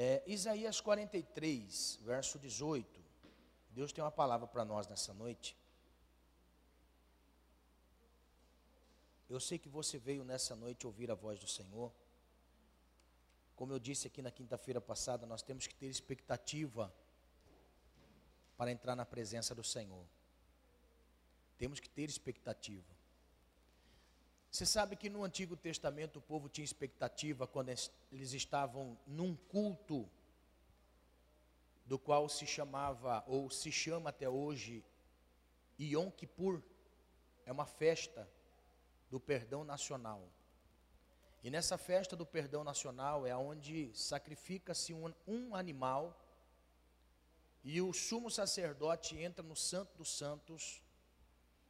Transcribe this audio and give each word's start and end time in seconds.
É, 0.00 0.22
Isaías 0.28 0.80
43, 0.80 1.98
verso 2.04 2.38
18. 2.38 3.04
Deus 3.70 3.92
tem 3.92 4.04
uma 4.04 4.12
palavra 4.12 4.46
para 4.46 4.64
nós 4.64 4.86
nessa 4.86 5.12
noite. 5.12 5.56
Eu 9.28 9.40
sei 9.40 9.58
que 9.58 9.68
você 9.68 9.98
veio 9.98 10.22
nessa 10.22 10.54
noite 10.54 10.86
ouvir 10.86 11.10
a 11.10 11.16
voz 11.16 11.40
do 11.40 11.48
Senhor. 11.48 11.92
Como 13.56 13.72
eu 13.72 13.80
disse 13.80 14.06
aqui 14.06 14.22
na 14.22 14.30
quinta-feira 14.30 14.80
passada, 14.80 15.26
nós 15.26 15.42
temos 15.42 15.66
que 15.66 15.74
ter 15.74 15.88
expectativa 15.88 16.94
para 18.56 18.70
entrar 18.70 18.94
na 18.94 19.04
presença 19.04 19.52
do 19.52 19.64
Senhor. 19.64 20.06
Temos 21.56 21.80
que 21.80 21.88
ter 21.88 22.08
expectativa. 22.08 22.97
Você 24.50 24.64
sabe 24.64 24.96
que 24.96 25.10
no 25.10 25.24
Antigo 25.24 25.56
Testamento 25.56 26.18
o 26.18 26.22
povo 26.22 26.48
tinha 26.48 26.64
expectativa 26.64 27.46
quando 27.46 27.68
eles 28.10 28.32
estavam 28.32 28.98
num 29.06 29.36
culto, 29.36 30.08
do 31.84 31.98
qual 31.98 32.28
se 32.28 32.46
chamava, 32.46 33.24
ou 33.26 33.48
se 33.48 33.72
chama 33.72 34.10
até 34.10 34.28
hoje, 34.28 34.84
Yom 35.80 36.10
Kippur, 36.10 36.62
é 37.46 37.52
uma 37.52 37.64
festa 37.64 38.28
do 39.10 39.18
perdão 39.18 39.64
nacional. 39.64 40.28
E 41.42 41.50
nessa 41.50 41.78
festa 41.78 42.14
do 42.14 42.26
perdão 42.26 42.62
nacional 42.62 43.26
é 43.26 43.34
onde 43.34 43.90
sacrifica-se 43.94 44.92
um, 44.92 45.14
um 45.26 45.54
animal 45.54 46.14
e 47.64 47.80
o 47.80 47.92
sumo 47.92 48.30
sacerdote 48.30 49.16
entra 49.16 49.42
no 49.42 49.56
Santo 49.56 49.96
dos 49.96 50.16
Santos, 50.16 50.82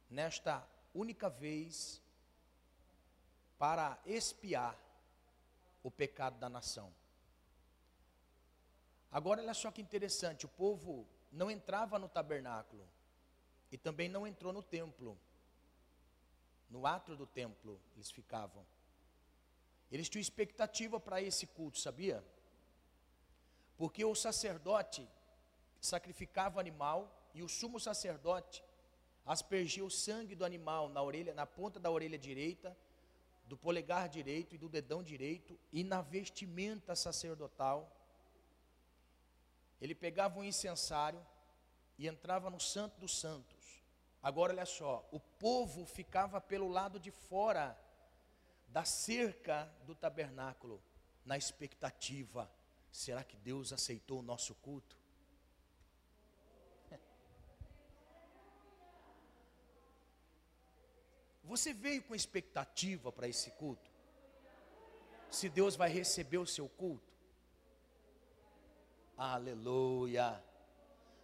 nesta 0.09 0.67
única 0.93 1.29
vez, 1.29 2.01
para 3.59 3.99
expiar 4.05 4.75
o 5.83 5.91
pecado 5.91 6.39
da 6.39 6.49
nação. 6.49 6.91
Agora, 9.11 9.41
olha 9.41 9.53
só 9.53 9.69
que 9.69 9.81
interessante: 9.81 10.45
o 10.45 10.49
povo 10.49 11.05
não 11.31 11.51
entrava 11.51 11.99
no 11.99 12.07
tabernáculo 12.07 12.87
e 13.71 13.77
também 13.77 14.07
não 14.07 14.25
entrou 14.25 14.53
no 14.53 14.63
templo. 14.63 15.19
No 16.69 16.87
átrio 16.87 17.17
do 17.17 17.27
templo 17.27 17.79
eles 17.95 18.09
ficavam. 18.09 18.65
Eles 19.91 20.07
tinham 20.07 20.21
expectativa 20.21 20.99
para 20.99 21.21
esse 21.21 21.47
culto, 21.47 21.79
sabia? 21.79 22.23
Porque 23.75 24.05
o 24.05 24.15
sacerdote 24.15 25.07
sacrificava 25.81 26.57
o 26.57 26.59
animal 26.59 27.29
e 27.33 27.41
o 27.41 27.49
sumo 27.49 27.79
sacerdote 27.79 28.63
aspergia 29.25 29.83
o 29.83 29.89
sangue 29.89 30.35
do 30.35 30.45
animal 30.45 30.89
na 30.89 31.01
orelha, 31.01 31.33
na 31.33 31.45
ponta 31.45 31.79
da 31.79 31.89
orelha 31.89 32.17
direita, 32.17 32.75
do 33.49 33.57
polegar 33.57 34.07
direito 34.07 34.53
e 34.53 34.59
do 34.59 34.69
dedão 34.69 35.01
direito 35.01 35.59
e 35.73 35.83
na 35.83 36.03
vestimenta 36.03 36.95
sacerdotal. 36.95 37.91
Ele 39.81 39.95
pegava 39.95 40.37
um 40.37 40.43
incensário 40.43 41.25
e 41.97 42.07
entrava 42.07 42.51
no 42.51 42.59
Santo 42.59 42.99
dos 42.99 43.19
Santos. 43.19 43.81
Agora 44.21 44.53
olha 44.53 44.67
só, 44.67 45.07
o 45.11 45.19
povo 45.19 45.83
ficava 45.87 46.39
pelo 46.39 46.67
lado 46.67 46.99
de 46.99 47.09
fora 47.09 47.75
da 48.67 48.85
cerca 48.85 49.65
do 49.83 49.95
tabernáculo, 49.95 50.79
na 51.25 51.35
expectativa: 51.35 52.47
será 52.91 53.23
que 53.23 53.35
Deus 53.35 53.73
aceitou 53.73 54.19
o 54.19 54.23
nosso 54.23 54.53
culto? 54.53 54.95
Você 61.49 61.73
veio 61.73 62.03
com 62.03 62.13
expectativa 62.13 63.11
para 63.11 63.27
esse 63.27 63.49
culto? 63.49 63.89
Se 65.31 65.49
Deus 65.49 65.75
vai 65.75 65.89
receber 65.89 66.37
o 66.37 66.45
seu 66.45 66.69
culto? 66.69 67.11
Aleluia, 69.17 70.39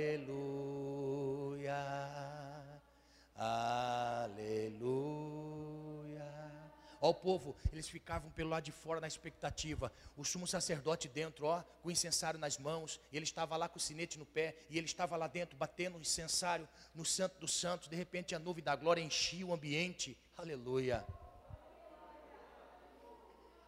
Ó, 7.03 7.09
o 7.09 7.13
povo, 7.13 7.53
eles 7.73 7.89
ficavam 7.89 8.31
pelo 8.31 8.49
lado 8.51 8.63
de 8.63 8.71
fora 8.71 9.01
na 9.01 9.07
expectativa. 9.07 9.91
O 10.15 10.23
sumo 10.23 10.47
sacerdote 10.47 11.09
dentro, 11.09 11.45
ó, 11.47 11.61
com 11.81 11.89
o 11.89 11.91
incensário 11.91 12.39
nas 12.39 12.57
mãos, 12.57 12.97
ele 13.11 13.25
estava 13.25 13.57
lá 13.57 13.67
com 13.67 13.77
o 13.77 13.81
sinete 13.81 14.17
no 14.17 14.25
pé, 14.25 14.55
e 14.69 14.77
ele 14.77 14.85
estava 14.85 15.17
lá 15.17 15.27
dentro 15.27 15.57
batendo 15.57 15.97
o 15.97 16.01
incensário 16.01 16.65
no 16.95 17.03
Santo 17.03 17.37
dos 17.41 17.51
Santos. 17.59 17.89
De 17.89 17.95
repente 17.97 18.33
a 18.33 18.39
nuvem 18.39 18.63
da 18.63 18.73
glória 18.73 19.01
enchia 19.01 19.45
o 19.45 19.53
ambiente. 19.53 20.17
Aleluia. 20.37 21.05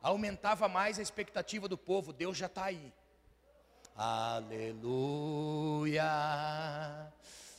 Aumentava 0.02 0.70
mais 0.70 0.98
a 0.98 1.02
expectativa 1.02 1.68
do 1.68 1.78
povo, 1.78 2.14
Deus 2.14 2.38
já 2.38 2.46
está 2.46 2.64
aí. 2.64 2.94
Aleluia. 3.98 5.12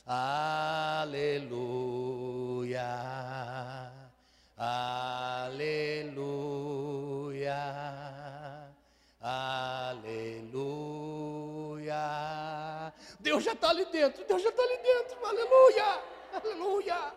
Aleluia. 0.07 1.37
Aleluia, 4.59 5.53
aleluia. 9.21 10.73
Deus 13.19 13.43
já 13.43 13.53
está 13.53 13.69
ali 13.69 13.85
dentro, 13.85 14.25
Deus 14.25 14.41
já 14.41 14.49
está 14.49 14.63
ali 14.63 14.77
dentro, 14.77 15.23
aleluia, 15.23 16.01
aleluia. 16.33 17.13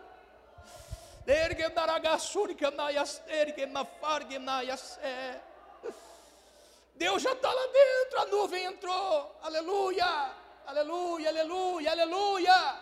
Deus 6.93 7.23
já 7.23 7.31
está 7.31 7.51
lá 7.51 7.67
dentro, 7.73 8.21
a 8.21 8.25
nuvem 8.27 8.65
entrou, 8.65 9.35
aleluia, 9.41 10.31
aleluia, 10.67 11.29
aleluia, 11.29 11.91
aleluia. 11.91 12.80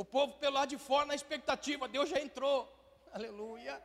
O 0.00 0.04
povo 0.04 0.32
pelo 0.38 0.54
lado 0.54 0.70
de 0.70 0.78
fora 0.78 1.04
na 1.04 1.14
expectativa, 1.14 1.86
Deus 1.86 2.08
já 2.08 2.18
entrou. 2.18 2.56
Aleluia. 3.12 3.78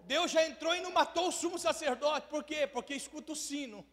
Deus 0.00 0.32
já 0.32 0.44
entrou 0.44 0.74
e 0.74 0.80
não 0.80 0.90
matou 0.90 1.28
o 1.28 1.30
sumo 1.30 1.60
sacerdote. 1.60 2.26
Por 2.26 2.42
quê? 2.42 2.66
Porque 2.66 2.92
escuta 2.92 3.30
o 3.30 3.36
sino. 3.36 3.86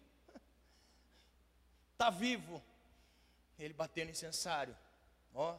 Está 1.92 2.10
vivo. 2.10 2.64
Ele 3.60 3.76
batendo 3.76 4.10
incensário. 4.10 4.76
Ó. 5.36 5.56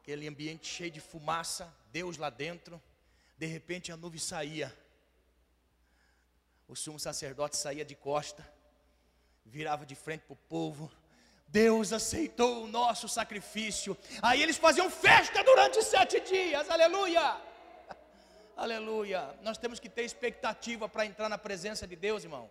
Aquele 0.00 0.26
ambiente 0.26 0.66
cheio 0.66 0.90
de 0.90 1.00
fumaça. 1.00 1.72
Deus 1.92 2.16
lá 2.16 2.28
dentro. 2.28 2.82
De 3.38 3.46
repente 3.46 3.92
a 3.92 3.96
nuvem 3.96 4.18
saía. 4.18 4.76
O 6.66 6.74
sumo 6.74 6.98
sacerdote 6.98 7.56
saía 7.56 7.84
de 7.84 7.94
costa. 7.94 8.44
Virava 9.44 9.86
de 9.86 9.94
frente 9.94 10.22
para 10.22 10.32
o 10.34 10.36
povo 10.48 10.90
Deus 11.48 11.92
aceitou 11.92 12.64
o 12.64 12.68
nosso 12.68 13.08
sacrifício. 13.08 13.96
Aí 14.20 14.42
eles 14.42 14.56
faziam 14.56 14.90
festa 14.90 15.42
durante 15.42 15.82
sete 15.82 16.20
dias, 16.20 16.68
aleluia, 16.68 17.40
aleluia. 18.56 19.38
Nós 19.42 19.56
temos 19.56 19.78
que 19.78 19.88
ter 19.88 20.02
expectativa 20.02 20.88
para 20.88 21.06
entrar 21.06 21.28
na 21.28 21.38
presença 21.38 21.86
de 21.86 21.96
Deus, 21.96 22.24
irmão. 22.24 22.50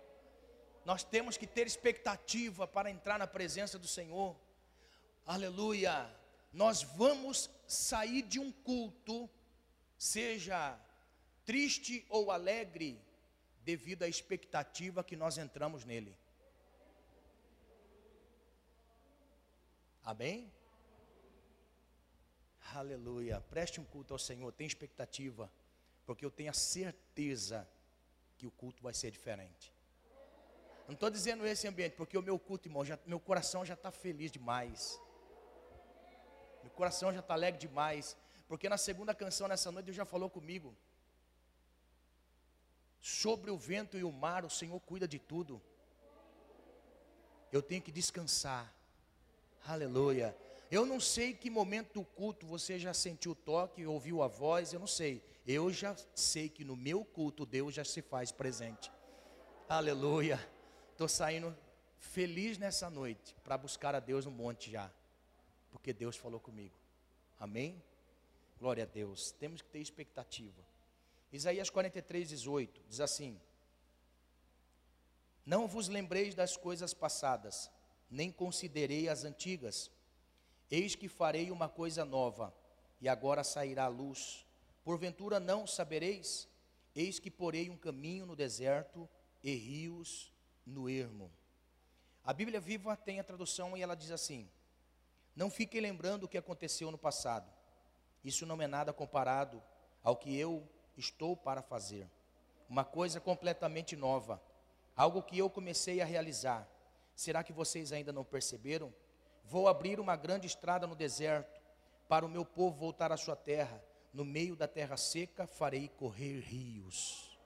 Nós 0.85 1.03
temos 1.03 1.35
que 1.35 1.47
ter 1.47 1.65
expectativa 1.65 2.67
para 2.67 2.89
entrar 2.89 3.17
na 3.17 3.27
presença 3.27 3.77
do 3.77 3.87
Senhor, 3.87 4.35
aleluia. 5.25 6.09
Nós 6.53 6.83
vamos 6.83 7.49
sair 7.67 8.21
de 8.21 8.39
um 8.39 8.51
culto, 8.51 9.29
seja 9.97 10.77
triste 11.43 12.05
ou 12.09 12.31
alegre, 12.31 12.99
devido 13.63 14.03
à 14.03 14.07
expectativa 14.07 15.03
que 15.03 15.15
nós 15.15 15.37
entramos 15.37 15.83
nele. 15.83 16.15
Amém? 20.05 20.51
Aleluia. 22.73 23.41
Preste 23.49 23.81
um 23.81 23.83
culto 23.83 24.13
ao 24.13 24.19
Senhor, 24.19 24.51
tenha 24.53 24.67
expectativa, 24.67 25.51
porque 26.05 26.23
eu 26.23 26.29
tenho 26.29 26.51
a 26.51 26.53
certeza 26.53 27.67
que 28.37 28.45
o 28.45 28.51
culto 28.51 28.83
vai 28.83 28.93
ser 28.93 29.09
diferente. 29.09 29.73
Não 30.87 30.93
estou 30.93 31.09
dizendo 31.09 31.45
esse 31.47 31.67
ambiente, 31.67 31.95
porque 31.95 32.15
o 32.15 32.21
meu 32.21 32.37
culto, 32.37 32.67
irmão, 32.67 32.85
já, 32.85 32.99
meu 33.07 33.19
coração 33.19 33.65
já 33.65 33.73
está 33.73 33.89
feliz 33.89 34.31
demais. 34.31 35.01
Meu 36.61 36.71
coração 36.71 37.11
já 37.11 37.21
está 37.21 37.33
alegre 37.33 37.59
demais. 37.59 38.15
Porque 38.47 38.69
na 38.69 38.77
segunda 38.77 39.15
canção 39.15 39.47
nessa 39.47 39.71
noite 39.71 39.85
Deus 39.85 39.97
já 39.97 40.05
falou 40.05 40.29
comigo. 40.29 40.75
Sobre 43.01 43.49
o 43.49 43.57
vento 43.57 43.97
e 43.97 44.03
o 44.03 44.11
mar, 44.11 44.45
o 44.45 44.49
Senhor 44.49 44.79
cuida 44.81 45.07
de 45.07 45.17
tudo. 45.17 45.59
Eu 47.51 47.63
tenho 47.63 47.81
que 47.81 47.91
descansar. 47.91 48.74
Aleluia. 49.67 50.35
Eu 50.69 50.85
não 50.85 50.99
sei 50.99 51.33
que 51.33 51.49
momento 51.49 51.93
do 51.93 52.05
culto 52.05 52.45
você 52.45 52.77
já 52.77 52.93
sentiu 52.93 53.31
o 53.31 53.35
toque, 53.35 53.85
ouviu 53.85 54.21
a 54.21 54.27
voz, 54.27 54.73
eu 54.73 54.79
não 54.79 54.87
sei. 54.87 55.23
Eu 55.45 55.71
já 55.71 55.95
sei 56.13 56.49
que 56.49 56.63
no 56.63 56.75
meu 56.75 57.03
culto 57.03 57.45
Deus 57.45 57.73
já 57.73 57.83
se 57.83 58.01
faz 58.01 58.31
presente. 58.31 58.91
Aleluia. 59.67 60.39
Estou 60.91 61.07
saindo 61.07 61.55
feliz 61.97 62.57
nessa 62.57 62.89
noite 62.89 63.35
para 63.43 63.57
buscar 63.57 63.95
a 63.95 63.99
Deus 63.99 64.25
no 64.25 64.31
monte 64.31 64.71
já. 64.71 64.91
porque 65.71 65.91
Deus 65.93 66.15
falou 66.15 66.39
comigo. 66.39 66.73
Amém? 67.39 67.83
Glória 68.57 68.83
a 68.83 68.87
Deus. 68.87 69.31
Temos 69.33 69.61
que 69.61 69.69
ter 69.69 69.79
expectativa. 69.79 70.63
Isaías 71.31 71.69
43, 71.69 72.29
18 72.29 72.81
diz 72.87 72.99
assim: 73.01 73.39
Não 75.45 75.67
vos 75.67 75.87
lembreis 75.89 76.33
das 76.33 76.55
coisas 76.55 76.93
passadas, 76.93 77.69
nem 78.09 78.31
considerei 78.31 79.09
as 79.09 79.23
antigas. 79.23 79.91
Eis 80.69 80.95
que 80.95 81.07
farei 81.07 81.51
uma 81.51 81.69
coisa 81.69 82.03
nova, 82.03 82.53
e 83.01 83.07
agora 83.07 83.43
sairá 83.43 83.85
a 83.85 83.89
luz. 83.89 84.45
Porventura 84.83 85.39
não 85.39 85.67
sabereis? 85.67 86.47
Eis 86.95 87.19
que 87.19 87.29
porei 87.29 87.69
um 87.69 87.77
caminho 87.77 88.25
no 88.25 88.35
deserto 88.35 89.07
e 89.43 89.53
rios 89.53 90.31
no 90.65 90.89
ermo. 90.89 91.31
A 92.23 92.33
Bíblia 92.33 92.59
Viva 92.59 92.95
tem 92.97 93.19
a 93.19 93.23
tradução 93.23 93.77
e 93.77 93.81
ela 93.81 93.95
diz 93.95 94.11
assim: 94.11 94.49
Não 95.35 95.51
fiquem 95.51 95.81
lembrando 95.81 96.23
o 96.23 96.27
que 96.27 96.37
aconteceu 96.37 96.89
no 96.89 96.97
passado. 96.97 97.51
Isso 98.23 98.45
não 98.45 98.59
é 98.61 98.65
nada 98.65 98.91
comparado 98.91 99.61
ao 100.03 100.15
que 100.15 100.35
eu 100.35 100.67
estou 100.97 101.37
para 101.37 101.61
fazer. 101.61 102.09
Uma 102.67 102.83
coisa 102.83 103.19
completamente 103.19 103.95
nova, 103.95 104.41
algo 104.95 105.21
que 105.21 105.37
eu 105.37 105.49
comecei 105.49 106.01
a 106.01 106.05
realizar. 106.05 106.67
Será 107.15 107.43
que 107.43 107.53
vocês 107.53 107.91
ainda 107.91 108.11
não 108.11 108.23
perceberam? 108.23 108.93
Vou 109.43 109.67
abrir 109.67 109.99
uma 109.99 110.15
grande 110.15 110.47
estrada 110.47 110.85
no 110.85 110.95
deserto, 110.95 111.61
para 112.07 112.25
o 112.25 112.29
meu 112.29 112.45
povo 112.45 112.77
voltar 112.77 113.11
à 113.11 113.17
sua 113.17 113.35
terra. 113.35 113.83
No 114.13 114.23
meio 114.23 114.55
da 114.55 114.67
terra 114.67 114.97
seca 114.97 115.47
farei 115.47 115.89
correr 115.89 116.39
rios. 116.39 117.37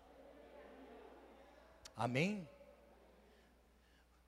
Amém? 1.95 2.47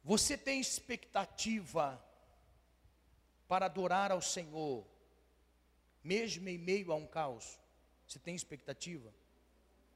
Você 0.03 0.37
tem 0.37 0.59
expectativa 0.59 2.03
para 3.47 3.65
adorar 3.65 4.11
ao 4.11 4.21
Senhor, 4.21 4.85
mesmo 6.03 6.49
em 6.49 6.57
meio 6.57 6.91
a 6.91 6.95
um 6.95 7.05
caos? 7.05 7.59
Você 8.07 8.17
tem 8.17 8.35
expectativa? 8.35 9.13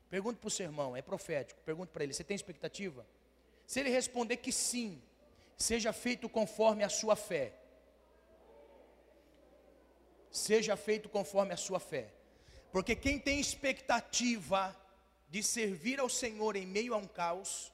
Pergunte 0.09 0.39
para 0.39 0.47
o 0.47 0.51
seu 0.51 0.65
irmão, 0.65 0.95
é 0.95 1.01
profético. 1.01 1.59
Pergunte 1.61 1.91
para 1.91 2.03
ele: 2.03 2.13
você 2.13 2.23
tem 2.23 2.35
expectativa? 2.35 3.05
Se 3.65 3.79
ele 3.79 3.89
responder 3.89 4.37
que 4.37 4.51
sim, 4.51 5.01
seja 5.57 5.93
feito 5.93 6.27
conforme 6.27 6.83
a 6.83 6.89
sua 6.89 7.15
fé. 7.15 7.53
Seja 10.31 10.75
feito 10.75 11.07
conforme 11.07 11.53
a 11.53 11.57
sua 11.57 11.79
fé. 11.79 12.13
Porque 12.71 12.95
quem 12.95 13.17
tem 13.17 13.39
expectativa 13.39 14.75
de 15.29 15.41
servir 15.41 15.99
ao 15.99 16.09
Senhor 16.09 16.55
em 16.55 16.65
meio 16.65 16.93
a 16.93 16.97
um 16.97 17.07
caos, 17.07 17.71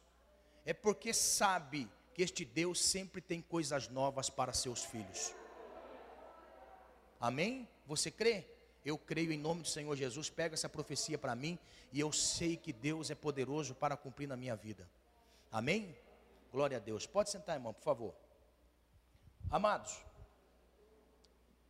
é 0.65 0.73
porque 0.73 1.13
sabe 1.13 1.89
que 2.13 2.21
este 2.21 2.45
Deus 2.45 2.79
sempre 2.79 3.21
tem 3.21 3.41
coisas 3.41 3.87
novas 3.87 4.29
para 4.29 4.53
seus 4.53 4.83
filhos. 4.83 5.33
Amém? 7.19 7.67
Você 7.85 8.11
crê? 8.11 8.45
Eu 8.83 8.97
creio 8.97 9.31
em 9.31 9.37
nome 9.37 9.61
do 9.61 9.67
Senhor 9.67 9.95
Jesus. 9.95 10.29
Pega 10.29 10.55
essa 10.55 10.69
profecia 10.69 11.17
para 11.17 11.35
mim 11.35 11.57
e 11.91 11.99
eu 11.99 12.11
sei 12.11 12.57
que 12.57 12.73
Deus 12.73 13.11
é 13.11 13.15
poderoso 13.15 13.75
para 13.75 13.95
cumprir 13.95 14.27
na 14.27 14.35
minha 14.35 14.55
vida. 14.55 14.89
Amém? 15.51 15.95
Glória 16.51 16.75
a 16.75 16.79
Deus. 16.81 17.07
Pode 17.07 17.29
sentar, 17.29 17.55
irmão, 17.55 17.73
por 17.73 17.81
favor. 17.81 18.13
Amados, 19.49 20.03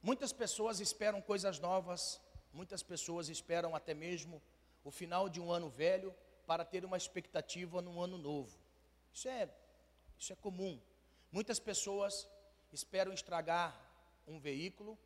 muitas 0.01 0.33
pessoas 0.33 0.79
esperam 0.79 1.21
coisas 1.21 1.59
novas, 1.59 2.19
muitas 2.51 2.81
pessoas 2.81 3.29
esperam 3.29 3.75
até 3.75 3.93
mesmo 3.93 4.41
o 4.83 4.89
final 4.89 5.29
de 5.29 5.39
um 5.39 5.51
ano 5.51 5.69
velho 5.69 6.11
para 6.47 6.65
ter 6.65 6.83
uma 6.83 6.97
expectativa 6.97 7.79
num 7.79 8.01
ano 8.01 8.17
novo. 8.17 8.57
Isso 9.13 9.27
é, 9.27 9.47
isso 10.17 10.33
é 10.33 10.35
comum. 10.35 10.81
Muitas 11.31 11.59
pessoas 11.59 12.27
esperam 12.73 13.13
estragar 13.13 13.79
um 14.27 14.39
veículo, 14.39 14.97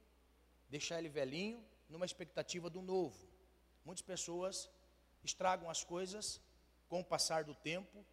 deixar 0.69 1.00
ele 1.00 1.10
velhinho, 1.10 1.62
numa 1.89 2.06
expectativa 2.06 2.69
do 2.69 2.81
novo. 2.81 3.27
Muitas 3.83 4.01
pessoas 4.01 4.69
estragam 5.22 5.69
as 5.69 5.83
coisas 5.83 6.42
com 6.88 7.01
o 7.01 7.04
passar 7.04 7.44
do 7.44 7.54
tempo, 7.54 8.06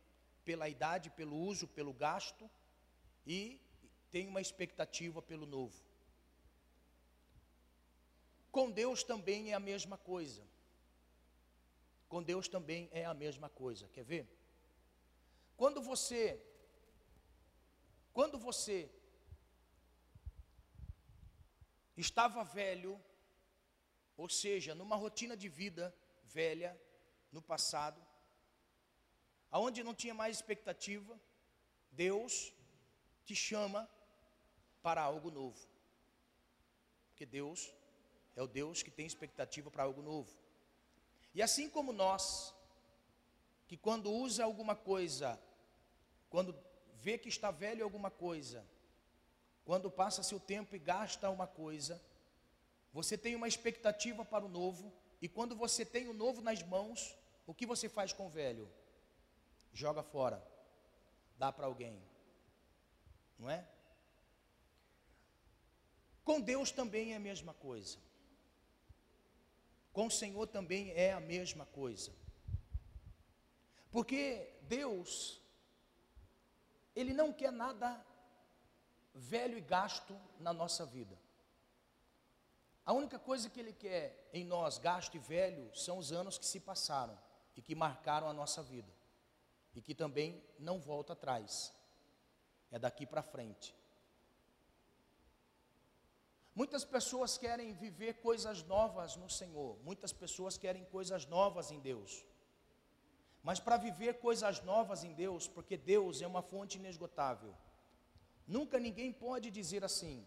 pela 0.45 0.69
idade, 0.69 1.11
pelo 1.11 1.37
uso, 1.37 1.67
pelo 1.69 1.93
gasto 1.93 2.51
e 3.27 3.61
tem 4.11 4.27
uma 4.27 4.41
expectativa 4.41 5.23
pelo 5.23 5.47
novo. 5.47 5.83
Com 8.51 8.71
Deus 8.71 9.03
também 9.03 9.51
é 9.51 9.55
a 9.55 9.61
mesma 9.61 9.97
coisa. 9.97 10.47
Com 12.09 12.23
Deus 12.23 12.49
também 12.49 12.89
é 12.93 13.05
a 13.05 13.15
mesma 13.15 13.49
coisa. 13.49 13.89
Quer 13.89 14.05
ver? 14.05 14.29
Quando 15.57 15.81
você 15.81 16.41
quando 18.13 18.39
você 18.39 18.91
estava 21.97 22.45
velho, 22.45 23.01
ou 24.17 24.29
seja, 24.29 24.75
numa 24.75 24.97
rotina 24.97 25.35
de 25.35 25.49
vida 25.49 25.95
velha 26.25 26.79
no 27.31 27.41
passado, 27.41 28.01
aonde 29.53 29.85
não 29.85 29.95
tinha 29.95 30.15
mais 30.15 30.37
expectativa, 30.37 31.21
Deus 31.93 32.53
te 33.27 33.37
chama 33.37 33.89
para 34.83 35.03
algo 35.03 35.31
novo. 35.31 35.69
Porque 37.11 37.27
Deus 37.27 37.73
é 38.35 38.43
o 38.43 38.49
Deus 38.49 38.83
que 38.83 38.91
tem 38.91 39.07
expectativa 39.07 39.71
para 39.71 39.83
algo 39.83 40.01
novo. 40.01 40.33
E 41.35 41.43
assim 41.43 41.69
como 41.69 41.93
nós, 41.93 42.55
que 43.69 43.77
quando 43.77 44.11
usa 44.11 44.43
alguma 44.43 44.75
coisa, 44.75 45.39
quando 46.31 46.59
vê 46.95 47.19
que 47.19 47.29
está 47.29 47.51
velho 47.51 47.85
alguma 47.85 48.11
coisa, 48.11 48.67
quando 49.65 49.91
passa 49.91 50.23
seu 50.23 50.41
tempo 50.41 50.75
e 50.75 50.79
gasta 50.79 51.29
uma 51.31 51.47
coisa, 51.47 52.03
você 52.91 53.19
tem 53.19 53.35
uma 53.35 53.49
expectativa 53.49 54.25
para 54.25 54.45
o 54.45 54.49
novo, 54.49 54.93
e 55.21 55.29
quando 55.29 55.55
você 55.55 55.85
tem 55.85 56.09
o 56.09 56.15
novo 56.15 56.41
nas 56.41 56.63
mãos, 56.63 57.15
o 57.47 57.55
que 57.55 57.67
você 57.67 57.89
faz 57.89 58.13
com 58.13 58.27
o 58.27 58.31
velho? 58.31 58.69
Joga 59.73 60.03
fora, 60.03 60.43
dá 61.39 61.51
para 61.51 61.67
alguém. 61.67 62.01
Não 63.39 63.51
é? 63.51 63.67
Com 66.25 66.41
Deus 66.41 66.71
também 66.71 67.13
é 67.13 67.17
a 67.17 67.21
mesma 67.21 67.55
coisa. 67.55 67.99
Com 69.93 70.07
o 70.07 70.11
Senhor 70.11 70.47
também 70.47 70.93
é 70.93 71.13
a 71.13 71.21
mesma 71.21 71.67
coisa. 71.67 72.13
Porque 73.91 74.55
Deus, 74.63 75.41
Ele 76.95 77.13
não 77.13 77.33
quer 77.33 77.51
nada 77.51 78.05
velho 79.15 79.59
e 79.59 79.61
gasto 79.61 80.19
na 80.39 80.53
nossa 80.53 80.87
vida. 80.87 81.19
A 82.85 82.93
única 82.93 83.19
coisa 83.19 83.51
que 83.51 83.61
Ele 83.61 83.73
quer 83.73 84.29
em 84.33 84.45
nós, 84.45 84.79
gasto 84.79 85.15
e 85.15 85.19
velho, 85.19 85.75
são 85.75 85.99
os 85.99 86.11
anos 86.13 86.39
que 86.39 86.47
se 86.47 86.59
passaram 86.61 87.19
e 87.55 87.61
que 87.61 87.75
marcaram 87.75 88.29
a 88.29 88.33
nossa 88.33 88.63
vida 88.63 89.02
e 89.75 89.81
que 89.81 89.95
também 89.95 90.43
não 90.59 90.79
volta 90.79 91.13
atrás, 91.13 91.73
é 92.71 92.79
daqui 92.79 93.07
para 93.07 93.23
frente. 93.23 93.75
Muitas 96.55 96.85
pessoas 96.85 97.39
querem 97.39 97.73
viver 97.73 98.15
coisas 98.15 98.63
novas 98.65 99.17
no 99.17 99.29
Senhor, 99.31 99.79
muitas 99.83 100.13
pessoas 100.13 100.59
querem 100.59 100.85
coisas 100.85 101.25
novas 101.27 101.71
em 101.71 101.81
Deus. 101.81 102.25
Mas 103.43 103.59
para 103.59 103.77
viver 103.77 104.21
coisas 104.21 104.63
novas 104.63 105.03
em 105.03 105.15
Deus, 105.15 105.49
porque 105.49 105.77
Deus 105.77 106.21
é 106.21 106.27
uma 106.27 106.43
fonte 106.43 106.77
inesgotável, 106.79 107.55
nunca 108.47 108.79
ninguém 108.79 109.11
pode 109.13 109.51
dizer 109.51 109.83
assim: 109.83 110.27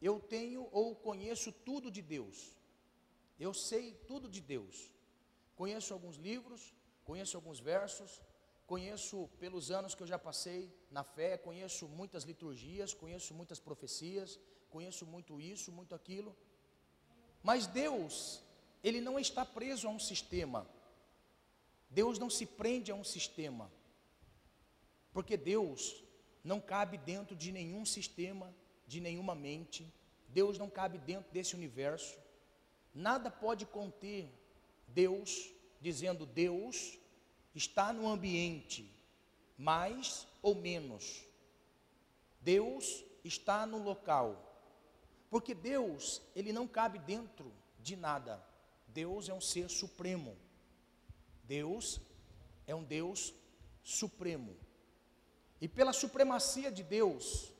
eu 0.00 0.18
tenho 0.18 0.66
ou 0.72 0.96
conheço 0.96 1.52
tudo 1.52 1.90
de 1.90 2.00
Deus, 2.00 2.56
eu 3.38 3.52
sei 3.52 3.94
tudo 4.08 4.30
de 4.30 4.40
Deus, 4.40 4.90
conheço 5.54 5.92
alguns 5.92 6.16
livros, 6.16 6.74
conheço 7.04 7.36
alguns 7.36 7.60
versos, 7.60 8.22
Conheço, 8.66 9.28
pelos 9.38 9.70
anos 9.70 9.94
que 9.94 10.02
eu 10.02 10.06
já 10.06 10.18
passei 10.18 10.74
na 10.90 11.04
fé, 11.04 11.36
conheço 11.36 11.86
muitas 11.86 12.24
liturgias, 12.24 12.92
conheço 12.92 13.32
muitas 13.32 13.60
profecias, 13.60 14.40
conheço 14.68 15.06
muito 15.06 15.40
isso, 15.40 15.70
muito 15.70 15.94
aquilo. 15.94 16.36
Mas 17.42 17.68
Deus, 17.68 18.42
Ele 18.82 19.00
não 19.00 19.18
está 19.18 19.44
preso 19.44 19.86
a 19.86 19.90
um 19.90 20.00
sistema. 20.00 20.68
Deus 21.88 22.18
não 22.18 22.28
se 22.28 22.44
prende 22.44 22.90
a 22.90 22.94
um 22.94 23.04
sistema. 23.04 23.70
Porque 25.12 25.36
Deus 25.36 26.02
não 26.42 26.60
cabe 26.60 26.98
dentro 26.98 27.36
de 27.36 27.52
nenhum 27.52 27.84
sistema, 27.86 28.52
de 28.86 29.00
nenhuma 29.00 29.34
mente. 29.34 29.86
Deus 30.28 30.58
não 30.58 30.68
cabe 30.68 30.98
dentro 30.98 31.32
desse 31.32 31.54
universo. 31.54 32.18
Nada 32.92 33.30
pode 33.30 33.64
conter 33.64 34.28
Deus, 34.88 35.52
dizendo 35.80 36.26
Deus, 36.26 36.98
está 37.56 37.92
no 37.92 38.06
ambiente, 38.06 38.90
mais 39.56 40.26
ou 40.42 40.54
menos. 40.54 41.24
Deus 42.40 43.02
está 43.24 43.66
no 43.66 43.82
local. 43.82 44.42
Porque 45.30 45.54
Deus, 45.54 46.22
ele 46.34 46.52
não 46.52 46.68
cabe 46.68 46.98
dentro 46.98 47.52
de 47.80 47.96
nada. 47.96 48.40
Deus 48.88 49.28
é 49.28 49.34
um 49.34 49.40
ser 49.40 49.68
supremo. 49.68 50.36
Deus 51.44 52.00
é 52.66 52.74
um 52.74 52.84
Deus 52.84 53.34
supremo. 53.82 54.56
E 55.60 55.66
pela 55.66 55.92
supremacia 55.92 56.70
de 56.70 56.82
Deus, 56.82 57.52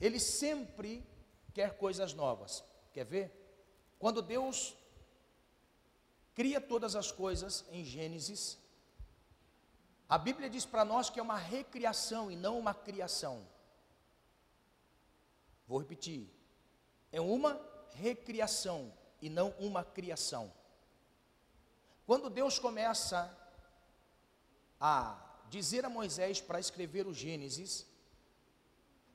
ele 0.00 0.18
sempre 0.18 1.06
quer 1.54 1.78
coisas 1.78 2.12
novas. 2.12 2.64
Quer 2.92 3.04
ver? 3.04 3.32
Quando 3.98 4.20
Deus 4.20 4.76
cria 6.34 6.60
todas 6.60 6.94
as 6.94 7.10
coisas 7.10 7.64
em 7.70 7.84
Gênesis, 7.84 8.58
a 10.08 10.16
Bíblia 10.16 10.48
diz 10.48 10.64
para 10.64 10.84
nós 10.84 11.10
que 11.10 11.18
é 11.18 11.22
uma 11.22 11.36
recriação 11.36 12.30
e 12.30 12.36
não 12.36 12.58
uma 12.58 12.72
criação. 12.72 13.46
Vou 15.66 15.78
repetir. 15.78 16.28
É 17.10 17.20
uma 17.20 17.60
recriação 17.94 18.92
e 19.20 19.28
não 19.28 19.50
uma 19.58 19.84
criação. 19.84 20.52
Quando 22.06 22.30
Deus 22.30 22.58
começa 22.58 23.36
a 24.80 25.20
dizer 25.48 25.84
a 25.84 25.90
Moisés 25.90 26.40
para 26.40 26.60
escrever 26.60 27.06
o 27.06 27.14
Gênesis, 27.14 27.86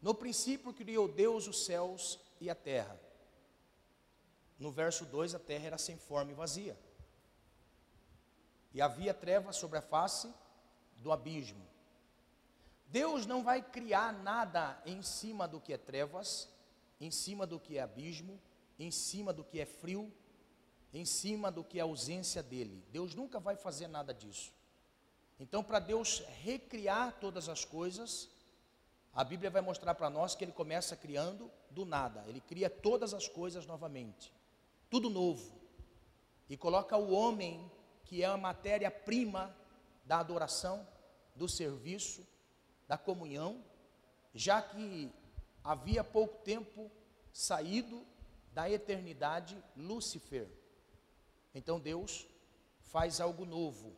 no 0.02 0.14
princípio 0.14 0.74
criou 0.74 1.08
Deus 1.08 1.48
os 1.48 1.66
céus 1.66 2.20
e 2.40 2.50
a 2.50 2.56
terra. 2.56 3.00
No 4.60 4.72
verso 4.72 5.06
2, 5.06 5.36
a 5.36 5.40
terra 5.40 5.68
era 5.68 5.78
sem 5.78 5.98
forma 5.98 6.32
e 6.32 6.36
vazia. 6.36 6.78
E 8.74 8.82
havia 8.82 9.14
trevas 9.14 9.56
sobre 9.56 9.78
a 9.78 9.82
face 9.82 10.34
do 11.02 11.12
abismo. 11.12 11.66
Deus 12.88 13.26
não 13.26 13.44
vai 13.44 13.62
criar 13.62 14.12
nada 14.12 14.82
em 14.86 15.02
cima 15.02 15.48
do 15.48 15.60
que 15.60 15.74
é 15.74 15.78
trevas, 15.78 16.50
em 17.00 17.10
cima 17.10 17.48
do 17.48 17.60
que 17.60 17.78
é 17.78 17.82
abismo, 17.82 18.40
em 18.78 18.92
cima 18.92 19.32
do 19.32 19.44
que 19.44 19.60
é 19.60 19.66
frio, 19.66 20.12
em 20.94 21.06
cima 21.06 21.52
do 21.52 21.64
que 21.64 21.80
é 21.80 21.82
ausência 21.82 22.44
dele. 22.44 22.84
Deus 22.92 23.16
nunca 23.16 23.40
vai 23.40 23.56
fazer 23.56 23.88
nada 23.88 24.14
disso. 24.14 24.52
Então, 25.40 25.64
para 25.64 25.80
Deus 25.80 26.20
recriar 26.44 27.18
todas 27.20 27.50
as 27.50 27.66
coisas, 27.66 28.30
a 29.14 29.24
Bíblia 29.24 29.50
vai 29.50 29.62
mostrar 29.62 29.96
para 29.96 30.10
nós 30.10 30.36
que 30.36 30.44
ele 30.44 30.52
começa 30.52 30.96
criando 30.96 31.50
do 31.70 31.86
nada, 31.86 32.24
ele 32.28 32.42
cria 32.42 32.70
todas 32.70 33.14
as 33.14 33.28
coisas 33.28 33.66
novamente, 33.66 34.32
tudo 34.90 35.10
novo, 35.10 35.60
e 36.50 36.58
coloca 36.58 36.98
o 36.98 37.12
homem, 37.12 37.72
que 38.04 38.22
é 38.22 38.26
a 38.26 38.38
matéria-prima 38.38 39.56
da 40.04 40.20
adoração, 40.20 40.88
do 41.36 41.48
serviço, 41.48 42.28
da 42.88 42.98
comunhão, 42.98 43.64
já 44.34 44.62
que 44.62 45.12
havia 45.64 46.04
pouco 46.04 46.44
tempo 46.44 46.92
saído 47.32 48.06
da 48.54 48.70
eternidade 48.70 49.62
Lúcifer. 49.76 50.50
Então 51.54 51.80
Deus 51.80 52.28
faz 52.82 53.22
algo 53.22 53.46
novo, 53.46 53.96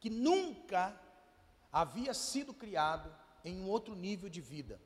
que 0.00 0.10
nunca 0.10 1.00
havia 1.70 2.12
sido 2.12 2.52
criado 2.52 3.14
em 3.44 3.60
um 3.60 3.68
outro 3.68 3.94
nível 3.94 4.28
de 4.28 4.40
vida. 4.40 4.80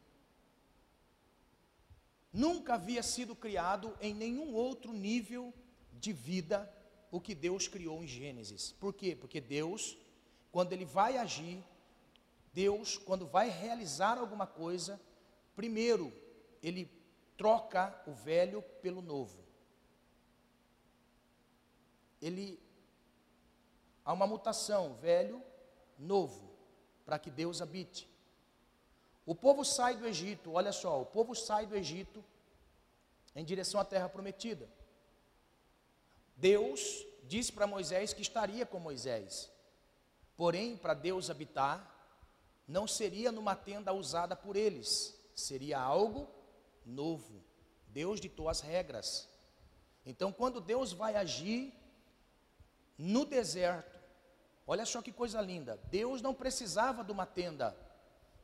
Nunca 2.33 2.75
havia 2.75 3.03
sido 3.03 3.35
criado 3.35 3.97
em 4.01 4.15
nenhum 4.15 4.55
outro 4.55 4.93
nível 4.93 5.53
de 5.93 6.13
vida 6.13 6.73
o 7.11 7.21
que 7.21 7.35
Deus 7.35 7.69
criou 7.69 8.03
em 8.03 8.07
Gênesis. 8.07 8.73
Por 8.73 8.93
quê? 8.93 9.17
Porque 9.17 9.41
Deus, 9.41 9.97
quando 10.51 10.73
Ele 10.73 10.85
vai 10.85 11.17
agir, 11.17 11.63
Deus, 12.53 12.97
quando 12.99 13.27
vai 13.27 13.49
realizar 13.49 14.19
alguma 14.19 14.47
coisa, 14.47 15.01
primeiro, 15.55 16.13
Ele 16.63 16.91
troca 17.37 18.03
o 18.07 18.13
velho 18.13 18.63
pelo 18.83 19.01
novo. 19.01 19.45
Ele 22.21 22.61
Há 24.09 24.15
uma 24.15 24.27
mutação, 24.27 24.95
velho, 24.95 25.43
novo, 25.99 26.51
para 27.05 27.19
que 27.19 27.31
Deus 27.31 27.61
habite. 27.61 28.09
O 29.27 29.35
povo 29.35 29.67
sai 29.67 29.99
do 29.99 30.07
Egito, 30.07 30.53
olha 30.53 30.73
só, 30.73 30.99
o 30.99 31.05
povo 31.05 31.35
sai 31.35 31.67
do 31.67 31.77
Egito 31.77 32.25
em 33.37 33.45
direção 33.45 33.79
à 33.79 33.85
terra 33.85 34.09
prometida. 34.09 34.67
Deus 36.39 37.05
disse 37.25 37.53
para 37.53 37.67
Moisés 37.67 38.15
que 38.15 38.23
estaria 38.23 38.65
com 38.65 38.81
Moisés. 38.81 39.51
Porém, 40.37 40.77
para 40.77 40.95
Deus 40.95 41.29
habitar, 41.29 41.95
não 42.67 42.87
seria 42.87 43.31
numa 43.31 43.55
tenda 43.55 43.93
usada 43.93 44.35
por 44.35 44.57
eles, 44.57 45.15
seria 45.35 45.79
algo 45.79 46.27
novo. 46.87 47.45
Deus 47.89 48.21
ditou 48.21 48.49
as 48.49 48.61
regras. 48.61 49.29
Então, 50.07 50.33
quando 50.33 50.61
Deus 50.61 50.93
vai 50.93 51.17
agir 51.17 51.75
no 52.97 53.27
deserto, 53.27 53.99
Olha 54.71 54.85
só 54.85 55.01
que 55.01 55.11
coisa 55.11 55.41
linda. 55.41 55.81
Deus 55.85 56.21
não 56.21 56.35
precisava 56.35 57.03
de 57.03 57.11
uma 57.11 57.25
tenda, 57.25 57.75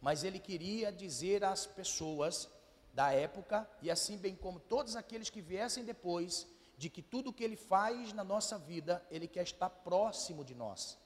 mas 0.00 0.24
ele 0.24 0.38
queria 0.38 0.90
dizer 0.90 1.44
às 1.44 1.66
pessoas 1.66 2.48
da 2.94 3.12
época, 3.12 3.68
e 3.82 3.90
assim 3.90 4.16
bem 4.16 4.34
como 4.34 4.58
todos 4.58 4.96
aqueles 4.96 5.28
que 5.28 5.42
viessem 5.42 5.84
depois, 5.84 6.46
de 6.76 6.90
que 6.90 7.02
tudo 7.02 7.32
que 7.32 7.44
ele 7.44 7.56
faz 7.56 8.12
na 8.12 8.24
nossa 8.24 8.58
vida, 8.58 9.04
ele 9.10 9.28
quer 9.28 9.42
estar 9.42 9.70
próximo 9.70 10.44
de 10.44 10.54
nós, 10.54 10.98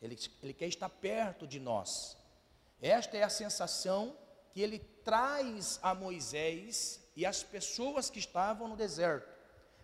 ele, 0.00 0.18
ele 0.42 0.54
quer 0.54 0.68
estar 0.68 0.88
perto 0.88 1.46
de 1.46 1.58
nós. 1.58 2.16
Esta 2.80 3.16
é 3.16 3.22
a 3.22 3.28
sensação 3.28 4.16
que 4.52 4.60
ele 4.60 4.78
traz 4.78 5.78
a 5.82 5.94
Moisés 5.94 7.00
e 7.14 7.24
às 7.24 7.42
pessoas 7.42 8.10
que 8.10 8.18
estavam 8.18 8.68
no 8.68 8.76
deserto, 8.76 9.34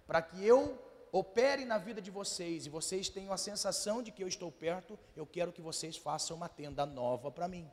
para 0.07 0.23
que 0.23 0.45
eu 0.45 0.79
opere 1.11 1.65
na 1.65 1.77
vida 1.79 2.01
de 2.01 2.11
vocês 2.11 2.65
e 2.65 2.71
vocês 2.71 3.09
tenham 3.09 3.33
a 3.33 3.39
sensação 3.39 4.03
de 4.03 4.11
que 4.11 4.23
eu 4.23 4.29
estou 4.29 4.51
perto, 4.51 4.99
eu 5.15 5.27
quero 5.27 5.53
que 5.53 5.61
vocês 5.61 5.97
façam 5.97 6.37
uma 6.37 6.49
tenda 6.49 6.87
nova 6.87 7.31
para 7.31 7.49
mim. 7.49 7.71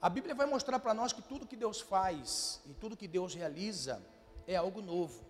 A 0.00 0.10
Bíblia 0.10 0.34
vai 0.34 0.46
mostrar 0.46 0.78
para 0.78 0.94
nós 0.94 1.12
que 1.12 1.22
tudo 1.22 1.46
que 1.46 1.56
Deus 1.56 1.80
faz 1.80 2.60
e 2.66 2.74
tudo 2.74 2.96
que 2.96 3.08
Deus 3.08 3.34
realiza 3.34 4.04
é 4.46 4.56
algo 4.56 4.80
novo. 4.80 5.24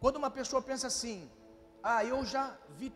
Quando 0.00 0.16
uma 0.16 0.30
pessoa 0.30 0.60
pensa 0.60 0.86
assim, 0.86 1.30
ah, 1.82 2.04
eu 2.04 2.24
já 2.24 2.56
vi 2.70 2.92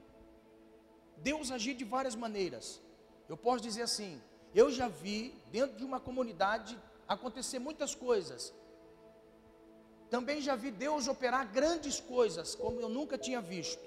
Deus 1.19 1.51
agir 1.51 1.75
de 1.75 1.85
várias 1.85 2.15
maneiras. 2.15 2.81
Eu 3.29 3.37
posso 3.37 3.63
dizer 3.63 3.83
assim, 3.83 4.21
eu 4.55 4.71
já 4.71 4.89
vi 4.89 5.35
dentro 5.51 5.77
de 5.77 5.85
uma 5.85 6.01
comunidade 6.01 6.79
acontecer 7.07 7.59
muitas 7.59 7.95
coisas, 7.95 8.53
também 10.11 10.41
já 10.41 10.55
vi 10.55 10.71
Deus 10.71 11.09
operar 11.09 11.51
grandes 11.53 12.01
coisas, 12.01 12.55
como 12.55 12.81
eu 12.81 12.89
nunca 12.89 13.19
tinha 13.19 13.41
visto. 13.41 13.83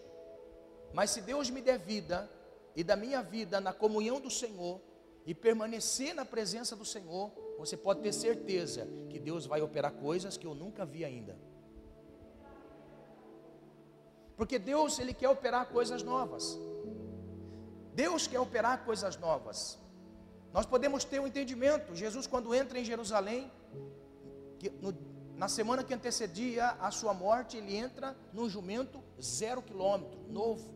Mas 0.94 1.12
se 1.12 1.22
Deus 1.22 1.50
me 1.50 1.62
der 1.62 1.80
vida, 1.80 2.30
e 2.76 2.84
da 2.84 2.96
minha 2.96 3.22
vida 3.22 3.62
na 3.62 3.74
comunhão 3.74 4.20
do 4.20 4.30
Senhor, 4.30 4.82
e 5.26 5.34
permanecer 5.34 6.14
na 6.14 6.26
presença 6.26 6.76
do 6.76 6.86
Senhor, 6.86 7.32
você 7.60 7.76
pode 7.76 8.00
ter 8.02 8.14
certeza 8.14 8.88
que 9.10 9.20
Deus 9.20 9.46
vai 9.46 9.62
operar 9.62 9.92
coisas 9.92 10.38
que 10.38 10.48
eu 10.48 10.56
nunca 10.56 10.86
vi 10.86 11.04
ainda. 11.04 11.38
Porque 14.38 14.58
Deus, 14.58 14.98
Ele 15.00 15.14
quer 15.14 15.30
operar 15.30 15.68
coisas 15.68 16.02
novas. 16.02 16.58
Deus 17.94 18.26
quer 18.28 18.40
operar 18.40 18.86
coisas 18.86 19.18
novas. 19.18 19.78
Nós 20.54 20.66
podemos 20.66 21.04
ter 21.04 21.20
um 21.20 21.28
entendimento. 21.28 21.94
Jesus, 21.94 22.26
quando 22.26 22.56
entra 22.56 22.80
em 22.80 22.86
Jerusalém, 22.86 23.52
no 24.82 24.94
na 25.40 25.48
semana 25.48 25.86
que 25.86 25.94
antecedia 25.94 26.72
a 26.82 26.92
sua 26.92 27.14
morte, 27.14 27.56
ele 27.56 27.74
entra 27.74 28.14
num 28.34 28.50
jumento 28.50 29.02
zero 29.22 29.62
quilômetro, 29.62 30.20
novo. 30.28 30.74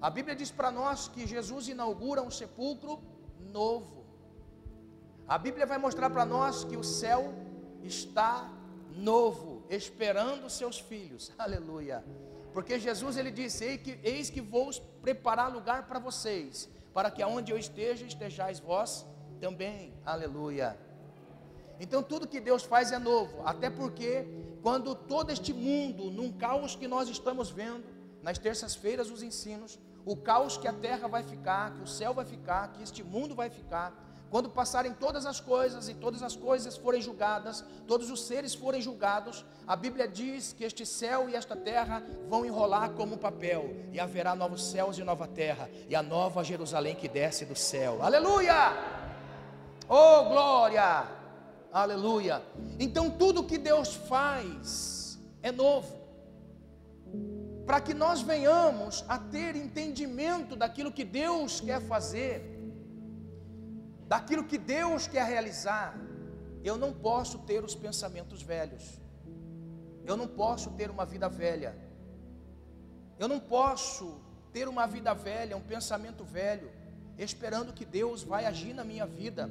A 0.00 0.08
Bíblia 0.08 0.34
diz 0.34 0.50
para 0.50 0.70
nós 0.70 1.06
que 1.06 1.26
Jesus 1.26 1.68
inaugura 1.68 2.22
um 2.22 2.30
sepulcro 2.30 2.98
novo. 3.52 4.05
A 5.28 5.38
Bíblia 5.38 5.66
vai 5.66 5.76
mostrar 5.76 6.08
para 6.08 6.24
nós 6.24 6.62
que 6.62 6.76
o 6.76 6.84
céu 6.84 7.34
está 7.82 8.48
novo, 8.94 9.64
esperando 9.68 10.48
seus 10.48 10.78
filhos. 10.78 11.32
Aleluia. 11.38 12.04
Porque 12.52 12.78
Jesus 12.78 13.16
ele 13.16 13.32
disse: 13.32 13.64
Eis 13.64 13.80
que, 13.80 13.98
eis 14.04 14.30
que 14.30 14.40
vou 14.40 14.70
preparar 15.02 15.52
lugar 15.52 15.88
para 15.88 15.98
vocês, 15.98 16.68
para 16.94 17.10
que 17.10 17.22
aonde 17.22 17.50
eu 17.50 17.58
esteja, 17.58 18.06
estejais 18.06 18.60
vós 18.60 19.04
também. 19.40 19.92
Aleluia. 20.04 20.78
Então 21.80 22.04
tudo 22.04 22.28
que 22.28 22.40
Deus 22.40 22.62
faz 22.62 22.92
é 22.92 22.98
novo, 22.98 23.42
até 23.44 23.68
porque 23.68 24.26
quando 24.62 24.94
todo 24.94 25.30
este 25.30 25.52
mundo, 25.52 26.10
num 26.10 26.32
caos 26.32 26.76
que 26.76 26.86
nós 26.86 27.08
estamos 27.08 27.50
vendo, 27.50 27.84
nas 28.22 28.38
terças-feiras 28.38 29.10
os 29.10 29.22
ensinos, 29.22 29.78
o 30.04 30.16
caos 30.16 30.56
que 30.56 30.68
a 30.68 30.72
terra 30.72 31.08
vai 31.08 31.24
ficar, 31.24 31.74
que 31.74 31.82
o 31.82 31.86
céu 31.86 32.14
vai 32.14 32.24
ficar, 32.24 32.72
que 32.72 32.82
este 32.82 33.02
mundo 33.02 33.34
vai 33.34 33.50
ficar, 33.50 34.05
quando 34.30 34.50
passarem 34.50 34.92
todas 34.92 35.24
as 35.24 35.40
coisas 35.40 35.88
e 35.88 35.94
todas 35.94 36.22
as 36.22 36.34
coisas 36.34 36.76
forem 36.76 37.00
julgadas, 37.00 37.64
todos 37.86 38.10
os 38.10 38.26
seres 38.26 38.54
forem 38.54 38.82
julgados, 38.82 39.44
a 39.66 39.76
Bíblia 39.76 40.08
diz 40.08 40.52
que 40.52 40.64
este 40.64 40.84
céu 40.84 41.28
e 41.28 41.34
esta 41.34 41.54
terra 41.54 42.02
vão 42.28 42.44
enrolar 42.44 42.90
como 42.90 43.14
um 43.14 43.18
papel, 43.18 43.74
e 43.92 44.00
haverá 44.00 44.34
novos 44.34 44.70
céus 44.70 44.98
e 44.98 45.04
nova 45.04 45.26
terra, 45.26 45.70
e 45.88 45.94
a 45.94 46.02
nova 46.02 46.42
Jerusalém 46.42 46.94
que 46.94 47.08
desce 47.08 47.44
do 47.44 47.54
céu. 47.54 48.02
Aleluia! 48.02 48.72
Oh, 49.88 50.24
glória! 50.24 51.16
Aleluia. 51.72 52.42
Então 52.80 53.10
tudo 53.10 53.44
que 53.44 53.58
Deus 53.58 53.94
faz 53.94 55.18
é 55.42 55.52
novo. 55.52 55.94
Para 57.66 57.80
que 57.80 57.92
nós 57.92 58.22
venhamos 58.22 59.04
a 59.06 59.18
ter 59.18 59.54
entendimento 59.54 60.56
daquilo 60.56 60.90
que 60.90 61.04
Deus 61.04 61.60
quer 61.60 61.82
fazer, 61.82 62.55
daquilo 64.06 64.44
que 64.44 64.58
Deus 64.58 65.06
quer 65.06 65.26
realizar, 65.26 65.96
eu 66.64 66.76
não 66.76 66.92
posso 66.92 67.38
ter 67.40 67.62
os 67.64 67.74
pensamentos 67.74 68.42
velhos. 68.42 69.00
Eu 70.04 70.16
não 70.16 70.28
posso 70.28 70.70
ter 70.72 70.90
uma 70.90 71.04
vida 71.04 71.28
velha. 71.28 71.76
Eu 73.18 73.28
não 73.28 73.40
posso 73.40 74.20
ter 74.52 74.68
uma 74.68 74.86
vida 74.86 75.12
velha, 75.14 75.56
um 75.56 75.60
pensamento 75.60 76.24
velho, 76.24 76.70
esperando 77.18 77.72
que 77.72 77.84
Deus 77.84 78.22
vai 78.22 78.46
agir 78.46 78.72
na 78.72 78.84
minha 78.84 79.06
vida. 79.06 79.50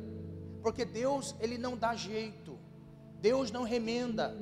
Porque 0.61 0.83
Deus, 0.85 1.35
ele 1.39 1.57
não 1.57 1.77
dá 1.77 1.95
jeito. 1.95 2.57
Deus 3.19 3.51
não 3.51 3.63
remenda. 3.63 4.35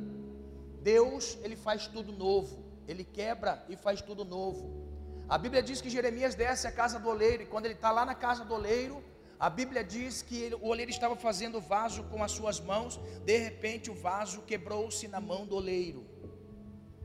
Deus, 0.82 1.38
ele 1.44 1.56
faz 1.56 1.88
tudo 1.88 2.12
novo. 2.12 2.64
Ele 2.88 3.04
quebra 3.04 3.64
e 3.70 3.76
faz 3.76 4.02
tudo 4.02 4.24
novo. 4.24 4.84
A 5.28 5.38
Bíblia 5.38 5.64
diz 5.64 5.82
que 5.82 5.90
Jeremias 5.90 6.36
desce 6.36 6.68
à 6.68 6.72
casa 6.72 7.00
do 7.00 7.10
oleiro, 7.10 7.44
e 7.44 7.46
quando 7.46 7.66
ele 7.66 7.74
está 7.74 7.92
lá 7.92 8.06
na 8.06 8.14
casa 8.14 8.44
do 8.44 8.54
oleiro, 8.54 9.04
a 9.44 9.50
Bíblia 9.50 9.84
diz 9.84 10.22
que 10.22 10.42
ele, 10.42 10.56
o 10.56 10.68
oleiro 10.68 10.90
estava 10.90 11.18
fazendo 11.18 11.60
vaso 11.60 12.06
com 12.06 12.24
as 12.24 12.32
suas 12.32 12.62
mãos, 12.62 12.98
de 13.26 13.38
repente 13.40 13.92
o 13.92 13.94
vaso 13.94 14.42
quebrou-se 14.44 15.06
na 15.10 15.20
mão 15.20 15.46
do 15.46 15.58
oleiro. 15.58 16.06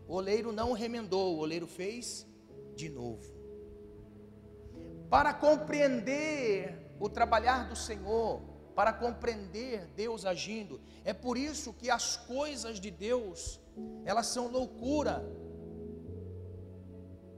O 0.06 0.14
oleiro 0.14 0.52
não 0.52 0.70
remendou, 0.70 1.34
o 1.34 1.40
oleiro 1.40 1.66
fez 1.66 2.24
de 2.76 2.88
novo. 2.88 3.28
Para 5.10 5.34
compreender 5.34 6.94
o 7.00 7.08
trabalhar 7.08 7.68
do 7.68 7.74
Senhor, 7.74 8.40
para 8.72 8.92
compreender 8.92 9.88
Deus 9.96 10.24
agindo, 10.24 10.80
é 11.04 11.12
por 11.12 11.36
isso 11.36 11.72
que 11.72 11.90
as 11.90 12.16
coisas 12.18 12.78
de 12.78 12.92
Deus, 12.92 13.60
elas 14.04 14.28
são 14.28 14.46
loucura. 14.46 15.28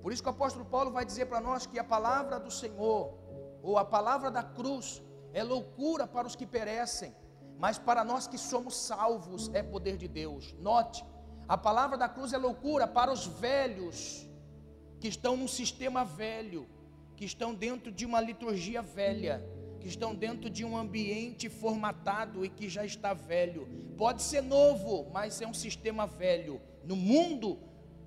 Por 0.02 0.12
isso 0.12 0.23
que 0.23 0.28
o 0.28 0.33
apóstolo 0.33 0.66
Paulo 0.66 0.90
vai 0.90 1.07
dizer 1.07 1.25
para 1.25 1.40
nós 1.40 1.64
que 1.64 1.78
a 1.78 1.85
palavra 1.85 2.38
do 2.38 2.50
Senhor 2.50 3.29
ou 3.62 3.78
a 3.78 3.84
palavra 3.84 4.30
da 4.30 4.42
cruz 4.42 5.02
é 5.32 5.42
loucura 5.42 6.06
para 6.06 6.26
os 6.26 6.34
que 6.34 6.46
perecem, 6.46 7.14
mas 7.58 7.78
para 7.78 8.04
nós 8.04 8.26
que 8.26 8.38
somos 8.38 8.74
salvos 8.74 9.50
é 9.52 9.62
poder 9.62 9.96
de 9.96 10.08
Deus. 10.08 10.54
Note, 10.58 11.04
a 11.48 11.58
palavra 11.58 11.98
da 11.98 12.08
cruz 12.08 12.32
é 12.32 12.38
loucura 12.38 12.86
para 12.86 13.12
os 13.12 13.26
velhos 13.26 14.26
que 14.98 15.08
estão 15.08 15.36
num 15.36 15.48
sistema 15.48 16.04
velho, 16.04 16.68
que 17.16 17.24
estão 17.24 17.54
dentro 17.54 17.90
de 17.90 18.06
uma 18.06 18.20
liturgia 18.20 18.82
velha, 18.82 19.44
que 19.80 19.88
estão 19.88 20.14
dentro 20.14 20.50
de 20.50 20.64
um 20.64 20.76
ambiente 20.76 21.48
formatado 21.48 22.44
e 22.44 22.48
que 22.48 22.68
já 22.68 22.84
está 22.84 23.14
velho. 23.14 23.66
Pode 23.96 24.22
ser 24.22 24.42
novo, 24.42 25.10
mas 25.12 25.40
é 25.40 25.46
um 25.46 25.54
sistema 25.54 26.06
velho. 26.06 26.60
No 26.84 26.96
mundo, 26.96 27.58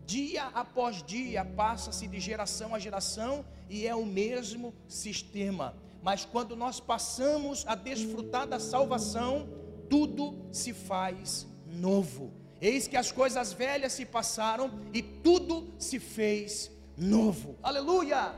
dia 0.05 0.45
após 0.53 1.01
dia, 1.03 1.43
passa-se 1.45 2.07
de 2.07 2.19
geração 2.19 2.73
a 2.73 2.79
geração 2.79 3.45
e 3.69 3.87
é 3.87 3.95
o 3.95 4.05
mesmo 4.05 4.73
sistema. 4.87 5.75
Mas 6.01 6.25
quando 6.25 6.55
nós 6.55 6.79
passamos 6.79 7.65
a 7.67 7.75
desfrutar 7.75 8.45
da 8.47 8.59
salvação, 8.59 9.47
tudo 9.89 10.47
se 10.51 10.73
faz 10.73 11.47
novo. 11.65 12.33
Eis 12.61 12.87
que 12.87 12.97
as 12.97 13.11
coisas 13.11 13.53
velhas 13.53 13.93
se 13.93 14.05
passaram 14.05 14.71
e 14.93 15.01
tudo 15.01 15.73
se 15.77 15.99
fez 15.99 16.71
novo. 16.97 17.57
Aleluia! 17.61 18.33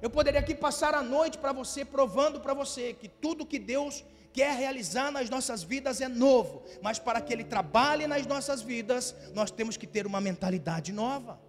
Eu 0.00 0.10
poderia 0.10 0.40
aqui 0.40 0.54
passar 0.54 0.94
a 0.94 1.02
noite 1.02 1.38
para 1.38 1.52
você, 1.52 1.84
provando 1.84 2.40
para 2.40 2.54
você 2.54 2.92
que 2.92 3.08
tudo 3.08 3.46
que 3.46 3.58
Deus 3.58 4.04
quer 4.36 4.54
realizar 4.54 5.10
nas 5.10 5.30
nossas 5.30 5.62
vidas 5.62 6.02
é 6.02 6.08
novo, 6.08 6.62
mas 6.82 6.98
para 6.98 7.22
que 7.22 7.32
Ele 7.32 7.42
trabalhe 7.42 8.06
nas 8.06 8.26
nossas 8.26 8.60
vidas, 8.60 9.14
nós 9.32 9.50
temos 9.50 9.78
que 9.78 9.86
ter 9.86 10.06
uma 10.06 10.20
mentalidade 10.20 10.92
nova. 10.92 11.40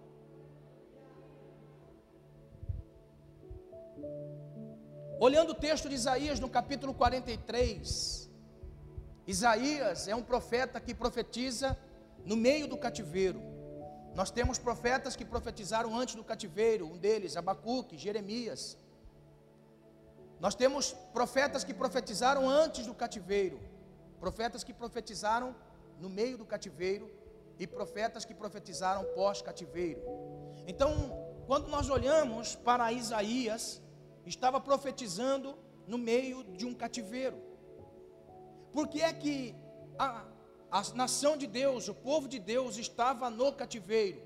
Olhando 5.20 5.50
o 5.50 5.54
texto 5.54 5.86
de 5.90 5.96
Isaías 5.96 6.40
no 6.40 6.48
capítulo 6.48 6.94
43, 6.94 8.30
Isaías 9.26 10.08
é 10.08 10.14
um 10.14 10.22
profeta 10.22 10.80
que 10.80 10.94
profetiza 10.94 11.76
no 12.24 12.36
meio 12.36 12.66
do 12.66 12.78
cativeiro. 12.78 13.42
Nós 14.14 14.30
temos 14.30 14.58
profetas 14.58 15.14
que 15.14 15.26
profetizaram 15.26 15.94
antes 15.94 16.14
do 16.14 16.24
cativeiro, 16.24 16.86
um 16.86 16.96
deles, 16.96 17.36
Abacuque, 17.36 17.98
Jeremias. 17.98 18.78
Nós 20.40 20.54
temos 20.54 20.92
profetas 21.12 21.64
que 21.64 21.74
profetizaram 21.74 22.48
antes 22.48 22.86
do 22.86 22.94
cativeiro, 22.94 23.58
profetas 24.20 24.62
que 24.62 24.72
profetizaram 24.72 25.54
no 26.00 26.08
meio 26.08 26.38
do 26.38 26.44
cativeiro 26.44 27.10
e 27.58 27.66
profetas 27.66 28.24
que 28.24 28.34
profetizaram 28.34 29.04
pós-cativeiro. 29.14 30.00
Então, 30.66 30.92
quando 31.46 31.68
nós 31.68 31.90
olhamos 31.90 32.54
para 32.54 32.92
Isaías, 32.92 33.82
estava 34.24 34.60
profetizando 34.60 35.58
no 35.86 35.98
meio 35.98 36.44
de 36.44 36.64
um 36.64 36.74
cativeiro. 36.74 37.36
Por 38.72 38.86
que 38.86 39.00
é 39.00 39.12
que 39.12 39.56
a, 39.98 40.24
a 40.70 40.82
nação 40.94 41.36
de 41.36 41.46
Deus, 41.46 41.88
o 41.88 41.94
povo 41.94 42.28
de 42.28 42.38
Deus 42.38 42.76
estava 42.76 43.28
no 43.28 43.52
cativeiro? 43.52 44.22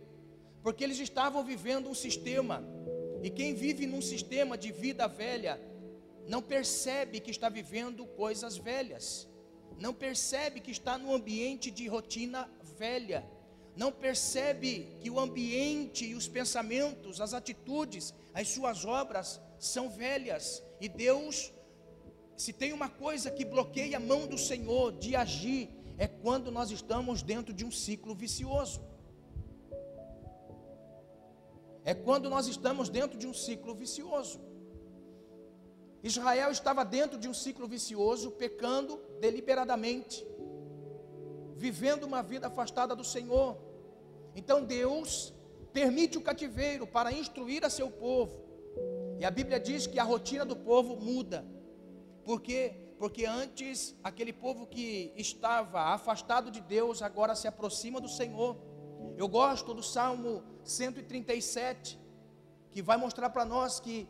Porque 0.62 0.84
eles 0.84 0.98
estavam 0.98 1.42
vivendo 1.42 1.88
um 1.88 1.94
sistema, 1.94 2.62
e 3.22 3.30
quem 3.30 3.54
vive 3.54 3.86
num 3.86 4.02
sistema 4.02 4.58
de 4.58 4.72
vida 4.72 5.06
velha, 5.08 5.60
não 6.26 6.42
percebe 6.42 7.20
que 7.20 7.30
está 7.30 7.48
vivendo 7.48 8.06
coisas 8.06 8.56
velhas, 8.56 9.28
não 9.78 9.92
percebe 9.92 10.60
que 10.60 10.70
está 10.70 10.96
no 10.96 11.14
ambiente 11.14 11.70
de 11.70 11.86
rotina 11.88 12.48
velha, 12.78 13.28
não 13.74 13.90
percebe 13.90 14.96
que 15.00 15.10
o 15.10 15.18
ambiente 15.18 16.04
e 16.04 16.14
os 16.14 16.28
pensamentos, 16.28 17.20
as 17.20 17.32
atitudes, 17.32 18.14
as 18.34 18.48
suas 18.48 18.84
obras 18.84 19.40
são 19.58 19.88
velhas. 19.88 20.62
E 20.80 20.88
Deus, 20.88 21.52
se 22.36 22.52
tem 22.52 22.72
uma 22.72 22.88
coisa 22.88 23.30
que 23.30 23.44
bloqueia 23.44 23.96
a 23.96 24.00
mão 24.00 24.26
do 24.26 24.36
Senhor 24.36 24.92
de 24.92 25.16
agir, 25.16 25.70
é 25.96 26.06
quando 26.06 26.50
nós 26.50 26.70
estamos 26.70 27.22
dentro 27.22 27.52
de 27.52 27.64
um 27.64 27.70
ciclo 27.70 28.14
vicioso. 28.14 28.82
É 31.84 31.94
quando 31.94 32.30
nós 32.30 32.46
estamos 32.46 32.88
dentro 32.88 33.18
de 33.18 33.26
um 33.26 33.34
ciclo 33.34 33.74
vicioso. 33.74 34.40
Israel 36.02 36.50
estava 36.50 36.84
dentro 36.84 37.16
de 37.18 37.28
um 37.28 37.34
ciclo 37.34 37.68
vicioso, 37.68 38.32
pecando 38.32 39.00
deliberadamente, 39.20 40.26
vivendo 41.56 42.04
uma 42.04 42.22
vida 42.22 42.48
afastada 42.48 42.96
do 42.96 43.04
Senhor. 43.04 43.56
Então 44.34 44.64
Deus 44.64 45.32
permite 45.72 46.18
o 46.18 46.20
cativeiro 46.20 46.86
para 46.86 47.12
instruir 47.12 47.64
a 47.64 47.70
seu 47.70 47.88
povo. 47.90 48.42
E 49.20 49.24
a 49.24 49.30
Bíblia 49.30 49.60
diz 49.60 49.86
que 49.86 50.00
a 50.00 50.02
rotina 50.02 50.44
do 50.44 50.56
povo 50.56 50.96
muda. 50.96 51.46
Por 52.24 52.40
quê? 52.40 52.74
Porque 52.98 53.24
antes 53.24 53.96
aquele 54.02 54.32
povo 54.32 54.66
que 54.66 55.12
estava 55.16 55.80
afastado 55.94 56.50
de 56.50 56.60
Deus 56.60 57.00
agora 57.00 57.36
se 57.36 57.46
aproxima 57.46 58.00
do 58.00 58.08
Senhor. 58.08 58.56
Eu 59.16 59.28
gosto 59.28 59.72
do 59.72 59.82
Salmo 59.82 60.42
137, 60.64 61.98
que 62.72 62.82
vai 62.82 62.96
mostrar 62.96 63.30
para 63.30 63.44
nós 63.44 63.78
que 63.78 64.08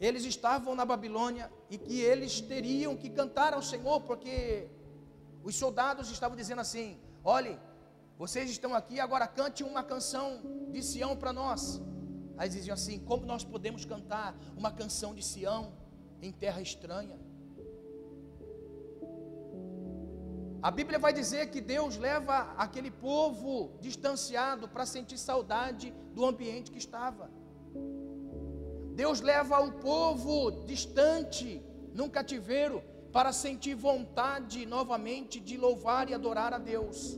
eles 0.00 0.24
estavam 0.24 0.74
na 0.74 0.84
Babilônia 0.84 1.50
e 1.68 1.76
que 1.76 2.00
eles 2.00 2.40
teriam 2.40 2.96
que 2.96 3.10
cantar 3.10 3.52
ao 3.52 3.62
Senhor, 3.62 4.00
porque 4.02 4.68
os 5.42 5.56
soldados 5.56 6.10
estavam 6.10 6.36
dizendo 6.36 6.60
assim: 6.60 6.98
olhe, 7.24 7.58
vocês 8.16 8.50
estão 8.50 8.74
aqui, 8.74 9.00
agora 9.00 9.26
cante 9.26 9.62
uma 9.64 9.82
canção 9.82 10.40
de 10.70 10.82
Sião 10.82 11.16
para 11.16 11.32
nós. 11.32 11.80
Aí 12.36 12.48
diziam 12.48 12.74
assim: 12.74 12.98
como 13.00 13.26
nós 13.26 13.44
podemos 13.44 13.84
cantar 13.84 14.36
uma 14.56 14.70
canção 14.70 15.14
de 15.14 15.24
Sião 15.24 15.72
em 16.22 16.32
terra 16.32 16.60
estranha? 16.60 17.18
A 20.60 20.72
Bíblia 20.72 20.98
vai 20.98 21.12
dizer 21.12 21.50
que 21.50 21.60
Deus 21.60 21.96
leva 21.96 22.52
aquele 22.56 22.90
povo 22.90 23.78
distanciado 23.80 24.68
para 24.68 24.84
sentir 24.84 25.16
saudade 25.16 25.92
do 26.14 26.24
ambiente 26.24 26.72
que 26.72 26.78
estava. 26.78 27.30
Deus 28.98 29.20
leva 29.20 29.60
o 29.60 29.70
povo 29.70 30.64
distante, 30.66 31.62
num 31.94 32.08
cativeiro, 32.08 32.82
para 33.12 33.32
sentir 33.32 33.76
vontade 33.76 34.66
novamente 34.66 35.38
de 35.38 35.56
louvar 35.56 36.10
e 36.10 36.14
adorar 36.14 36.52
a 36.52 36.58
Deus. 36.58 37.16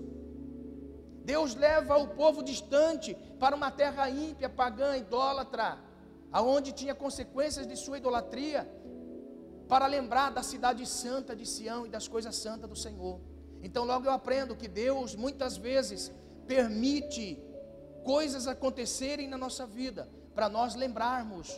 Deus 1.24 1.54
leva 1.54 1.96
o 1.96 2.08
povo 2.08 2.42
distante 2.42 3.16
para 3.38 3.56
uma 3.56 3.70
terra 3.70 4.10
ímpia, 4.10 4.46
pagã, 4.46 4.94
idólatra, 4.94 5.78
aonde 6.30 6.70
tinha 6.72 6.94
consequências 6.94 7.66
de 7.66 7.76
sua 7.76 7.96
idolatria, 7.96 8.70
para 9.66 9.86
lembrar 9.86 10.28
da 10.28 10.42
cidade 10.42 10.84
santa 10.84 11.34
de 11.34 11.46
Sião 11.46 11.86
e 11.86 11.88
das 11.88 12.06
coisas 12.06 12.36
santas 12.36 12.68
do 12.68 12.76
Senhor. 12.76 13.22
Então, 13.62 13.86
logo 13.86 14.04
eu 14.04 14.12
aprendo 14.12 14.54
que 14.54 14.68
Deus 14.68 15.14
muitas 15.14 15.56
vezes 15.56 16.12
permite 16.46 17.42
coisas 18.04 18.46
acontecerem 18.46 19.26
na 19.26 19.38
nossa 19.38 19.66
vida 19.66 20.19
para 20.40 20.48
nós 20.48 20.74
lembrarmos, 20.74 21.48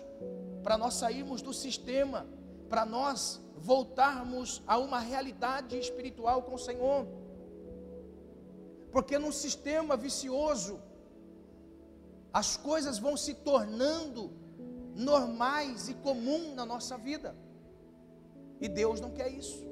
para 0.61 0.77
nós 0.77 0.95
sairmos 0.95 1.41
do 1.41 1.53
sistema, 1.55 2.27
para 2.69 2.85
nós 2.85 3.41
voltarmos 3.57 4.61
a 4.67 4.77
uma 4.77 4.99
realidade 4.99 5.79
espiritual 5.79 6.43
com 6.43 6.57
o 6.57 6.59
Senhor. 6.59 7.07
Porque 8.91 9.21
num 9.21 9.31
sistema 9.31 9.97
vicioso, 9.97 10.81
as 12.33 12.57
coisas 12.57 12.99
vão 12.99 13.17
se 13.17 13.35
tornando 13.35 14.33
normais 14.97 15.89
e 15.89 15.95
comum 15.95 16.53
na 16.57 16.67
nossa 16.67 16.99
vida. 16.99 17.37
E 18.61 18.69
Deus 18.69 19.01
não 19.01 19.13
quer 19.13 19.29
isso. 19.29 19.65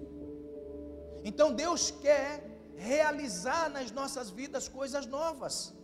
Então 1.25 1.53
Deus 1.53 1.91
quer 1.91 2.29
realizar 2.77 3.69
nas 3.71 3.91
nossas 3.91 4.31
vidas 4.31 4.69
coisas 4.69 5.05
novas. 5.05 5.75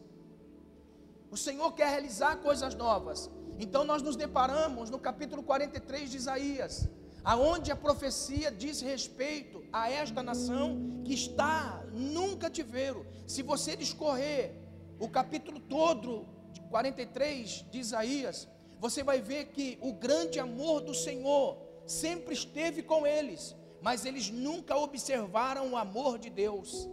O 1.37 1.38
Senhor 1.38 1.70
quer 1.72 1.88
realizar 1.88 2.37
coisas 2.37 2.75
novas. 2.75 3.31
Então 3.59 3.85
nós 3.85 4.01
nos 4.01 4.16
deparamos 4.16 4.88
no 4.88 4.99
capítulo 4.99 5.42
43 5.42 6.11
de 6.11 6.16
Isaías, 6.16 6.88
aonde 7.22 7.70
a 7.70 7.77
profecia 7.77 8.51
diz 8.51 8.81
respeito 8.81 9.62
a 9.70 9.90
esta 9.90 10.22
nação 10.22 11.03
que 11.05 11.12
está 11.12 11.85
num 11.92 12.38
cativeiro. 12.38 13.05
Se 13.27 13.42
você 13.42 13.77
discorrer 13.77 14.55
o 14.99 15.11
capítulo 15.11 15.61
todo 15.61 16.27
de 16.55 16.62
43 16.70 17.66
de 17.70 17.81
Isaías, 17.81 18.49
você 18.81 19.03
vai 19.03 19.20
ver 19.20 19.49
que 19.49 19.77
o 19.83 19.92
grande 19.92 20.40
amor 20.40 20.81
do 20.81 20.94
Senhor 20.94 21.59
sempre 21.85 22.33
esteve 22.33 22.83
com 22.83 23.07
eles, 23.07 23.55
mas 23.83 24.07
eles 24.07 24.31
nunca 24.31 24.75
observaram 24.75 25.72
o 25.72 25.77
amor 25.77 26.18
de 26.18 26.31
Deus. 26.31 26.88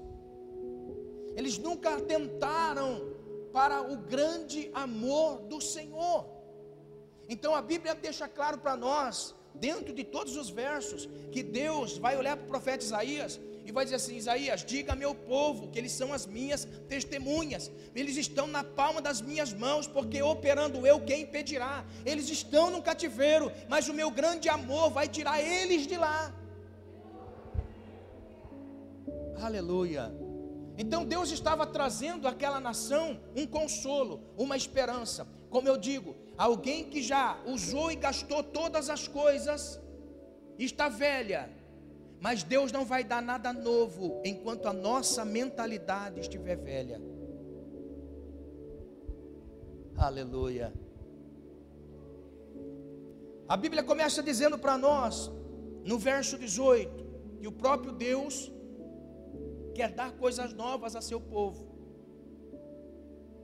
Eles 1.33 1.57
nunca 1.57 1.95
atentaram 1.95 3.12
para 3.53 3.81
o 3.81 3.95
grande 3.95 4.69
amor 4.73 5.41
do 5.43 5.61
Senhor. 5.61 6.25
Então 7.29 7.55
a 7.55 7.61
Bíblia 7.61 7.95
deixa 7.95 8.27
claro 8.27 8.57
para 8.57 8.75
nós, 8.75 9.35
dentro 9.53 9.93
de 9.93 10.03
todos 10.03 10.35
os 10.35 10.49
versos, 10.49 11.07
que 11.31 11.43
Deus 11.43 11.97
vai 11.97 12.17
olhar 12.17 12.35
para 12.35 12.45
o 12.45 12.49
profeta 12.49 12.83
Isaías 12.83 13.39
e 13.65 13.71
vai 13.71 13.85
dizer 13.85 13.97
assim: 13.97 14.17
Isaías, 14.17 14.65
diga 14.65 14.91
ao 14.91 14.97
meu 14.97 15.13
povo 15.13 15.69
que 15.69 15.79
eles 15.79 15.91
são 15.91 16.11
as 16.11 16.25
minhas 16.25 16.67
testemunhas, 16.89 17.71
eles 17.95 18.17
estão 18.17 18.47
na 18.47 18.63
palma 18.63 19.01
das 19.01 19.21
minhas 19.21 19.53
mãos, 19.53 19.87
porque 19.87 20.21
operando 20.21 20.85
eu, 20.85 20.99
quem 20.99 21.21
impedirá? 21.21 21.85
Eles 22.05 22.29
estão 22.29 22.69
no 22.71 22.81
cativeiro, 22.81 23.51
mas 23.69 23.87
o 23.87 23.93
meu 23.93 24.09
grande 24.09 24.49
amor 24.49 24.89
vai 24.89 25.07
tirar 25.07 25.39
eles 25.39 25.87
de 25.87 25.95
lá. 25.95 26.33
Aleluia. 29.39 30.32
Então 30.77 31.05
Deus 31.05 31.31
estava 31.31 31.65
trazendo 31.67 32.27
àquela 32.27 32.59
nação 32.59 33.19
um 33.35 33.45
consolo, 33.45 34.21
uma 34.37 34.57
esperança. 34.57 35.27
Como 35.49 35.67
eu 35.67 35.77
digo, 35.77 36.15
alguém 36.37 36.85
que 36.85 37.01
já 37.01 37.39
usou 37.45 37.91
e 37.91 37.95
gastou 37.95 38.43
todas 38.43 38.89
as 38.89 39.07
coisas, 39.07 39.79
está 40.57 40.89
velha, 40.89 41.49
mas 42.19 42.41
Deus 42.41 42.71
não 42.71 42.85
vai 42.85 43.03
dar 43.03 43.21
nada 43.21 43.51
novo 43.53 44.21
enquanto 44.25 44.67
a 44.67 44.73
nossa 44.73 45.23
mentalidade 45.23 46.19
estiver 46.21 46.55
velha. 46.55 47.01
Aleluia. 49.95 50.73
A 53.47 53.57
Bíblia 53.57 53.83
começa 53.83 54.23
dizendo 54.23 54.57
para 54.57 54.77
nós, 54.77 55.29
no 55.83 55.99
verso 55.99 56.37
18, 56.37 57.05
que 57.39 57.47
o 57.47 57.51
próprio 57.51 57.91
Deus 57.91 58.52
quer 59.73 59.91
dar 59.91 60.11
coisas 60.13 60.53
novas 60.53 60.95
a 60.95 61.01
seu 61.01 61.19
povo. 61.19 61.73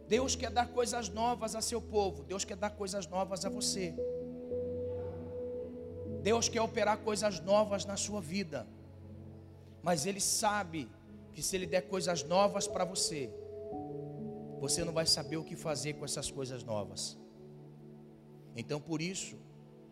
Deus 0.08 0.36
quer 0.36 0.50
dar 0.50 0.68
coisas 0.70 1.10
novas 1.10 1.56
a 1.56 1.62
seu 1.62 1.82
povo. 1.82 2.24
Deus 2.24 2.44
quer 2.44 2.58
dar 2.58 2.72
coisas 2.72 3.06
novas 3.08 3.46
a 3.46 3.50
você. 3.50 3.94
Deus 6.22 6.50
quer 6.50 6.62
operar 6.62 6.98
coisas 7.00 7.40
novas 7.40 7.86
na 7.86 7.96
sua 7.96 8.20
vida, 8.20 8.68
mas 9.82 10.06
Ele 10.06 10.20
sabe 10.20 10.90
que 11.34 11.42
se 11.42 11.56
Ele 11.56 11.66
der 11.66 11.84
coisas 11.84 12.24
novas 12.24 12.68
para 12.68 12.84
você, 12.84 13.32
você 14.60 14.84
não 14.84 14.92
vai 14.92 15.06
saber 15.06 15.38
o 15.38 15.44
que 15.44 15.56
fazer 15.56 15.94
com 15.94 16.04
essas 16.04 16.30
coisas 16.30 16.64
novas. 16.64 17.18
Então, 18.56 18.82
por 18.82 19.02
isso, 19.02 19.38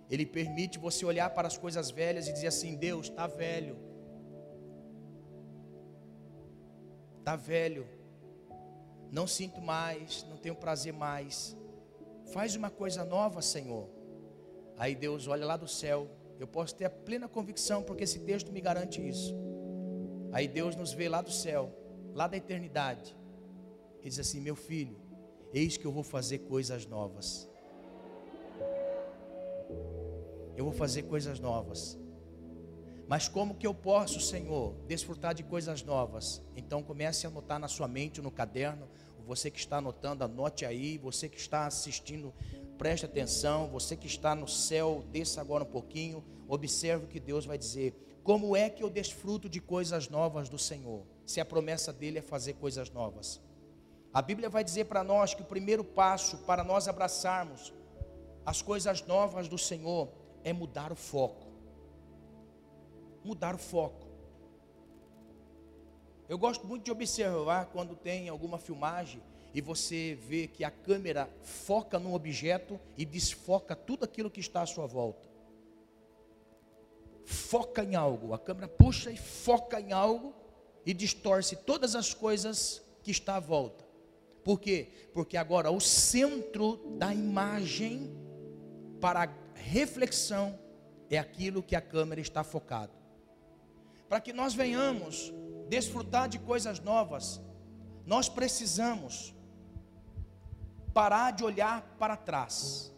Ele 0.10 0.26
permite 0.26 0.78
você 0.78 1.06
olhar 1.06 1.30
para 1.30 1.48
as 1.48 1.58
coisas 1.58 1.90
velhas 1.90 2.28
e 2.28 2.34
dizer 2.34 2.48
assim: 2.48 2.76
Deus, 2.76 3.08
está 3.08 3.28
velho, 3.28 3.78
está 7.28 7.36
velho, 7.36 7.86
não 9.12 9.28
sinto 9.28 9.60
mais, 9.60 10.26
não 10.30 10.38
tenho 10.38 10.56
prazer 10.56 10.94
mais. 10.94 11.58
Faz 12.32 12.56
uma 12.56 12.70
coisa 12.70 13.04
nova, 13.04 13.42
Senhor. 13.42 13.90
Aí 14.78 14.96
Deus 14.96 15.28
olha 15.28 15.46
lá 15.46 15.58
do 15.58 15.68
céu 15.68 16.10
eu 16.40 16.48
posso 16.48 16.76
ter 16.76 16.86
a 16.86 16.90
plena 16.90 17.28
convicção, 17.28 17.82
porque 17.82 18.04
esse 18.04 18.20
texto 18.20 18.52
me 18.52 18.62
garante 18.62 19.06
isso. 19.06 19.36
Aí 20.32 20.48
Deus 20.48 20.76
nos 20.76 20.94
vê 20.94 21.10
lá 21.10 21.22
do 21.22 21.32
céu, 21.32 21.74
lá 22.14 22.28
da 22.28 22.38
eternidade, 22.38 23.18
e 24.04 24.08
diz 24.08 24.20
assim: 24.20 24.40
Meu 24.40 24.56
filho, 24.56 24.96
eis 25.54 25.78
que 25.78 25.86
eu 25.86 25.92
vou 25.92 26.04
fazer 26.04 26.40
coisas 26.40 26.86
novas. 26.86 27.50
Eu 30.56 30.64
vou 30.64 30.74
fazer 30.74 31.04
coisas 31.04 31.40
novas. 31.40 32.00
Mas 33.08 33.30
como 33.30 33.56
que 33.56 33.66
eu 33.66 33.74
posso, 33.74 34.20
Senhor, 34.20 34.76
desfrutar 34.86 35.34
de 35.34 35.44
coisas 35.44 35.82
novas? 35.82 36.42
Então 36.56 36.84
comece 36.84 37.26
a 37.26 37.30
anotar 37.30 37.58
na 37.58 37.68
sua 37.68 37.88
mente, 37.88 38.22
no 38.22 38.30
caderno. 38.30 38.90
Você 39.26 39.50
que 39.50 39.60
está 39.60 39.78
anotando, 39.78 40.24
anote 40.24 40.66
aí. 40.66 40.98
Você 40.98 41.30
que 41.30 41.38
está 41.38 41.66
assistindo 41.66 42.34
preste 42.78 43.06
atenção, 43.06 43.68
você 43.68 43.96
que 43.96 44.08
está 44.08 44.36
no 44.36 44.48
céu, 44.48 45.04
desça 45.12 45.42
agora 45.42 45.64
um 45.64 45.68
pouquinho, 45.68 46.24
observe 46.48 47.06
o 47.06 47.08
que 47.08 47.20
Deus 47.20 47.46
vai 47.46 47.58
dizer. 47.58 48.20
Como 48.24 48.56
é 48.56 48.70
que 48.70 48.84
eu 48.84 48.90
desfruto 48.90 49.50
de 49.50 49.60
coisas 49.60 50.10
novas 50.10 50.50
do 50.50 50.58
Senhor? 50.58 51.06
Se 51.26 51.40
a 51.40 51.46
promessa 51.46 51.94
dele 51.94 52.20
é 52.20 52.22
fazer 52.22 52.54
coisas 52.54 52.90
novas. 52.90 53.42
A 54.14 54.22
Bíblia 54.22 54.50
vai 54.50 54.64
dizer 54.64 54.86
para 54.86 55.04
nós 55.04 55.34
que 55.34 55.42
o 55.42 55.46
primeiro 55.46 55.84
passo 55.84 56.38
para 56.40 56.64
nós 56.64 56.88
abraçarmos 56.88 57.74
as 58.46 58.62
coisas 58.62 59.06
novas 59.06 59.48
do 59.48 59.58
Senhor 59.58 60.10
é 60.44 60.54
mudar 60.54 60.92
o 60.92 60.96
foco. 60.96 61.47
Mudar 63.24 63.56
o 63.56 63.58
foco. 63.58 64.08
Eu 66.30 66.38
gosto 66.38 66.68
muito 66.68 66.84
de 66.84 66.92
observar 66.92 67.68
quando 67.68 67.96
tem 67.96 68.28
alguma 68.28 68.58
filmagem 68.58 69.22
e 69.54 69.62
você 69.62 70.18
vê 70.28 70.46
que 70.46 70.64
a 70.64 70.70
câmera 70.70 71.30
foca 71.42 71.98
num 71.98 72.14
objeto 72.14 72.80
e 72.98 73.06
desfoca 73.06 73.76
tudo 73.76 74.04
aquilo 74.04 74.30
que 74.30 74.42
está 74.42 74.62
à 74.62 74.66
sua 74.66 74.86
volta. 74.86 75.28
Foca 77.26 77.84
em 77.84 77.96
algo, 77.96 78.34
a 78.34 78.40
câmera 78.40 78.68
puxa 78.68 79.10
e 79.10 79.18
foca 79.18 79.80
em 79.80 79.94
algo 79.94 80.34
e 80.86 80.94
distorce 80.94 81.56
todas 81.56 81.96
as 81.96 82.14
coisas 82.14 82.82
que 83.04 83.12
está 83.12 83.38
à 83.38 83.40
volta. 83.40 83.86
Por 84.44 84.60
quê? 84.60 84.90
Porque 85.14 85.36
agora 85.38 85.72
o 85.72 85.80
centro 85.80 86.78
da 86.98 87.14
imagem 87.14 88.16
para 89.02 89.34
reflexão 89.54 90.58
é 91.10 91.18
aquilo 91.18 91.64
que 91.64 91.76
a 91.76 91.82
câmera 91.82 92.22
está 92.22 92.44
focado. 92.44 92.97
Para 94.08 94.22
que 94.22 94.32
nós 94.32 94.54
venhamos 94.54 95.34
desfrutar 95.68 96.30
de 96.30 96.40
coisas 96.40 96.80
novas, 96.80 97.42
nós 98.06 98.30
precisamos 98.30 99.36
parar 100.94 101.32
de 101.32 101.44
olhar 101.44 101.82
para 102.00 102.16
trás. 102.16 102.92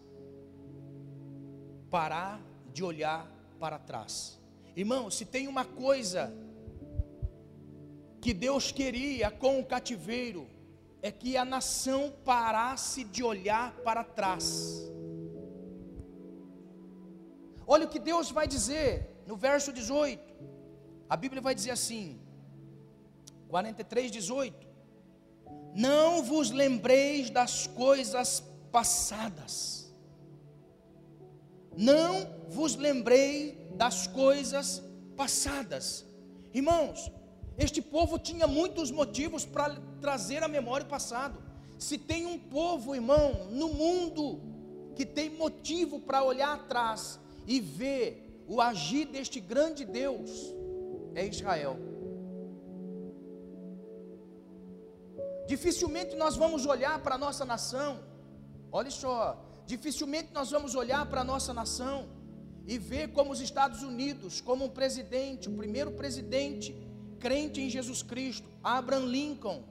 Parar 1.89 2.39
de 2.71 2.83
olhar 2.83 3.27
para 3.59 3.79
trás. 3.79 4.39
Irmão, 4.75 5.09
se 5.09 5.25
tem 5.25 5.47
uma 5.47 5.65
coisa 5.65 6.31
que 8.21 8.33
Deus 8.33 8.71
queria 8.71 9.31
com 9.31 9.59
o 9.59 9.65
cativeiro, 9.65 10.47
é 11.01 11.11
que 11.11 11.35
a 11.37 11.45
nação 11.45 12.13
parasse 12.23 13.03
de 13.03 13.23
olhar 13.23 13.73
para 13.77 14.03
trás. 14.03 14.89
Olha 17.65 17.85
o 17.85 17.89
que 17.89 17.99
Deus 17.99 18.29
vai 18.31 18.47
dizer 18.47 19.23
no 19.25 19.35
verso 19.35 19.71
18. 19.71 20.58
A 21.09 21.17
Bíblia 21.17 21.41
vai 21.41 21.55
dizer 21.55 21.71
assim, 21.71 22.19
43, 23.47 24.11
18: 24.11 24.69
não 25.73 26.23
vos 26.23 26.49
lembreis 26.49 27.29
das 27.29 27.67
coisas 27.67 28.43
passadas. 28.71 29.91
Não 31.77 32.27
vos 32.49 32.75
lembrei 32.75 33.71
das 33.75 34.07
coisas 34.07 34.83
passadas. 35.15 36.05
Irmãos, 36.53 37.11
este 37.57 37.81
povo 37.81 38.17
tinha 38.17 38.47
muitos 38.47 38.91
motivos 38.91 39.45
para 39.45 39.75
trazer 40.01 40.43
a 40.43 40.47
memória 40.47 40.85
o 40.85 40.89
passado. 40.89 41.41
Se 41.77 41.97
tem 41.97 42.25
um 42.25 42.37
povo, 42.37 42.95
irmão, 42.95 43.47
no 43.51 43.69
mundo 43.69 44.41
que 44.95 45.05
tem 45.05 45.29
motivo 45.29 45.99
para 45.99 46.23
olhar 46.23 46.53
atrás 46.53 47.19
e 47.47 47.59
ver 47.59 48.43
o 48.47 48.59
agir 48.59 49.05
deste 49.05 49.39
grande 49.39 49.85
Deus, 49.85 50.53
é 51.15 51.25
Israel. 51.25 51.77
Dificilmente 55.47 56.15
nós 56.15 56.35
vamos 56.35 56.65
olhar 56.65 57.01
para 57.01 57.15
a 57.15 57.17
nossa 57.17 57.43
nação, 57.43 57.99
olha 58.71 58.91
só, 58.91 59.17
dificilmente 59.65 60.29
nós 60.31 60.51
vamos 60.51 60.75
olhar 60.75 61.03
para 61.09 61.21
a 61.21 61.23
nossa 61.23 61.53
nação 61.53 62.07
e 62.67 62.77
ver 62.77 63.11
como 63.13 63.31
os 63.31 63.41
Estados 63.41 63.81
Unidos, 63.81 64.41
como 64.41 64.65
um 64.65 64.69
presidente, 64.69 65.49
o 65.49 65.55
primeiro 65.55 65.91
presidente 65.91 66.75
crente 67.19 67.59
em 67.61 67.69
Jesus 67.69 68.01
Cristo, 68.01 68.47
Abraham 68.63 69.05
Lincoln, 69.05 69.63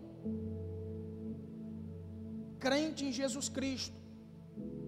crente 2.59 3.05
em 3.05 3.12
Jesus 3.12 3.48
Cristo, 3.48 3.96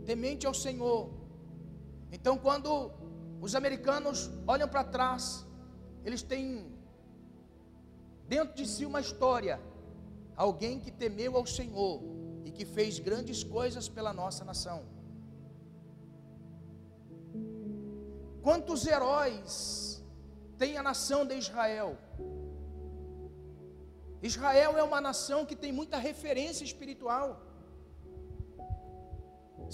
temente 0.04 0.46
ao 0.46 0.52
Senhor. 0.52 1.10
Então, 2.10 2.36
quando 2.36 2.90
os 3.40 3.54
americanos 3.54 4.28
olham 4.46 4.68
para 4.68 4.84
trás, 4.84 5.46
eles 6.04 6.22
têm 6.22 6.44
dentro 8.26 8.54
de 8.54 8.66
si 8.66 8.84
uma 8.86 9.00
história, 9.00 9.60
alguém 10.36 10.78
que 10.78 10.90
temeu 10.90 11.36
ao 11.36 11.46
Senhor 11.46 12.02
e 12.44 12.50
que 12.50 12.64
fez 12.64 12.98
grandes 12.98 13.42
coisas 13.42 13.88
pela 13.88 14.12
nossa 14.12 14.44
nação. 14.44 14.84
Quantos 18.42 18.86
heróis 18.86 20.02
tem 20.56 20.78
a 20.78 20.82
nação 20.82 21.26
de 21.26 21.34
Israel? 21.36 21.98
Israel 24.22 24.76
é 24.76 24.82
uma 24.82 25.00
nação 25.00 25.44
que 25.44 25.56
tem 25.56 25.72
muita 25.72 25.98
referência 25.98 26.64
espiritual. 26.64 27.28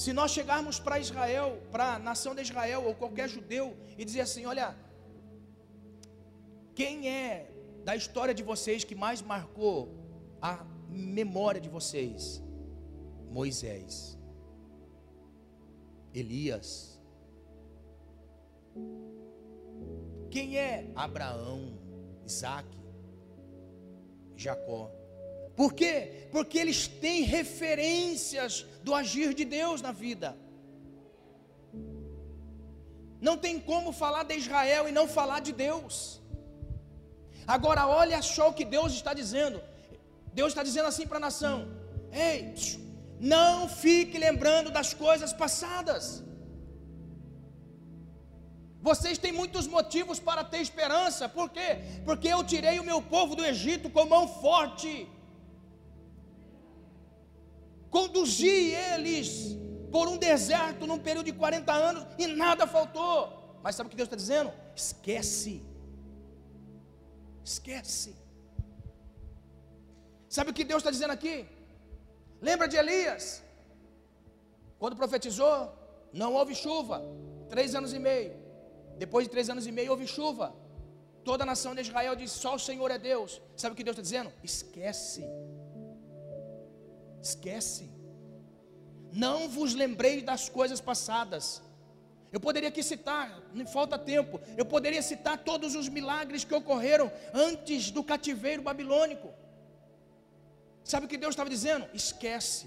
Se 0.02 0.12
nós 0.12 0.30
chegarmos 0.30 0.78
para 0.78 0.98
Israel, 0.98 1.60
para 1.72 1.94
a 1.94 1.98
nação 1.98 2.34
de 2.34 2.42
Israel 2.42 2.84
ou 2.84 2.94
qualquer 2.94 3.28
judeu 3.28 3.76
e 3.96 4.04
dizer 4.04 4.20
assim: 4.20 4.44
olha, 4.46 4.76
quem 6.76 7.08
é 7.08 7.50
da 7.84 7.96
história 7.96 8.34
de 8.34 8.42
vocês 8.42 8.84
que 8.84 8.94
mais 8.94 9.22
marcou 9.22 9.78
a 10.40 10.62
memória 10.90 11.60
de 11.60 11.70
vocês? 11.70 12.42
Moisés, 13.30 14.18
Elias. 16.12 17.00
Quem 20.30 20.58
é 20.58 20.90
Abraão, 20.94 21.78
Isaac, 22.26 22.68
Jacó? 24.36 24.90
Por 25.56 25.72
quê? 25.72 26.28
Porque 26.30 26.58
eles 26.58 26.86
têm 26.86 27.22
referências 27.22 28.66
do 28.82 28.94
agir 28.94 29.32
de 29.32 29.46
Deus 29.46 29.80
na 29.80 29.92
vida. 29.92 30.36
Não 33.18 33.38
tem 33.38 33.58
como 33.58 33.92
falar 33.92 34.24
de 34.24 34.34
Israel 34.34 34.86
e 34.86 34.92
não 34.92 35.08
falar 35.08 35.40
de 35.40 35.52
Deus. 35.52 36.20
Agora, 37.46 37.86
olha 37.86 38.20
só 38.22 38.48
o 38.48 38.54
que 38.58 38.64
Deus 38.64 38.92
está 38.92 39.12
dizendo. 39.14 39.60
Deus 40.32 40.48
está 40.48 40.62
dizendo 40.62 40.88
assim 40.88 41.06
para 41.06 41.18
a 41.18 41.26
nação: 41.28 41.56
Ei, 42.12 42.54
não 43.20 43.68
fique 43.68 44.18
lembrando 44.18 44.70
das 44.70 44.92
coisas 44.92 45.32
passadas. 45.32 46.22
Vocês 48.88 49.18
têm 49.18 49.32
muitos 49.32 49.66
motivos 49.66 50.18
para 50.20 50.42
ter 50.44 50.60
esperança, 50.60 51.28
por 51.28 51.48
quê? 51.50 51.68
Porque 52.04 52.28
eu 52.28 52.42
tirei 52.44 52.78
o 52.78 52.84
meu 52.84 53.00
povo 53.02 53.34
do 53.34 53.44
Egito 53.44 53.90
com 53.90 54.04
mão 54.06 54.28
forte, 54.28 55.08
conduzi 57.90 58.56
eles 58.92 59.56
por 59.90 60.06
um 60.06 60.16
deserto 60.16 60.86
num 60.86 60.98
período 60.98 61.26
de 61.26 61.32
40 61.32 61.72
anos 61.72 62.06
e 62.18 62.26
nada 62.28 62.66
faltou. 62.66 63.58
Mas 63.62 63.74
sabe 63.74 63.88
o 63.88 63.90
que 63.90 63.96
Deus 63.96 64.06
está 64.06 64.16
dizendo? 64.16 64.52
Esquece. 64.74 65.54
Esquece. 67.52 68.10
Sabe 70.36 70.50
o 70.50 70.56
que 70.58 70.68
Deus 70.70 70.80
está 70.80 70.92
dizendo 70.96 71.14
aqui? 71.18 71.36
Lembra 72.48 72.66
de 72.72 72.76
Elias? 72.82 73.24
Quando 74.80 75.00
profetizou, 75.02 75.58
não 76.22 76.30
houve 76.38 76.54
chuva, 76.64 76.98
três 77.54 77.74
anos 77.78 77.92
e 77.98 78.00
meio. 78.08 78.32
Depois 79.04 79.24
de 79.26 79.30
três 79.34 79.48
anos 79.52 79.66
e 79.70 79.72
meio 79.78 79.92
houve 79.94 80.06
chuva. 80.16 80.46
Toda 81.28 81.42
a 81.44 81.50
nação 81.52 81.72
de 81.74 81.82
Israel 81.86 82.14
disse: 82.20 82.36
Só 82.44 82.52
o 82.56 82.64
Senhor 82.68 82.90
é 82.96 82.98
Deus. 83.10 83.30
Sabe 83.60 83.72
o 83.72 83.76
que 83.78 83.86
Deus 83.86 83.94
está 83.94 84.06
dizendo? 84.08 84.32
Esquece. 84.50 85.24
Esquece. 87.28 87.84
Não 89.24 89.38
vos 89.56 89.72
lembrei 89.82 90.16
das 90.30 90.44
coisas 90.58 90.80
passadas. 90.90 91.46
Eu 92.32 92.40
poderia 92.40 92.68
aqui 92.68 92.82
citar, 92.82 93.40
não 93.54 93.66
falta 93.66 93.98
tempo. 93.98 94.40
Eu 94.56 94.64
poderia 94.64 95.02
citar 95.02 95.38
todos 95.38 95.74
os 95.74 95.88
milagres 95.88 96.44
que 96.44 96.54
ocorreram 96.54 97.10
antes 97.32 97.90
do 97.90 98.02
cativeiro 98.02 98.62
babilônico. 98.62 99.32
Sabe 100.84 101.06
o 101.06 101.08
que 101.08 101.16
Deus 101.16 101.32
estava 101.32 101.50
dizendo? 101.50 101.86
Esquece. 101.94 102.66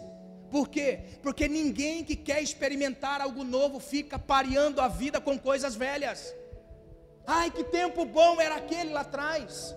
Por 0.50 0.68
quê? 0.68 1.00
Porque 1.22 1.48
ninguém 1.48 2.04
que 2.04 2.16
quer 2.16 2.42
experimentar 2.42 3.22
algo 3.22 3.44
novo 3.44 3.80
fica 3.80 4.18
pareando 4.18 4.82
a 4.82 4.88
vida 4.88 5.22
com 5.22 5.38
coisas 5.38 5.76
velhas. 5.76 6.34
Ai, 7.26 7.52
que 7.52 7.64
tempo 7.64 8.06
bom 8.06 8.42
era 8.42 8.56
aquele 8.56 8.92
lá 8.92 9.02
atrás. 9.02 9.76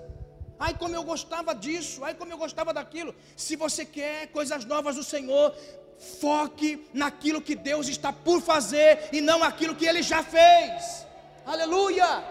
Ai, 0.58 0.74
como 0.78 0.94
eu 0.94 1.04
gostava 1.04 1.54
disso. 1.54 2.02
Ai, 2.04 2.14
como 2.14 2.32
eu 2.32 2.38
gostava 2.38 2.72
daquilo. 2.72 3.14
Se 3.36 3.56
você 3.56 3.84
quer 3.84 4.28
coisas 4.28 4.64
novas 4.64 4.96
do 4.96 5.04
Senhor, 5.04 5.54
Foque 5.98 6.88
naquilo 6.92 7.40
que 7.40 7.55
Deus 7.55 7.88
está 7.88 8.12
por 8.12 8.40
fazer 8.40 9.09
e 9.12 9.20
não 9.20 9.42
aquilo 9.42 9.74
que 9.74 9.87
Ele 9.87 10.02
já 10.02 10.22
fez. 10.22 11.07
Aleluia! 11.44 12.24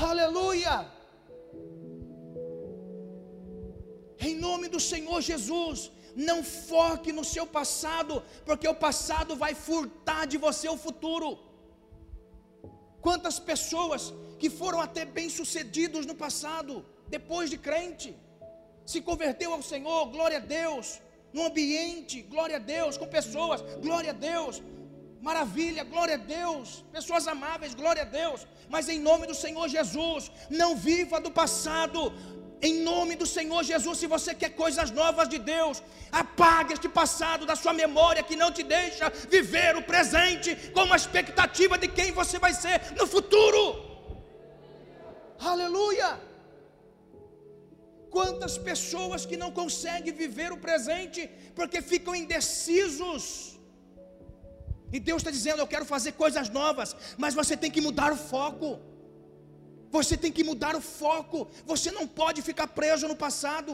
Aleluia! 0.00 0.86
Em 4.18 4.34
nome 4.36 4.68
do 4.68 4.78
Senhor 4.78 5.20
Jesus, 5.20 5.90
não 6.14 6.42
foque 6.42 7.12
no 7.12 7.24
seu 7.24 7.46
passado, 7.46 8.22
porque 8.44 8.68
o 8.68 8.74
passado 8.74 9.34
vai 9.34 9.54
furtar 9.54 10.26
de 10.26 10.36
você 10.36 10.68
o 10.68 10.76
futuro. 10.76 11.38
Quantas 13.00 13.38
pessoas 13.38 14.12
que 14.38 14.50
foram 14.50 14.80
até 14.80 15.04
bem-sucedidos 15.04 16.04
no 16.06 16.14
passado, 16.14 16.84
depois 17.08 17.48
de 17.48 17.58
crente, 17.58 18.14
se 18.84 19.00
converteu 19.00 19.52
ao 19.52 19.62
Senhor, 19.62 20.06
glória 20.06 20.38
a 20.38 20.46
Deus, 20.58 21.00
no 21.32 21.46
ambiente, 21.46 22.22
glória 22.22 22.56
a 22.56 22.58
Deus, 22.58 22.96
com 22.96 23.06
pessoas, 23.06 23.60
glória 23.86 24.10
a 24.10 24.18
Deus, 24.30 24.62
maravilha, 25.20 25.84
glória 25.84 26.14
a 26.14 26.18
Deus, 26.18 26.84
pessoas 26.92 27.26
amáveis, 27.28 27.74
glória 27.74 28.02
a 28.02 28.06
Deus, 28.06 28.46
mas 28.68 28.88
em 28.88 28.98
nome 28.98 29.26
do 29.26 29.34
Senhor 29.34 29.68
Jesus, 29.68 30.30
não 30.48 30.74
viva 30.76 31.20
do 31.20 31.30
passado, 31.30 32.12
em 32.62 32.82
nome 32.82 33.16
do 33.16 33.26
Senhor 33.26 33.62
Jesus, 33.62 33.98
se 33.98 34.06
você 34.06 34.34
quer 34.34 34.50
coisas 34.50 34.90
novas 34.90 35.28
de 35.28 35.38
Deus, 35.38 35.82
apague 36.12 36.74
este 36.74 36.88
passado 36.88 37.46
da 37.46 37.56
sua 37.56 37.72
memória 37.72 38.22
que 38.22 38.36
não 38.36 38.50
te 38.52 38.62
deixa 38.62 39.08
viver 39.36 39.76
o 39.76 39.82
presente 39.82 40.54
com 40.74 40.82
uma 40.84 40.96
expectativa 40.96 41.78
de 41.78 41.88
quem 41.88 42.12
você 42.12 42.38
vai 42.38 42.52
ser 42.52 42.92
no 42.98 43.06
futuro. 43.06 43.62
Aleluia! 45.38 46.29
Quantas 48.16 48.54
pessoas 48.68 49.24
que 49.28 49.36
não 49.42 49.50
conseguem 49.60 50.12
viver 50.22 50.50
o 50.52 50.62
presente 50.66 51.20
porque 51.58 51.80
ficam 51.92 52.14
indecisos. 52.22 53.24
E 54.92 54.98
Deus 55.08 55.20
está 55.20 55.30
dizendo: 55.30 55.60
Eu 55.60 55.72
quero 55.74 55.86
fazer 55.94 56.12
coisas 56.12 56.48
novas, 56.60 56.96
mas 57.16 57.34
você 57.40 57.56
tem 57.56 57.70
que 57.70 57.80
mudar 57.88 58.12
o 58.12 58.20
foco. 58.32 58.70
Você 59.96 60.16
tem 60.16 60.32
que 60.36 60.44
mudar 60.50 60.74
o 60.80 60.80
foco. 60.80 61.48
Você 61.72 61.90
não 61.98 62.06
pode 62.20 62.42
ficar 62.42 62.66
preso 62.80 63.06
no 63.12 63.16
passado 63.16 63.72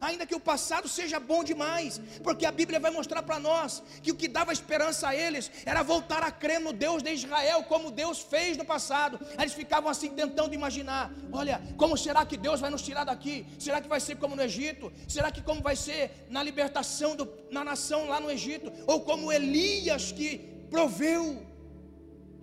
ainda 0.00 0.26
que 0.26 0.34
o 0.34 0.40
passado 0.40 0.88
seja 0.88 1.18
bom 1.18 1.42
demais, 1.42 2.00
porque 2.22 2.46
a 2.46 2.52
Bíblia 2.52 2.80
vai 2.80 2.90
mostrar 2.90 3.22
para 3.22 3.38
nós 3.38 3.82
que 4.02 4.12
o 4.12 4.14
que 4.14 4.28
dava 4.28 4.52
esperança 4.52 5.08
a 5.08 5.16
eles 5.16 5.50
era 5.64 5.82
voltar 5.82 6.22
a 6.22 6.30
crer 6.30 6.60
no 6.60 6.72
Deus 6.72 7.02
de 7.02 7.10
Israel, 7.12 7.64
como 7.64 7.90
Deus 7.90 8.20
fez 8.20 8.56
no 8.56 8.64
passado. 8.64 9.18
Eles 9.38 9.52
ficavam 9.52 9.90
assim 9.90 10.10
tentando 10.10 10.54
imaginar: 10.54 11.12
olha, 11.32 11.60
como 11.76 11.96
será 11.96 12.24
que 12.24 12.36
Deus 12.36 12.60
vai 12.60 12.70
nos 12.70 12.82
tirar 12.82 13.04
daqui? 13.04 13.46
Será 13.58 13.80
que 13.80 13.88
vai 13.88 14.00
ser 14.00 14.16
como 14.16 14.36
no 14.36 14.42
Egito? 14.42 14.92
Será 15.06 15.30
que 15.30 15.42
como 15.42 15.60
vai 15.62 15.76
ser 15.76 16.26
na 16.30 16.42
libertação 16.42 17.16
do, 17.16 17.28
na 17.50 17.64
nação 17.64 18.06
lá 18.06 18.20
no 18.20 18.30
Egito? 18.30 18.72
Ou 18.86 19.00
como 19.00 19.32
Elias 19.32 20.12
que 20.12 20.38
proveu? 20.70 21.46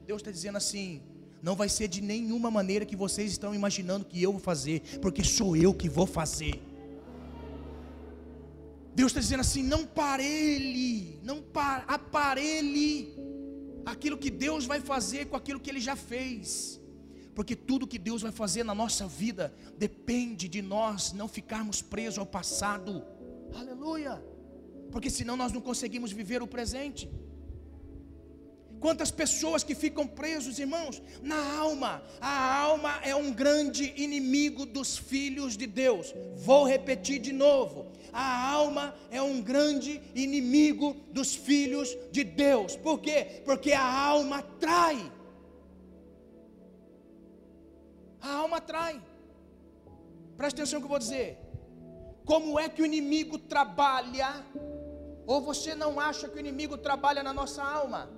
Deus 0.06 0.22
está 0.22 0.32
dizendo 0.32 0.58
assim: 0.58 1.02
não 1.42 1.56
vai 1.56 1.70
ser 1.70 1.88
de 1.88 2.02
nenhuma 2.02 2.50
maneira 2.50 2.86
que 2.86 2.96
vocês 2.96 3.32
estão 3.32 3.54
imaginando 3.54 4.06
que 4.06 4.22
eu 4.22 4.32
vou 4.32 4.42
fazer, 4.42 4.82
porque 5.02 5.24
sou 5.24 5.56
eu 5.56 5.74
que 5.74 5.88
vou 5.88 6.08
fazer. 6.08 6.60
Deus 8.96 9.12
está 9.12 9.20
dizendo 9.20 9.42
assim: 9.42 9.62
não 9.62 9.86
parelhe, 9.86 11.20
não 11.22 11.42
par, 11.42 11.84
aparelhe 11.88 13.14
aquilo 13.86 14.18
que 14.18 14.32
Deus 14.32 14.66
vai 14.66 14.80
fazer 14.80 15.26
com 15.26 15.36
aquilo 15.36 15.60
que 15.60 15.70
Ele 15.70 15.82
já 15.82 15.98
fez, 15.98 16.80
porque 17.36 17.56
tudo 17.56 17.86
que 17.86 18.00
Deus 18.00 18.22
vai 18.22 18.32
fazer 18.32 18.64
na 18.64 18.74
nossa 18.74 19.06
vida 19.06 19.54
depende 19.78 20.48
de 20.48 20.62
nós 20.62 21.12
não 21.12 21.28
ficarmos 21.28 21.82
presos 21.82 22.18
ao 22.18 22.26
passado, 22.26 23.06
aleluia, 23.54 24.24
porque 24.92 25.10
senão 25.10 25.36
nós 25.36 25.52
não 25.52 25.62
conseguimos 25.62 26.14
viver 26.14 26.42
o 26.42 26.48
presente. 26.48 27.10
Quantas 28.80 29.10
pessoas 29.10 29.64
que 29.64 29.74
ficam 29.74 30.06
presos, 30.06 30.60
irmãos, 30.60 31.02
na 31.22 31.58
alma. 31.58 32.04
A 32.22 32.60
alma 32.60 33.00
é 33.04 33.16
um 33.16 33.32
grande 33.34 33.94
inimigo 33.96 34.66
dos 34.66 34.98
filhos 34.98 35.58
de 35.58 35.66
Deus. 35.66 36.14
Vou 36.36 36.66
repetir 36.66 37.20
de 37.20 37.32
novo. 37.32 37.92
A 38.16 38.28
alma 38.60 38.86
é 39.12 39.22
um 39.22 39.42
grande 39.42 40.02
inimigo 40.16 40.88
dos 41.12 41.36
filhos 41.36 41.90
de 42.12 42.24
Deus. 42.24 42.76
Por 42.78 43.00
quê? 43.00 43.42
Porque 43.44 43.74
a 43.74 43.86
alma 43.86 44.42
trai. 44.64 45.12
A 48.22 48.32
alma 48.36 48.62
trai. 48.62 48.96
Presta 50.38 50.62
atenção 50.62 50.80
no 50.80 50.84
que 50.84 50.92
eu 50.92 50.96
vou 50.98 51.00
dizer. 51.00 51.38
Como 52.26 52.58
é 52.58 52.70
que 52.70 52.82
o 52.82 52.86
inimigo 52.86 53.38
trabalha? 53.38 54.30
Ou 55.28 55.42
você 55.42 55.76
não 55.76 56.00
acha 56.00 56.30
que 56.30 56.38
o 56.38 56.44
inimigo 56.46 56.78
trabalha 56.78 57.22
na 57.22 57.34
nossa 57.34 57.62
alma? 57.62 58.10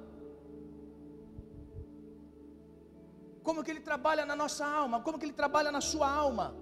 como 3.48 3.64
que 3.64 3.72
ele 3.72 3.80
trabalha 3.80 4.26
na 4.26 4.36
nossa 4.36 4.66
alma, 4.68 5.00
como 5.00 5.18
que 5.18 5.24
ele 5.24 5.32
trabalha 5.32 5.72
na 5.72 5.80
sua 5.80 6.08
alma. 6.12 6.54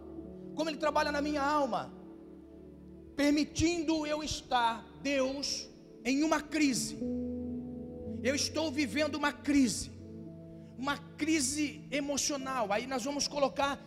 Como 0.56 0.70
ele 0.70 0.78
trabalha 0.78 1.12
na 1.12 1.20
minha 1.20 1.42
alma? 1.42 1.92
Permitindo 3.16 4.06
eu 4.06 4.24
estar, 4.24 4.86
Deus, 5.02 5.70
em 6.04 6.24
uma 6.24 6.42
crise. 6.42 6.98
Eu 8.24 8.36
estou 8.36 8.72
vivendo 8.72 9.16
uma 9.16 9.32
crise. 9.32 9.92
Uma 10.78 10.98
crise 11.18 11.82
emocional. 11.92 12.72
Aí 12.72 12.86
nós 12.86 13.04
vamos 13.04 13.28
colocar 13.28 13.80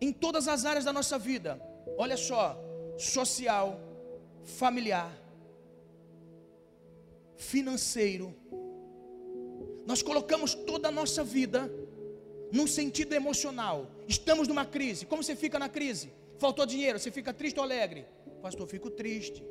em 0.00 0.12
todas 0.12 0.48
as 0.48 0.64
áreas 0.64 0.84
da 0.84 0.92
nossa 0.92 1.18
vida. 1.18 1.60
Olha 1.98 2.16
só, 2.16 2.58
social, 2.98 3.78
familiar, 4.44 5.12
financeiro. 7.36 8.34
Nós 9.86 10.02
colocamos 10.02 10.54
toda 10.54 10.88
a 10.88 10.92
nossa 10.92 11.22
vida 11.22 11.70
num 12.50 12.66
sentido 12.66 13.12
emocional. 13.14 13.90
Estamos 14.08 14.48
numa 14.48 14.64
crise. 14.64 15.04
Como 15.04 15.22
você 15.22 15.36
fica 15.36 15.58
na 15.58 15.68
crise? 15.68 16.12
Faltou 16.38 16.66
dinheiro, 16.66 16.98
você 16.98 17.10
fica 17.10 17.32
triste 17.32 17.58
ou 17.58 17.64
alegre? 17.64 18.06
Pastor, 18.42 18.66
fico 18.66 18.90
triste. 18.90 19.44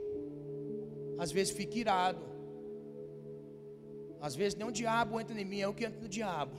Às 1.18 1.32
vezes 1.32 1.54
fico 1.54 1.78
irado. 1.78 2.24
Às 4.22 4.36
vezes 4.36 4.56
nem 4.56 4.68
o 4.68 4.72
diabo 4.72 5.20
entra 5.20 5.40
em 5.40 5.46
mim, 5.46 5.60
é 5.60 5.68
o 5.68 5.74
que 5.74 5.86
entra 5.86 6.00
no 6.00 6.08
diabo. 6.08 6.56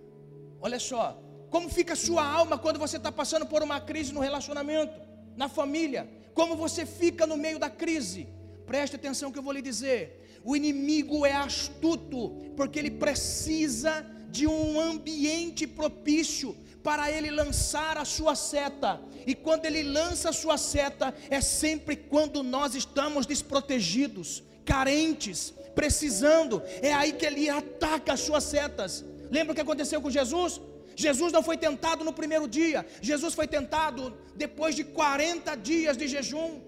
Olha 0.60 0.78
só, 0.78 1.22
como 1.50 1.68
fica 1.68 1.94
sua 1.94 2.24
alma 2.26 2.58
quando 2.58 2.78
você 2.78 2.96
está 2.96 3.12
passando 3.12 3.46
por 3.46 3.62
uma 3.62 3.80
crise 3.80 4.12
no 4.12 4.20
relacionamento, 4.20 4.94
na 5.36 5.48
família? 5.48 6.08
Como 6.32 6.56
você 6.56 6.84
fica 6.84 7.26
no 7.26 7.36
meio 7.36 7.58
da 7.58 7.70
crise? 7.70 8.26
Preste 8.66 8.96
atenção 8.96 9.30
que 9.30 9.38
eu 9.38 9.42
vou 9.42 9.52
lhe 9.52 9.62
dizer. 9.62 10.40
O 10.42 10.56
inimigo 10.56 11.24
é 11.24 11.32
astuto, 11.32 12.30
porque 12.56 12.78
ele 12.78 12.90
precisa 12.90 14.04
de 14.30 14.46
um 14.46 14.80
ambiente 14.80 15.66
propício 15.66 16.56
para 16.84 17.10
ele 17.10 17.30
lançar 17.30 17.96
a 17.96 18.04
sua 18.04 18.34
seta. 18.36 19.00
E 19.26 19.34
quando 19.34 19.64
ele 19.64 19.82
lança 19.82 20.28
a 20.28 20.38
sua 20.42 20.58
seta, 20.58 21.14
é 21.30 21.40
sempre 21.40 21.96
quando 21.96 22.42
nós 22.42 22.74
estamos 22.74 23.24
desprotegidos, 23.24 24.42
carentes, 24.66 25.54
precisando. 25.74 26.62
É 26.82 26.92
aí 26.92 27.12
que 27.14 27.24
ele 27.24 27.48
ataca 27.48 28.12
as 28.12 28.20
suas 28.20 28.44
setas. 28.44 29.02
Lembra 29.30 29.52
o 29.52 29.54
que 29.54 29.62
aconteceu 29.62 30.00
com 30.02 30.10
Jesus? 30.10 30.60
Jesus 30.94 31.32
não 31.32 31.42
foi 31.42 31.56
tentado 31.56 32.04
no 32.04 32.12
primeiro 32.12 32.46
dia, 32.46 32.86
Jesus 33.00 33.34
foi 33.34 33.48
tentado 33.48 34.16
depois 34.36 34.76
de 34.76 34.84
40 34.84 35.56
dias 35.56 35.96
de 35.96 36.06
jejum. 36.06 36.60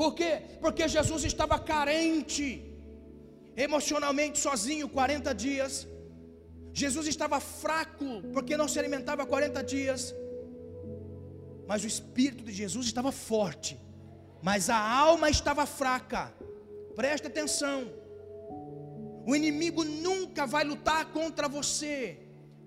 Por 0.00 0.14
quê? 0.14 0.32
Porque 0.60 0.88
Jesus 0.88 1.22
estava 1.24 1.58
carente, 1.58 2.48
emocionalmente 3.56 4.38
sozinho 4.38 4.88
40 4.88 5.32
dias. 5.34 5.86
Jesus 6.76 7.06
estava 7.06 7.40
fraco, 7.40 8.20
porque 8.34 8.54
não 8.54 8.68
se 8.68 8.78
alimentava 8.78 9.24
40 9.24 9.64
dias. 9.64 10.14
Mas 11.66 11.82
o 11.82 11.86
espírito 11.86 12.44
de 12.44 12.52
Jesus 12.52 12.84
estava 12.84 13.10
forte, 13.10 13.80
mas 14.42 14.68
a 14.68 14.78
alma 14.78 15.30
estava 15.30 15.64
fraca. 15.64 16.34
Preste 16.94 17.28
atenção. 17.28 17.90
O 19.26 19.34
inimigo 19.34 19.84
nunca 19.84 20.46
vai 20.46 20.64
lutar 20.64 21.06
contra 21.06 21.48
você 21.48 22.18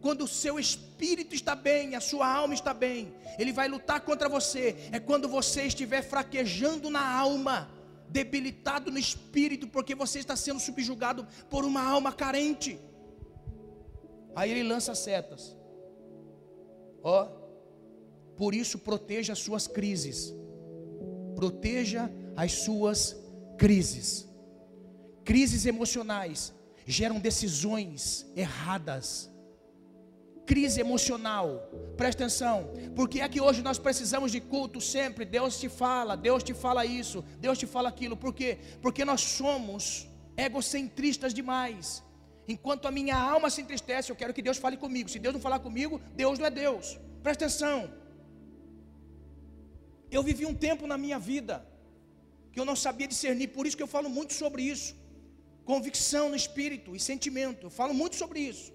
quando 0.01 0.23
o 0.23 0.27
seu 0.27 0.59
espírito 0.59 1.35
está 1.35 1.53
bem, 1.53 1.95
a 1.95 2.01
sua 2.01 2.27
alma 2.27 2.55
está 2.55 2.73
bem. 2.73 3.13
Ele 3.37 3.53
vai 3.53 3.67
lutar 3.67 4.01
contra 4.01 4.27
você 4.27 4.89
é 4.91 4.99
quando 4.99 5.27
você 5.27 5.61
estiver 5.65 6.01
fraquejando 6.01 6.89
na 6.89 7.07
alma, 7.07 7.69
debilitado 8.09 8.89
no 8.89 8.97
espírito, 8.97 9.67
porque 9.67 9.93
você 9.93 10.17
está 10.17 10.35
sendo 10.35 10.59
subjugado 10.59 11.27
por 11.47 11.63
uma 11.63 11.83
alma 11.83 12.11
carente. 12.11 12.88
Aí 14.35 14.51
ele 14.51 14.63
lança 14.63 14.95
setas. 14.95 15.57
Ó, 17.03 17.25
por 18.37 18.53
isso 18.53 18.79
proteja 18.79 19.33
as 19.33 19.39
suas 19.39 19.67
crises. 19.67 20.33
Proteja 21.35 22.11
as 22.35 22.51
suas 22.51 23.15
crises. 23.57 24.27
Crises 25.23 25.65
emocionais 25.65 26.53
geram 26.85 27.19
decisões 27.19 28.25
erradas. 28.35 29.29
Crise 30.45 30.81
emocional, 30.81 31.69
presta 31.95 32.23
atenção, 32.23 32.71
porque 32.95 33.21
é 33.21 33.29
que 33.29 33.39
hoje 33.39 33.61
nós 33.61 33.77
precisamos 33.77 34.31
de 34.31 34.41
culto 34.41 34.81
sempre. 34.81 35.23
Deus 35.23 35.59
te 35.59 35.69
fala, 35.69 36.17
Deus 36.17 36.41
te 36.41 36.55
fala 36.55 36.83
isso, 36.83 37.23
Deus 37.39 37.59
te 37.59 37.67
fala 37.67 37.89
aquilo, 37.89 38.17
por 38.17 38.33
quê? 38.33 38.57
Porque 38.81 39.05
nós 39.05 39.21
somos 39.21 40.09
egocentristas 40.35 41.35
demais. 41.35 42.03
Enquanto 42.53 42.87
a 42.89 42.91
minha 42.97 43.17
alma 43.33 43.49
se 43.55 43.61
entristece, 43.63 44.11
eu 44.11 44.19
quero 44.21 44.35
que 44.35 44.45
Deus 44.47 44.57
fale 44.65 44.77
comigo. 44.85 45.07
Se 45.13 45.19
Deus 45.25 45.33
não 45.35 45.41
falar 45.47 45.59
comigo, 45.67 46.01
Deus 46.21 46.37
não 46.39 46.47
é 46.49 46.53
Deus. 46.63 46.85
Presta 47.25 47.45
atenção. 47.45 47.77
Eu 50.17 50.23
vivi 50.29 50.45
um 50.51 50.55
tempo 50.67 50.85
na 50.91 50.97
minha 51.03 51.19
vida 51.31 51.55
que 52.51 52.59
eu 52.61 52.65
não 52.69 52.77
sabia 52.85 53.07
discernir, 53.13 53.49
por 53.57 53.65
isso 53.67 53.77
que 53.79 53.85
eu 53.87 53.93
falo 53.97 54.09
muito 54.17 54.33
sobre 54.41 54.63
isso 54.73 54.89
convicção 55.71 56.23
no 56.31 56.37
espírito 56.43 56.89
e 56.97 56.99
sentimento. 57.11 57.61
Eu 57.67 57.73
falo 57.79 57.93
muito 58.01 58.15
sobre 58.21 58.39
isso. 58.51 58.69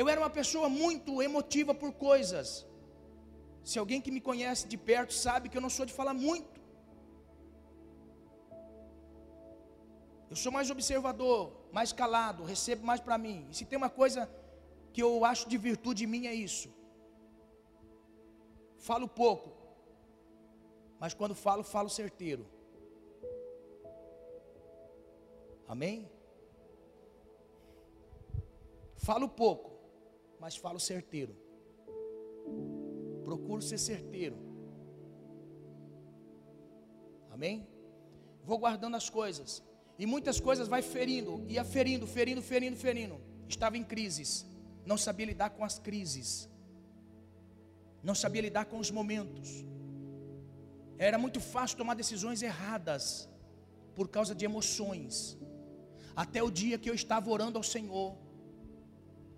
Eu 0.00 0.04
era 0.12 0.20
uma 0.22 0.34
pessoa 0.38 0.68
muito 0.82 1.20
emotiva 1.28 1.72
por 1.82 1.90
coisas. 2.08 2.48
Se 3.70 3.76
alguém 3.82 4.00
que 4.04 4.14
me 4.16 4.22
conhece 4.28 4.64
de 4.72 4.78
perto 4.90 5.12
sabe 5.26 5.48
que 5.50 5.58
eu 5.58 5.64
não 5.66 5.72
sou 5.76 5.84
de 5.90 5.94
falar 6.00 6.14
muito. 6.28 6.56
Eu 10.30 10.36
sou 10.42 10.52
mais 10.56 10.70
observador, 10.76 11.42
mais 11.72 11.92
calado, 11.92 12.44
recebo 12.44 12.84
mais 12.84 13.00
para 13.00 13.18
mim. 13.18 13.46
E 13.50 13.54
se 13.54 13.64
tem 13.64 13.76
uma 13.76 13.90
coisa 13.90 14.28
que 14.92 15.02
eu 15.02 15.24
acho 15.24 15.48
de 15.48 15.56
virtude 15.56 16.04
em 16.04 16.06
mim 16.06 16.26
é 16.26 16.34
isso. 16.34 16.72
Falo 18.78 19.08
pouco, 19.08 19.52
mas 20.98 21.14
quando 21.14 21.34
falo, 21.34 21.62
falo 21.62 21.88
certeiro. 21.88 22.46
Amém? 25.66 26.10
Falo 28.96 29.28
pouco, 29.28 29.78
mas 30.40 30.56
falo 30.56 30.80
certeiro. 30.80 31.36
Procuro 33.24 33.60
ser 33.60 33.78
certeiro. 33.78 34.36
Amém? 37.30 37.68
Vou 38.42 38.58
guardando 38.58 38.96
as 38.96 39.10
coisas. 39.10 39.62
E 39.98 40.06
muitas 40.06 40.38
coisas 40.38 40.68
vai 40.68 40.80
ferindo, 40.80 41.44
ia 41.48 41.64
ferindo, 41.64 42.06
ferindo, 42.06 42.42
ferindo, 42.42 42.76
ferindo. 42.76 43.20
Estava 43.48 43.76
em 43.76 43.84
crises. 43.84 44.46
Não 44.84 44.96
sabia 44.96 45.26
lidar 45.26 45.50
com 45.50 45.64
as 45.64 45.78
crises. 45.78 46.48
Não 48.02 48.14
sabia 48.14 48.42
lidar 48.42 48.66
com 48.66 48.78
os 48.78 48.90
momentos. 48.90 49.64
Era 50.96 51.18
muito 51.18 51.40
fácil 51.40 51.76
tomar 51.76 51.94
decisões 51.94 52.42
erradas 52.42 53.28
por 53.94 54.08
causa 54.08 54.34
de 54.34 54.44
emoções. 54.44 55.36
Até 56.14 56.42
o 56.42 56.50
dia 56.50 56.78
que 56.78 56.88
eu 56.90 56.94
estava 56.94 57.28
orando 57.30 57.58
ao 57.58 57.64
Senhor, 57.64 58.16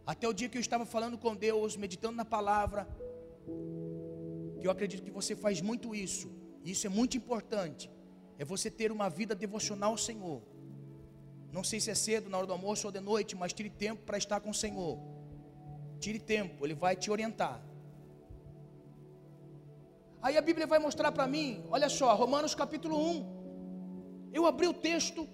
até 0.07 0.27
o 0.29 0.33
dia 0.33 0.49
que 0.49 0.59
eu 0.59 0.61
estava 0.61 0.85
falando 0.85 1.17
com 1.17 1.35
Deus, 1.35 1.77
meditando 1.77 2.17
na 2.17 2.25
palavra, 2.25 2.87
que 4.61 4.67
eu 4.67 4.71
acredito 4.71 5.03
que 5.03 5.11
você 5.11 5.35
faz 5.37 5.61
muito 5.61 5.95
isso, 5.95 6.31
e 6.65 6.71
isso 6.73 6.87
é 6.87 6.91
muito 6.91 7.17
importante, 7.17 7.91
é 8.39 8.45
você 8.45 8.71
ter 8.71 8.91
uma 8.91 9.09
vida 9.09 9.35
devocional 9.35 9.93
ao 9.93 9.99
Senhor. 9.99 10.43
Não 11.53 11.65
sei 11.65 11.81
se 11.81 11.91
é 11.91 11.95
cedo, 11.95 12.31
na 12.31 12.39
hora 12.39 12.47
do 12.47 12.53
almoço 12.53 12.87
ou 12.87 12.93
de 12.93 13.01
noite, 13.01 13.35
mas 13.35 13.53
tire 13.53 13.71
tempo 13.71 14.03
para 14.05 14.19
estar 14.19 14.41
com 14.41 14.51
o 14.51 14.55
Senhor. 14.55 14.99
Tire 15.99 16.19
tempo, 16.19 16.65
Ele 16.65 16.75
vai 16.75 16.95
te 16.97 17.11
orientar. 17.11 17.61
Aí 20.23 20.37
a 20.37 20.43
Bíblia 20.43 20.67
vai 20.67 20.79
mostrar 20.79 21.11
para 21.13 21.27
mim, 21.27 21.65
olha 21.71 21.89
só, 21.89 22.15
Romanos 22.15 22.55
capítulo 22.55 22.97
1. 22.97 24.31
Eu 24.33 24.47
abri 24.47 24.67
o 24.69 24.75
texto 24.75 25.29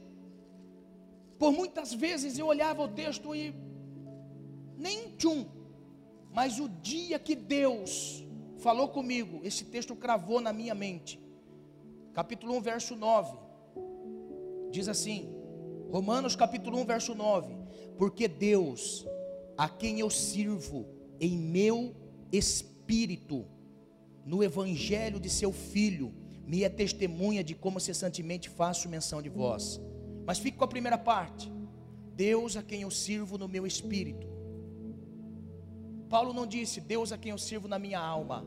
por 1.39 1.53
muitas 1.53 1.93
vezes 1.93 2.39
eu 2.39 2.47
olhava 2.47 2.83
o 2.83 2.89
texto 2.89 3.35
e 3.35 3.55
nem 4.77 5.11
tchum. 5.17 5.47
Mas 6.33 6.59
o 6.59 6.69
dia 6.69 7.19
que 7.19 7.35
Deus 7.35 8.25
falou 8.59 8.89
comigo, 8.89 9.41
esse 9.43 9.65
texto 9.65 9.95
cravou 9.95 10.41
na 10.41 10.53
minha 10.53 10.75
mente. 10.75 11.21
Capítulo 12.13 12.55
1, 12.57 12.61
verso 12.61 12.97
9. 12.97 13.37
Diz 14.71 14.89
assim: 14.89 15.36
Romanos 15.91 16.37
capítulo 16.37 16.79
1, 16.81 16.85
verso 16.85 17.15
9: 17.15 17.55
Porque 17.97 18.29
Deus, 18.29 19.07
a 19.57 19.69
quem 19.69 20.01
eu 20.01 20.11
sirvo 20.11 20.87
em 21.21 21.37
meu 21.37 21.95
espírito, 22.33 23.47
no 24.25 24.43
evangelho 24.43 25.21
de 25.21 25.31
seu 25.31 25.53
filho, 25.53 26.13
me 26.47 26.65
é 26.65 26.69
testemunha 26.69 27.43
de 27.43 27.55
como 27.55 27.81
cessantemente 27.81 28.49
faço 28.49 28.89
menção 28.89 29.21
de 29.21 29.29
vós 29.29 29.81
mas 30.27 30.41
fique 30.41 30.59
com 30.59 30.65
a 30.65 30.69
primeira 30.69 30.99
parte. 30.99 31.51
Deus 32.15 32.57
a 32.57 32.63
quem 32.63 32.83
eu 32.83 32.91
sirvo 32.91 33.39
no 33.39 33.47
meu 33.47 33.65
espírito. 33.65 34.27
Paulo 36.09 36.33
não 36.33 36.47
disse 36.47 36.81
Deus 36.81 37.13
a 37.13 37.19
quem 37.19 37.31
eu 37.31 37.39
sirvo 37.39 37.69
na 37.69 37.79
minha 37.79 38.01
alma. 38.01 38.45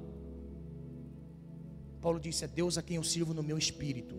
Paulo 2.01 2.19
disse 2.19 2.43
é 2.43 2.47
Deus 2.47 2.77
a 2.77 2.81
quem 2.81 2.97
eu 2.97 3.03
sirvo 3.03 3.33
no 3.33 3.41
meu 3.41 3.57
espírito. 3.57 4.15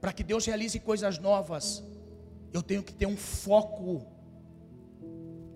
Para 0.00 0.12
que 0.12 0.24
Deus 0.24 0.46
realize 0.46 0.78
coisas 0.80 1.18
novas, 1.18 1.84
eu 2.52 2.62
tenho 2.62 2.82
que 2.82 2.94
ter 2.94 3.06
um 3.06 3.16
foco 3.16 4.06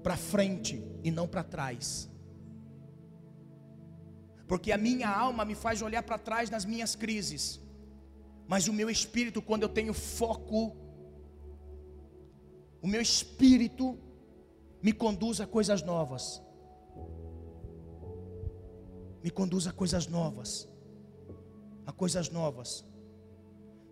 para 0.03 0.16
frente 0.16 0.84
e 1.03 1.11
não 1.11 1.26
para 1.26 1.42
trás. 1.42 2.11
Porque 4.47 4.70
a 4.70 4.76
minha 4.78 5.09
alma 5.09 5.45
me 5.45 5.55
faz 5.55 5.80
olhar 5.80 6.03
para 6.03 6.18
trás 6.18 6.51
nas 6.51 6.64
minhas 6.64 6.95
crises, 6.95 7.61
mas 8.47 8.68
o 8.68 8.72
meu 8.72 8.90
espírito, 8.90 9.40
quando 9.40 9.62
eu 9.62 9.68
tenho 9.68 9.95
foco, 9.95 10.76
o 12.82 12.86
meu 12.86 13.01
espírito 13.01 13.99
me 14.82 14.92
conduz 14.92 15.40
a 15.40 15.47
coisas 15.47 15.82
novas. 15.82 16.42
Me 19.22 19.30
conduz 19.30 19.66
a 19.66 19.72
coisas 19.72 20.07
novas. 20.07 20.68
A 21.86 21.92
coisas 21.92 22.28
novas. 22.28 22.84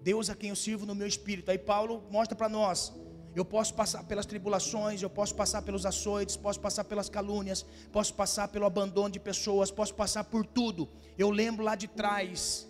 Deus 0.03 0.29
a 0.29 0.35
quem 0.35 0.51
eu 0.51 0.57
sirvo 0.57 0.85
no 0.87 0.95
meu 0.95 1.07
espírito. 1.07 1.51
Aí 1.51 1.59
Paulo 1.59 2.05
mostra 2.11 2.37
para 2.37 2.49
nós 2.49 2.93
eu 3.35 3.45
posso 3.45 3.73
passar 3.73 4.05
pelas 4.05 4.27
tribulações, 4.27 5.01
eu 5.01 5.09
posso 5.09 5.35
passar 5.35 5.63
pelos 5.63 5.87
açoites, 5.87 6.37
posso 6.37 6.61
passar 6.61 6.85
pelas 6.85 7.09
calúnias, 7.09 7.65
posso 7.91 8.13
passar 8.13 8.49
pelo 8.49 8.67
abandono 8.67 9.11
de 9.11 9.19
pessoas, 9.19 9.71
posso 9.71 9.95
passar 9.95 10.25
por 10.25 10.45
tudo. 10.45 10.89
Eu 11.17 11.31
lembro 11.31 11.65
lá 11.65 11.75
de 11.75 11.89
trás, 11.89 12.69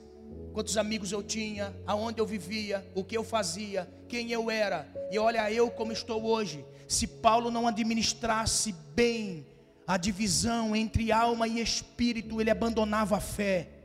quantos 0.53 0.77
amigos 0.77 1.11
eu 1.11 1.23
tinha, 1.23 1.75
aonde 1.85 2.21
eu 2.21 2.27
vivia, 2.27 2.89
o 2.95 3.03
que 3.03 3.17
eu 3.17 3.25
fazia, 3.25 3.93
quem 4.09 4.31
eu 4.31 4.49
era. 4.51 4.89
E 5.11 5.19
olha 5.19 5.51
eu 5.51 5.69
como 5.69 5.91
estou 5.91 6.25
hoje. 6.25 6.65
Se 6.87 7.09
Paulo 7.09 7.51
não 7.51 7.67
administrasse 7.67 8.73
bem 8.95 9.45
a 9.85 9.97
divisão 9.97 10.77
entre 10.77 11.11
alma 11.11 11.49
e 11.49 11.61
espírito, 11.61 12.41
ele 12.41 12.51
abandonava 12.51 13.17
a 13.17 13.21
fé. 13.21 13.82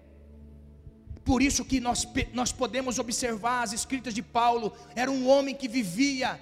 Por 1.28 1.42
isso 1.42 1.66
que 1.66 1.82
nós, 1.82 2.08
nós 2.32 2.54
podemos 2.54 2.98
observar 3.00 3.62
as 3.64 3.74
escritas 3.74 4.14
de 4.14 4.22
Paulo, 4.22 4.72
era 4.96 5.12
um 5.12 5.28
homem 5.28 5.54
que 5.54 5.68
vivia 5.68 6.40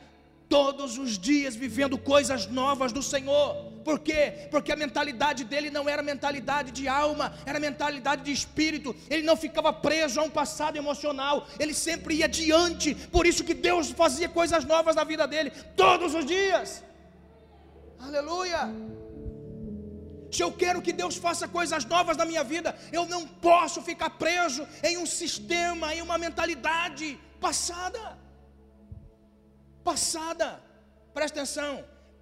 todos 0.47 0.99
os 0.99 1.17
dias 1.17 1.55
vivendo 1.55 1.97
coisas 1.97 2.45
novas 2.45 2.91
do 2.91 3.01
Senhor. 3.01 3.55
Por 3.83 3.97
quê? 3.97 4.47
Porque 4.51 4.71
a 4.71 4.75
mentalidade 4.75 5.43
dele 5.43 5.71
não 5.71 5.89
era 5.89 6.03
mentalidade 6.03 6.71
de 6.71 6.87
alma, 6.87 7.33
era 7.47 7.59
mentalidade 7.59 8.21
de 8.21 8.31
espírito. 8.31 8.95
Ele 9.09 9.23
não 9.23 9.35
ficava 9.35 9.73
preso 9.73 10.19
a 10.19 10.23
um 10.23 10.29
passado 10.29 10.77
emocional, 10.77 11.47
ele 11.59 11.73
sempre 11.73 12.17
ia 12.17 12.25
adiante. 12.25 12.93
Por 12.93 13.25
isso 13.25 13.43
que 13.43 13.55
Deus 13.55 13.89
fazia 13.89 14.29
coisas 14.29 14.63
novas 14.65 14.95
na 14.95 15.03
vida 15.03 15.25
dele 15.27 15.49
todos 15.75 16.13
os 16.13 16.23
dias. 16.27 16.83
Aleluia! 17.99 18.69
Se 20.31 20.41
eu 20.43 20.51
quero 20.51 20.81
que 20.81 20.93
Deus 20.93 21.15
faça 21.15 21.47
coisas 21.47 21.85
novas 21.85 22.17
na 22.17 22.25
minha 22.25 22.43
vida, 22.43 22.77
eu 22.91 23.05
não 23.05 23.27
posso 23.27 23.81
ficar 23.81 24.11
preso 24.11 24.67
em 24.83 24.97
um 24.97 25.05
sistema, 25.05 25.93
em 25.93 26.01
uma 26.01 26.17
mentalidade 26.17 27.19
passada 27.39 28.25
passada. 29.89 30.47
Presta 31.17 31.39
atenção. 31.39 31.73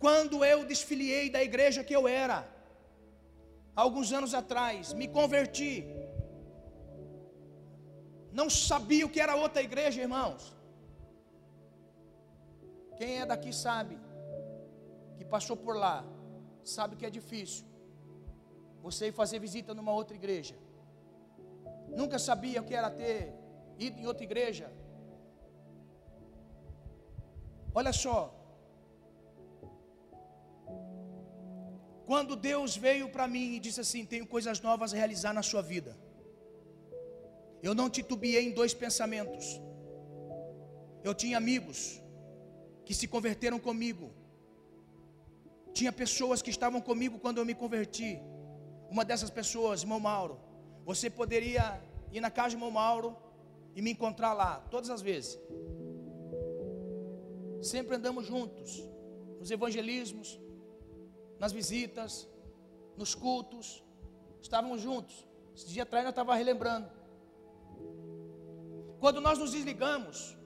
Quando 0.04 0.36
eu 0.52 0.60
desfiliei 0.72 1.26
da 1.36 1.42
igreja 1.50 1.86
que 1.88 1.96
eu 2.00 2.04
era, 2.24 2.40
alguns 3.84 4.10
anos 4.18 4.34
atrás, 4.42 4.94
me 5.02 5.08
converti. 5.20 5.74
Não 8.40 8.48
sabia 8.50 9.06
o 9.06 9.12
que 9.14 9.22
era 9.26 9.36
outra 9.44 9.62
igreja, 9.70 10.02
irmãos. 10.08 10.42
Quem 12.98 13.12
é 13.22 13.26
daqui 13.34 13.52
sabe, 13.66 13.96
que 15.18 15.26
passou 15.36 15.56
por 15.66 15.76
lá, 15.84 15.98
sabe 16.76 16.98
que 16.98 17.06
é 17.10 17.14
difícil. 17.20 17.66
Você 18.86 19.08
ir 19.08 19.16
fazer 19.22 19.40
visita 19.48 19.74
numa 19.74 19.94
outra 20.00 20.16
igreja. 20.22 20.56
Nunca 22.00 22.18
sabia 22.28 22.62
o 22.62 22.66
que 22.68 22.76
era 22.76 22.90
ter 23.02 23.18
ido 23.88 24.00
em 24.00 24.08
outra 24.12 24.24
igreja, 24.30 24.68
Olha 27.80 27.92
só. 28.04 28.18
Quando 32.10 32.36
Deus 32.36 32.72
veio 32.86 33.08
para 33.10 33.28
mim 33.36 33.46
e 33.56 33.60
disse 33.66 33.82
assim: 33.86 34.06
Tenho 34.14 34.28
coisas 34.36 34.60
novas 34.62 34.94
a 34.94 34.98
realizar 34.98 35.34
na 35.34 35.44
sua 35.52 35.62
vida. 35.74 35.98
Eu 37.68 37.74
não 37.80 37.90
titubeei 37.98 38.46
em 38.48 38.54
dois 38.60 38.74
pensamentos. 38.74 39.46
Eu 41.04 41.14
tinha 41.22 41.38
amigos 41.38 41.80
que 42.86 42.94
se 43.00 43.08
converteram 43.08 43.60
comigo. 43.68 44.12
Tinha 45.78 45.92
pessoas 45.92 46.42
que 46.42 46.52
estavam 46.56 46.82
comigo 46.90 47.18
quando 47.24 47.40
eu 47.40 47.46
me 47.46 47.56
converti. 47.56 48.12
Uma 48.94 49.04
dessas 49.04 49.32
pessoas, 49.32 49.82
irmão 49.82 50.00
Mauro, 50.00 50.40
você 50.86 51.10
poderia 51.10 51.82
ir 52.12 52.22
na 52.22 52.30
casa 52.30 52.50
de 52.50 52.58
irmão 52.58 52.70
Mauro 52.70 53.18
e 53.76 53.82
me 53.82 53.90
encontrar 53.90 54.34
lá, 54.34 54.52
todas 54.70 54.92
as 54.92 55.02
vezes. 55.02 55.40
Sempre 57.60 57.96
andamos 57.96 58.28
juntos, 58.28 58.84
nos 59.40 59.50
evangelismos, 59.50 60.40
nas 61.40 61.52
visitas, 61.52 62.30
nos 62.96 63.16
cultos, 63.16 63.84
estávamos 64.40 64.80
juntos. 64.80 65.28
Esse 65.56 65.70
dia 65.70 65.82
atrás 65.82 66.06
eu 66.06 66.12
estava 66.12 66.36
relembrando. 66.36 66.88
Quando 69.00 69.20
nós 69.20 69.40
nos 69.40 69.54
desligamos, 69.54 70.38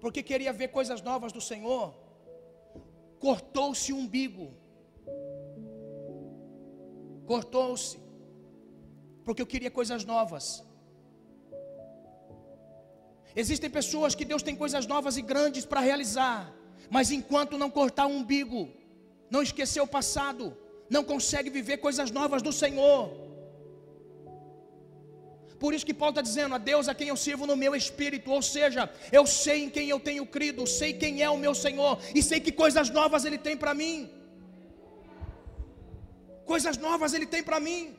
porque 0.00 0.22
queria 0.22 0.50
ver 0.54 0.68
coisas 0.68 1.02
novas 1.02 1.30
do 1.30 1.42
Senhor, 1.42 1.94
cortou-se 3.18 3.92
o 3.92 3.98
umbigo. 3.98 4.46
Cortou-se, 7.30 7.98
porque 9.24 9.42
eu 9.42 9.50
queria 9.52 9.70
coisas 9.78 10.02
novas. 10.12 10.44
Existem 13.42 13.70
pessoas 13.78 14.14
que 14.18 14.24
Deus 14.30 14.42
tem 14.46 14.56
coisas 14.62 14.86
novas 14.94 15.16
e 15.20 15.22
grandes 15.32 15.64
para 15.70 15.86
realizar, 15.88 16.38
mas 16.96 17.10
enquanto 17.18 17.60
não 17.62 17.70
cortar 17.78 18.06
o 18.06 18.14
umbigo, 18.20 18.62
não 19.34 19.42
esquecer 19.42 19.82
o 19.82 19.92
passado, 19.98 20.44
não 20.88 21.04
consegue 21.04 21.50
viver 21.58 21.76
coisas 21.86 22.10
novas 22.10 22.40
do 22.40 22.52
Senhor. 22.62 23.02
Por 25.62 25.74
isso 25.74 25.84
que 25.88 25.98
Paulo 26.00 26.12
está 26.12 26.22
dizendo 26.22 26.54
a 26.54 26.58
Deus 26.72 26.88
a 26.88 26.94
quem 26.94 27.08
eu 27.08 27.16
sirvo 27.26 27.46
no 27.50 27.56
meu 27.56 27.74
espírito, 27.74 28.30
ou 28.30 28.40
seja, 28.40 28.90
eu 29.12 29.26
sei 29.26 29.64
em 29.64 29.70
quem 29.76 29.88
eu 29.88 30.00
tenho 30.00 30.24
crido, 30.24 30.66
sei 30.66 30.92
quem 30.94 31.22
é 31.22 31.28
o 31.28 31.36
meu 31.36 31.54
Senhor, 31.54 31.98
e 32.14 32.22
sei 32.22 32.40
que 32.40 32.52
coisas 32.52 32.88
novas 32.88 33.24
Ele 33.26 33.36
tem 33.36 33.56
para 33.56 33.74
mim. 33.74 34.17
Coisas 36.48 36.76
novas 36.78 37.12
Ele 37.12 37.26
tem 37.26 37.42
para 37.42 37.60
mim. 37.60 37.94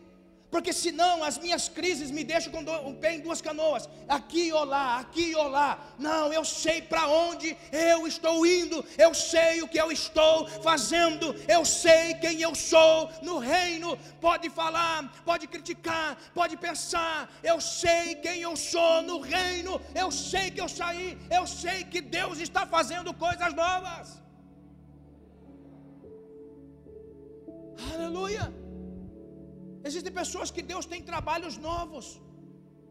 Porque 0.51 0.73
senão 0.73 1.23
as 1.23 1.37
minhas 1.37 1.69
crises 1.69 2.09
me 2.09 2.23
deixam 2.23 2.51
com 2.51 2.63
o 2.89 2.95
pé 2.95 3.13
em 3.13 3.19
duas 3.19 3.39
canoas, 3.39 3.87
aqui 4.07 4.51
ou 4.51 4.63
lá, 4.63 4.99
aqui 4.99 5.35
ou 5.35 5.47
lá. 5.47 5.77
Não, 5.99 6.33
eu 6.33 6.43
sei 6.43 6.81
para 6.81 7.07
onde 7.07 7.55
eu 7.71 8.07
estou 8.07 8.43
indo, 8.47 8.83
eu 8.97 9.13
sei 9.13 9.61
o 9.61 9.67
que 9.67 9.79
eu 9.79 9.91
estou 9.91 10.47
fazendo, 10.47 11.35
eu 11.47 11.63
sei 11.63 12.15
quem 12.15 12.41
eu 12.41 12.55
sou 12.55 13.11
no 13.21 13.37
reino. 13.37 13.95
Pode 14.19 14.49
falar, 14.49 15.21
pode 15.23 15.45
criticar, 15.45 16.17
pode 16.33 16.57
pensar, 16.57 17.31
eu 17.43 17.61
sei 17.61 18.15
quem 18.15 18.41
eu 18.41 18.55
sou 18.55 19.03
no 19.03 19.19
reino, 19.19 19.79
eu 19.93 20.09
sei 20.11 20.49
que 20.49 20.61
eu 20.61 20.67
saí, 20.67 21.15
eu 21.29 21.45
sei 21.45 21.83
que 21.83 22.01
Deus 22.01 22.39
está 22.39 22.65
fazendo 22.65 23.13
coisas 23.13 23.53
novas. 23.53 24.19
Aleluia. 27.93 28.45
Existem 29.87 30.11
pessoas 30.21 30.51
que 30.55 30.63
Deus 30.71 30.85
tem 30.85 31.01
trabalhos 31.11 31.55
novos, 31.69 32.05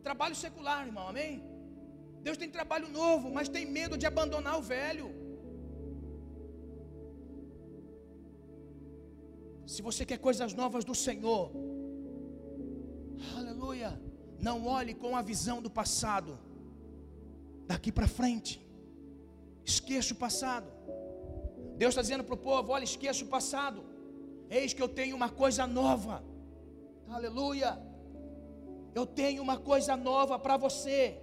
trabalho 0.08 0.36
secular, 0.44 0.80
irmão, 0.86 1.06
amém? 1.12 1.32
Deus 2.26 2.36
tem 2.42 2.50
trabalho 2.58 2.88
novo, 3.00 3.26
mas 3.36 3.48
tem 3.56 3.64
medo 3.78 3.96
de 4.00 4.06
abandonar 4.12 4.54
o 4.58 4.62
velho. 4.62 5.08
Se 9.72 9.80
você 9.88 10.02
quer 10.10 10.18
coisas 10.28 10.52
novas 10.60 10.84
do 10.90 10.94
Senhor, 11.06 11.44
aleluia, 13.36 13.90
não 14.48 14.56
olhe 14.78 14.94
com 15.02 15.14
a 15.14 15.22
visão 15.32 15.58
do 15.66 15.70
passado, 15.80 16.32
daqui 17.66 17.92
para 17.92 18.08
frente, 18.20 18.52
esqueça 19.72 20.14
o 20.14 20.20
passado. 20.26 20.68
Deus 21.76 21.92
está 21.92 22.02
dizendo 22.06 22.24
para 22.24 22.38
o 22.38 22.44
povo: 22.48 22.72
olha, 22.76 22.84
esqueça 22.92 23.22
o 23.24 23.28
passado, 23.36 23.80
eis 24.50 24.72
que 24.72 24.82
eu 24.82 24.88
tenho 24.88 25.14
uma 25.14 25.28
coisa 25.28 25.66
nova. 25.66 26.22
Aleluia. 27.08 27.78
Eu 28.94 29.06
tenho 29.06 29.42
uma 29.42 29.58
coisa 29.58 29.96
nova 29.96 30.38
para 30.38 30.56
você. 30.56 31.18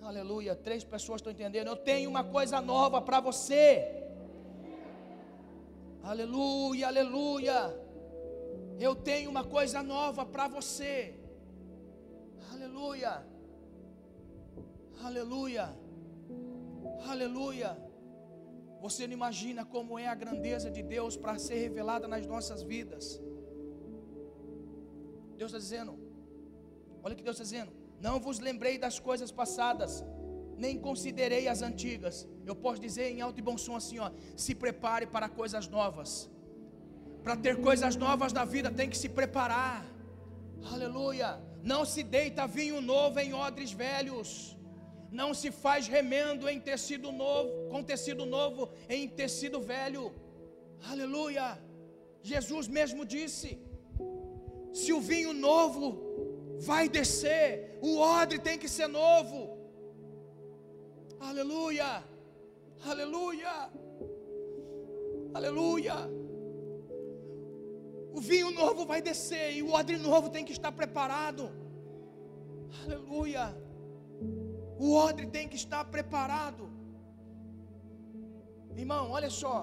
Aleluia. 0.00 0.54
Três 0.54 0.84
pessoas 0.84 1.18
estão 1.20 1.32
entendendo. 1.32 1.68
Eu 1.68 1.76
tenho 1.76 2.08
uma 2.08 2.24
coisa 2.24 2.60
nova 2.60 3.00
para 3.00 3.20
você. 3.20 3.98
Aleluia, 6.02 6.86
aleluia. 6.86 7.88
Eu 8.78 8.94
tenho 8.94 9.28
uma 9.28 9.44
coisa 9.44 9.82
nova 9.82 10.24
para 10.24 10.48
você. 10.48 11.18
Aleluia. 12.52 13.26
Aleluia. 15.02 15.76
Aleluia. 17.08 17.87
Você 18.80 19.06
não 19.06 19.14
imagina 19.20 19.64
como 19.64 19.98
é 19.98 20.06
a 20.06 20.14
grandeza 20.14 20.70
de 20.70 20.82
Deus 20.82 21.16
para 21.16 21.38
ser 21.38 21.58
revelada 21.66 22.06
nas 22.06 22.26
nossas 22.26 22.62
vidas. 22.62 23.20
Deus 25.36 25.50
está 25.50 25.58
dizendo, 25.58 25.92
olha 27.02 27.14
o 27.14 27.16
que 27.16 27.22
Deus 27.22 27.36
está 27.36 27.44
dizendo: 27.44 27.72
não 28.00 28.20
vos 28.20 28.38
lembrei 28.38 28.76
das 28.78 28.98
coisas 29.08 29.30
passadas, 29.40 30.04
nem 30.56 30.78
considerei 30.78 31.48
as 31.48 31.62
antigas. 31.62 32.28
Eu 32.46 32.56
posso 32.64 32.80
dizer 32.80 33.06
em 33.10 33.20
alto 33.20 33.38
e 33.38 33.42
bom 33.42 33.58
som 33.58 33.76
assim, 33.76 33.98
ó, 33.98 34.10
se 34.36 34.54
prepare 34.54 35.06
para 35.06 35.28
coisas 35.28 35.68
novas. 35.68 36.30
Para 37.22 37.36
ter 37.36 37.60
coisas 37.60 37.96
novas 37.96 38.32
na 38.32 38.44
vida 38.44 38.70
tem 38.70 38.88
que 38.88 38.98
se 39.02 39.08
preparar. 39.08 39.84
Aleluia. 40.72 41.30
Não 41.62 41.84
se 41.84 42.02
deita 42.02 42.46
vinho 42.46 42.80
novo 42.80 43.18
em 43.18 43.34
odres 43.34 43.72
velhos. 43.72 44.56
Não 45.10 45.32
se 45.34 45.50
faz 45.50 45.86
remendo 45.86 46.48
em 46.48 46.60
tecido 46.60 47.10
novo, 47.10 47.50
com 47.68 47.82
tecido 47.82 48.24
novo 48.26 48.70
em 48.88 49.08
tecido 49.08 49.60
velho. 49.60 50.12
Aleluia. 50.90 51.58
Jesus 52.22 52.68
mesmo 52.68 53.04
disse: 53.04 53.58
se 54.72 54.92
o 54.92 55.00
vinho 55.00 55.32
novo 55.32 55.86
vai 56.58 56.88
descer, 56.88 57.78
o 57.80 57.98
odre 57.98 58.38
tem 58.38 58.58
que 58.58 58.68
ser 58.68 58.88
novo. 58.88 59.56
Aleluia, 61.20 62.04
aleluia, 62.84 63.70
aleluia. 65.34 65.94
O 68.12 68.20
vinho 68.20 68.50
novo 68.50 68.84
vai 68.84 69.00
descer 69.00 69.52
e 69.56 69.62
o 69.62 69.72
odre 69.72 69.96
novo 69.96 70.30
tem 70.30 70.44
que 70.44 70.52
estar 70.52 70.72
preparado. 70.72 71.50
Aleluia. 72.84 73.56
O 74.78 74.94
odre 74.94 75.26
tem 75.26 75.48
que 75.48 75.56
estar 75.56 75.84
preparado. 75.84 76.77
Irmão, 78.82 79.04
olha 79.18 79.30
só. 79.42 79.56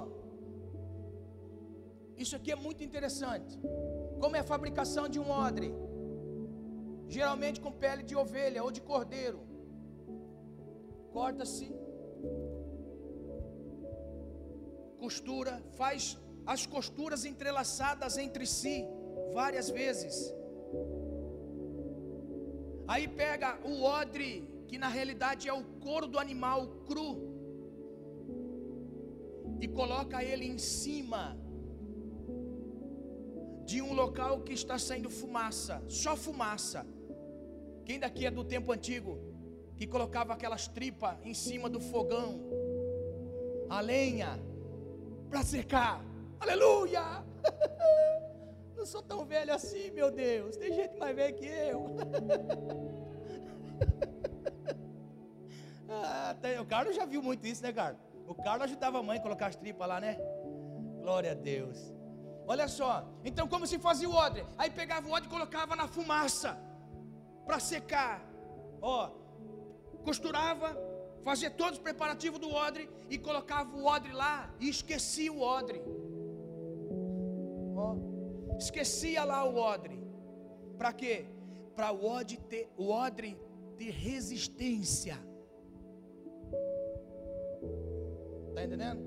Isso 2.24 2.36
aqui 2.38 2.52
é 2.52 2.60
muito 2.68 2.84
interessante. 2.88 3.54
Como 4.22 4.36
é 4.36 4.42
a 4.42 4.52
fabricação 4.54 5.08
de 5.14 5.20
um 5.24 5.30
odre? 5.48 5.70
Geralmente 7.18 7.60
com 7.66 7.72
pele 7.84 8.04
de 8.04 8.16
ovelha 8.24 8.64
ou 8.66 8.72
de 8.78 8.82
cordeiro 8.92 9.42
corta-se, 11.16 11.68
costura, 15.04 15.54
faz 15.78 16.18
as 16.54 16.66
costuras 16.66 17.24
entrelaçadas 17.24 18.18
entre 18.18 18.46
si 18.46 18.76
várias 19.34 19.70
vezes. 19.70 20.16
Aí 22.86 23.08
pega 23.08 23.58
o 23.64 23.84
odre, 23.84 24.32
que 24.68 24.78
na 24.78 24.90
realidade 24.90 25.48
é 25.48 25.54
o 25.54 25.64
couro 25.86 26.06
do 26.06 26.20
animal 26.20 26.68
cru, 26.90 27.10
e 29.60 29.68
coloca 29.68 30.24
ele 30.24 30.46
em 30.46 30.58
cima 30.58 31.38
de 33.66 33.82
um 33.82 33.94
local 33.94 34.42
que 34.42 34.54
está 34.54 34.78
saindo 34.78 35.10
fumaça, 35.10 35.84
só 35.88 36.16
fumaça. 36.16 36.86
Quem 37.84 38.00
daqui 38.00 38.26
é 38.26 38.32
do 38.32 38.44
tempo 38.44 38.72
antigo 38.72 39.20
que 39.76 39.88
colocava 39.88 40.34
aquelas 40.34 40.68
tripas 40.68 41.18
em 41.24 41.34
cima 41.34 41.70
do 41.70 41.80
fogão, 41.80 42.40
a 43.70 43.82
lenha, 43.82 44.40
para 45.30 45.44
secar. 45.44 46.04
Aleluia! 46.40 47.24
Não 48.78 48.86
sou 48.86 49.02
tão 49.02 49.26
velho 49.26 49.54
assim, 49.54 49.90
meu 49.92 50.12
Deus. 50.12 50.58
Tem 50.58 50.72
gente 50.74 50.98
mais 50.98 51.16
velho 51.16 51.36
que 51.36 51.46
eu. 51.46 51.96
ah, 55.90 56.36
tem, 56.42 56.60
o 56.60 56.66
Carlos 56.66 56.96
já 56.96 57.06
viu 57.06 57.24
muito 57.24 57.48
isso, 57.48 57.64
né, 57.64 57.74
Carlos? 57.74 58.05
O 58.28 58.36
Carlos 58.36 58.64
ajudava 58.64 59.00
a 59.00 59.04
mãe 59.04 59.18
a 59.18 59.22
colocar 59.22 59.48
as 59.48 59.56
tripas 59.56 59.88
lá, 59.88 60.00
né? 60.00 60.18
Glória 61.02 61.32
a 61.32 61.36
Deus. 61.36 61.94
Olha 62.48 62.68
só, 62.68 63.08
então 63.24 63.48
como 63.48 63.66
se 63.66 63.78
fazia 63.80 64.10
o 64.10 64.14
odre? 64.14 64.46
Aí 64.58 64.70
pegava 64.70 65.08
o 65.08 65.12
odre 65.12 65.28
e 65.28 65.32
colocava 65.32 65.76
na 65.76 65.88
fumaça 65.88 66.58
para 67.46 67.60
secar. 67.60 68.24
Ó, 68.82 69.10
costurava, 70.04 70.78
fazia 71.24 71.50
todos 71.50 71.78
os 71.78 71.84
preparativos 71.84 72.40
do 72.40 72.52
odre 72.52 72.90
e 73.10 73.18
colocava 73.18 73.76
o 73.76 73.86
odre 73.86 74.12
lá 74.12 74.54
e 74.60 74.70
esquecia 74.70 75.32
o 75.32 75.42
odre. 75.42 75.82
Ó, 77.76 77.96
esquecia 78.58 79.24
lá 79.24 79.44
o 79.44 79.56
odre. 79.56 80.04
Para 80.78 80.94
quê? 80.94 81.26
Para 81.76 81.92
o 81.92 82.06
odre 82.06 82.38
ter, 82.38 82.72
o 82.78 82.90
odre 82.90 83.38
ter 83.78 83.92
resistência. 83.92 85.18
Entendendo? 88.66 89.02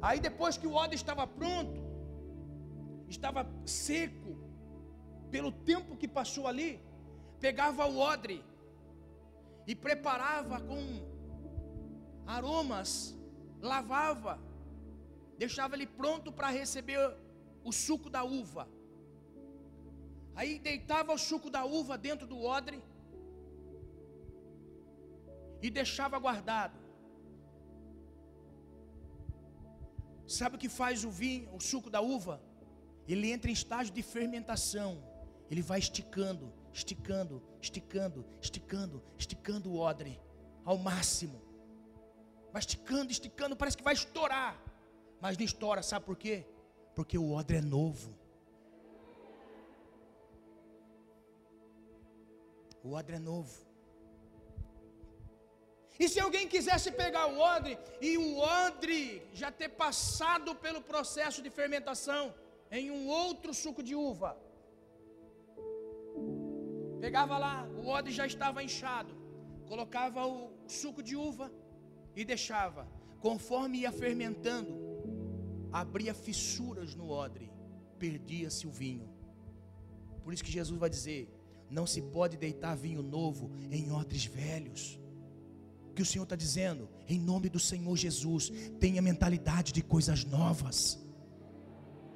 Aí 0.00 0.20
depois 0.20 0.56
que 0.56 0.66
o 0.66 0.74
odre 0.74 0.96
estava 0.96 1.26
pronto, 1.26 1.80
estava 3.08 3.46
seco, 3.64 4.32
pelo 5.30 5.50
tempo 5.50 5.96
que 5.96 6.06
passou 6.06 6.46
ali, 6.46 6.70
pegava 7.40 7.86
o 7.86 7.98
odre 7.98 8.44
e 9.66 9.74
preparava 9.74 10.60
com 10.60 10.82
aromas, 12.26 12.90
lavava, 13.60 14.38
deixava 15.38 15.74
ele 15.74 15.86
pronto 15.86 16.30
para 16.30 16.48
receber 16.48 17.00
o 17.64 17.72
suco 17.72 18.10
da 18.10 18.22
uva. 18.22 18.68
Aí 20.34 20.58
deitava 20.58 21.12
o 21.12 21.18
suco 21.18 21.48
da 21.48 21.64
uva 21.64 21.96
dentro 21.96 22.26
do 22.26 22.40
odre 22.42 22.82
e 25.62 25.70
deixava 25.70 26.18
guardado. 26.18 26.83
Sabe 30.26 30.56
o 30.56 30.58
que 30.58 30.68
faz 30.68 31.04
o 31.04 31.10
vinho, 31.10 31.54
o 31.54 31.60
suco 31.60 31.90
da 31.90 32.00
uva? 32.00 32.40
Ele 33.06 33.30
entra 33.30 33.50
em 33.50 33.54
estágio 33.54 33.92
de 33.92 34.02
fermentação. 34.02 35.02
Ele 35.50 35.60
vai 35.60 35.78
esticando, 35.78 36.52
esticando, 36.72 37.42
esticando, 37.60 38.24
esticando, 38.40 39.02
esticando 39.18 39.70
o 39.70 39.78
odre 39.78 40.20
ao 40.64 40.78
máximo. 40.78 41.42
Vai 42.52 42.60
esticando, 42.60 43.12
esticando, 43.12 43.56
parece 43.56 43.76
que 43.76 43.84
vai 43.84 43.94
estourar. 43.94 44.58
Mas 45.20 45.36
não 45.36 45.44
estoura, 45.44 45.82
sabe 45.82 46.06
por 46.06 46.16
quê? 46.16 46.46
Porque 46.94 47.18
o 47.18 47.32
odre 47.32 47.58
é 47.58 47.60
novo. 47.60 48.14
O 52.82 52.92
odre 52.92 53.16
é 53.16 53.18
novo. 53.18 53.63
E 55.98 56.08
se 56.08 56.18
alguém 56.20 56.48
quisesse 56.48 56.90
pegar 56.90 57.26
o 57.26 57.38
odre 57.38 57.78
e 58.00 58.16
o 58.18 58.38
odre 58.38 59.22
já 59.32 59.50
ter 59.52 59.68
passado 59.68 60.54
pelo 60.54 60.80
processo 60.80 61.40
de 61.40 61.50
fermentação 61.50 62.34
em 62.70 62.90
um 62.90 63.06
outro 63.08 63.54
suco 63.54 63.82
de 63.82 63.94
uva, 63.94 64.36
Pegava 67.04 67.36
lá, 67.36 67.68
o 67.76 67.88
odre 67.88 68.10
já 68.10 68.26
estava 68.26 68.64
inchado, 68.64 69.14
colocava 69.68 70.26
o 70.26 70.50
suco 70.66 71.02
de 71.02 71.14
uva 71.14 71.52
e 72.16 72.24
deixava. 72.24 72.88
Conforme 73.20 73.80
ia 73.80 73.92
fermentando, 73.92 74.72
abria 75.70 76.14
fissuras 76.14 76.94
no 76.94 77.10
odre, 77.10 77.52
perdia-se 77.98 78.66
o 78.66 78.70
vinho. 78.70 79.06
Por 80.22 80.32
isso 80.32 80.42
que 80.42 80.50
Jesus 80.50 80.80
vai 80.80 80.88
dizer: 80.88 81.28
não 81.68 81.86
se 81.86 82.00
pode 82.00 82.38
deitar 82.38 82.74
vinho 82.74 83.02
novo 83.02 83.50
em 83.70 83.92
odres 83.92 84.24
velhos. 84.24 84.98
O 85.94 85.96
que 85.96 86.02
o 86.02 86.04
Senhor 86.04 86.24
está 86.24 86.34
dizendo? 86.34 86.88
Em 87.08 87.20
nome 87.20 87.48
do 87.48 87.60
Senhor 87.60 87.96
Jesus, 87.96 88.50
tenha 88.80 89.00
mentalidade 89.00 89.72
de 89.72 89.80
coisas 89.80 90.24
novas. 90.24 90.98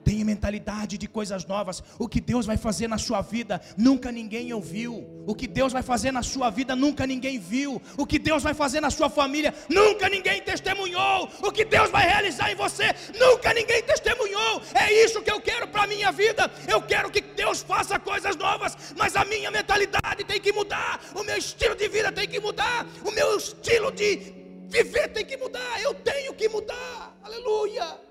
Tenha 0.08 0.24
mentalidade 0.24 0.96
de 0.96 1.06
coisas 1.06 1.44
novas. 1.44 1.84
O 1.98 2.08
que 2.08 2.18
Deus 2.18 2.46
vai 2.46 2.56
fazer 2.56 2.88
na 2.88 2.96
sua 2.96 3.20
vida, 3.20 3.60
nunca 3.76 4.10
ninguém 4.10 4.54
ouviu. 4.54 5.06
O 5.26 5.34
que 5.34 5.46
Deus 5.46 5.70
vai 5.70 5.82
fazer 5.82 6.10
na 6.12 6.22
sua 6.22 6.48
vida, 6.48 6.74
nunca 6.74 7.06
ninguém 7.06 7.38
viu. 7.38 7.78
O 7.94 8.06
que 8.06 8.18
Deus 8.18 8.42
vai 8.42 8.54
fazer 8.54 8.80
na 8.80 8.88
sua 8.88 9.10
família, 9.10 9.52
nunca 9.68 10.08
ninguém 10.08 10.40
testemunhou. 10.40 11.28
O 11.42 11.52
que 11.52 11.62
Deus 11.62 11.90
vai 11.90 12.06
realizar 12.06 12.50
em 12.50 12.54
você, 12.54 12.84
nunca 13.20 13.52
ninguém 13.52 13.82
testemunhou. 13.82 14.62
É 14.72 14.90
isso 15.04 15.20
que 15.20 15.30
eu 15.30 15.42
quero 15.42 15.68
para 15.68 15.82
a 15.82 15.86
minha 15.86 16.10
vida. 16.10 16.50
Eu 16.66 16.80
quero 16.80 17.10
que 17.10 17.20
Deus 17.20 17.60
faça 17.60 17.98
coisas 17.98 18.34
novas, 18.34 18.94
mas 18.96 19.14
a 19.14 19.26
minha 19.26 19.50
mentalidade 19.50 20.24
tem 20.24 20.40
que 20.40 20.52
mudar. 20.52 21.02
O 21.14 21.22
meu 21.22 21.36
estilo 21.36 21.74
de 21.74 21.86
vida 21.86 22.10
tem 22.10 22.26
que 22.26 22.40
mudar. 22.40 22.86
O 23.04 23.10
meu 23.10 23.36
estilo 23.36 23.92
de 23.92 24.32
viver 24.68 25.08
tem 25.08 25.26
que 25.26 25.36
mudar. 25.36 25.82
Eu 25.82 25.92
tenho 25.92 26.32
que 26.32 26.48
mudar. 26.48 27.14
Aleluia. 27.22 28.07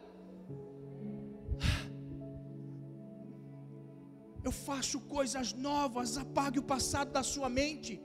Eu 4.48 4.52
faço 4.54 5.02
coisas 5.02 5.52
novas, 5.52 6.18
apague 6.18 6.58
o 6.58 6.64
passado 6.64 7.12
da 7.12 7.22
sua 7.22 7.50
mente. 7.50 8.02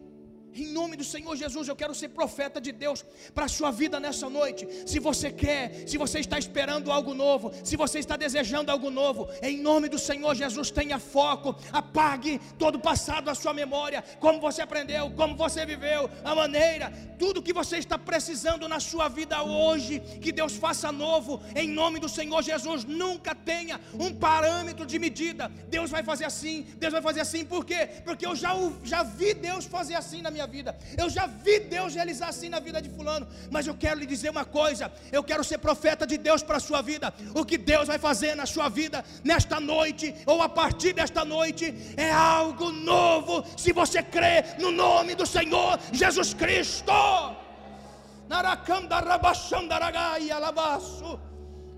Em 0.54 0.66
nome 0.68 0.96
do 0.96 1.04
Senhor 1.04 1.34
Jesus, 1.36 1.66
eu 1.68 1.76
quero 1.76 1.94
ser 1.94 2.08
profeta 2.08 2.60
de 2.60 2.72
Deus 2.72 3.04
para 3.34 3.46
a 3.46 3.48
sua 3.48 3.70
vida 3.70 3.98
nessa 3.98 4.28
noite. 4.28 4.68
Se 4.86 4.98
você 4.98 5.30
quer, 5.30 5.88
se 5.88 5.96
você 5.96 6.20
está 6.20 6.38
esperando 6.38 6.92
algo 6.92 7.14
novo, 7.14 7.52
se 7.64 7.76
você 7.76 7.98
está 7.98 8.16
desejando 8.16 8.70
algo 8.70 8.90
novo, 8.90 9.28
em 9.42 9.58
nome 9.58 9.88
do 9.88 9.98
Senhor 9.98 10.34
Jesus, 10.34 10.70
tenha 10.70 10.98
foco, 10.98 11.56
apague 11.72 12.40
todo 12.58 12.76
o 12.76 12.80
passado 12.80 13.24
da 13.24 13.34
sua 13.34 13.54
memória, 13.54 14.04
como 14.20 14.40
você 14.40 14.62
aprendeu, 14.62 15.10
como 15.12 15.36
você 15.36 15.64
viveu, 15.64 16.10
a 16.24 16.34
maneira, 16.34 16.92
tudo 17.18 17.42
que 17.42 17.52
você 17.52 17.78
está 17.78 17.98
precisando 17.98 18.68
na 18.68 18.80
sua 18.80 19.08
vida 19.08 19.42
hoje, 19.42 20.00
que 20.20 20.32
Deus 20.32 20.56
faça 20.56 20.92
novo, 20.92 21.40
em 21.54 21.68
nome 21.68 21.98
do 21.98 22.08
Senhor 22.08 22.42
Jesus. 22.42 22.84
Nunca 22.84 23.34
tenha 23.34 23.80
um 23.94 24.14
parâmetro 24.14 24.84
de 24.84 24.98
medida. 24.98 25.48
Deus 25.68 25.90
vai 25.90 26.02
fazer 26.02 26.24
assim, 26.24 26.66
Deus 26.76 26.92
vai 26.92 27.00
fazer 27.00 27.20
assim, 27.20 27.44
por 27.44 27.64
quê? 27.64 27.88
Porque 28.04 28.26
eu 28.26 28.36
já, 28.36 28.54
já 28.82 29.02
vi 29.02 29.32
Deus 29.34 29.64
fazer 29.64 29.94
assim 29.94 30.20
na 30.20 30.30
minha 30.30 30.41
minha 30.42 30.46
vida. 30.46 30.76
Eu 30.96 31.08
já 31.08 31.26
vi 31.26 31.60
Deus 31.60 31.94
realizar 31.94 32.28
assim 32.28 32.48
na 32.48 32.60
vida 32.60 32.80
de 32.80 32.88
fulano, 32.88 33.26
mas 33.50 33.66
eu 33.66 33.74
quero 33.74 34.00
lhe 34.00 34.06
dizer 34.06 34.30
uma 34.30 34.44
coisa, 34.44 34.92
eu 35.10 35.22
quero 35.22 35.44
ser 35.44 35.58
profeta 35.58 36.06
de 36.06 36.18
Deus 36.18 36.42
para 36.42 36.56
a 36.56 36.60
sua 36.60 36.82
vida. 36.82 37.12
O 37.34 37.44
que 37.44 37.58
Deus 37.58 37.86
vai 37.88 37.98
fazer 37.98 38.34
na 38.34 38.46
sua 38.46 38.68
vida 38.68 39.04
nesta 39.22 39.60
noite 39.60 40.14
ou 40.26 40.42
a 40.42 40.48
partir 40.48 40.92
desta 40.92 41.24
noite 41.24 41.74
é 41.96 42.10
algo 42.10 42.70
novo. 42.70 43.44
Se 43.56 43.72
você 43.72 44.02
crê 44.02 44.44
no 44.58 44.70
nome 44.70 45.14
do 45.14 45.26
Senhor 45.26 45.78
Jesus 45.92 46.34
Cristo. 46.34 46.92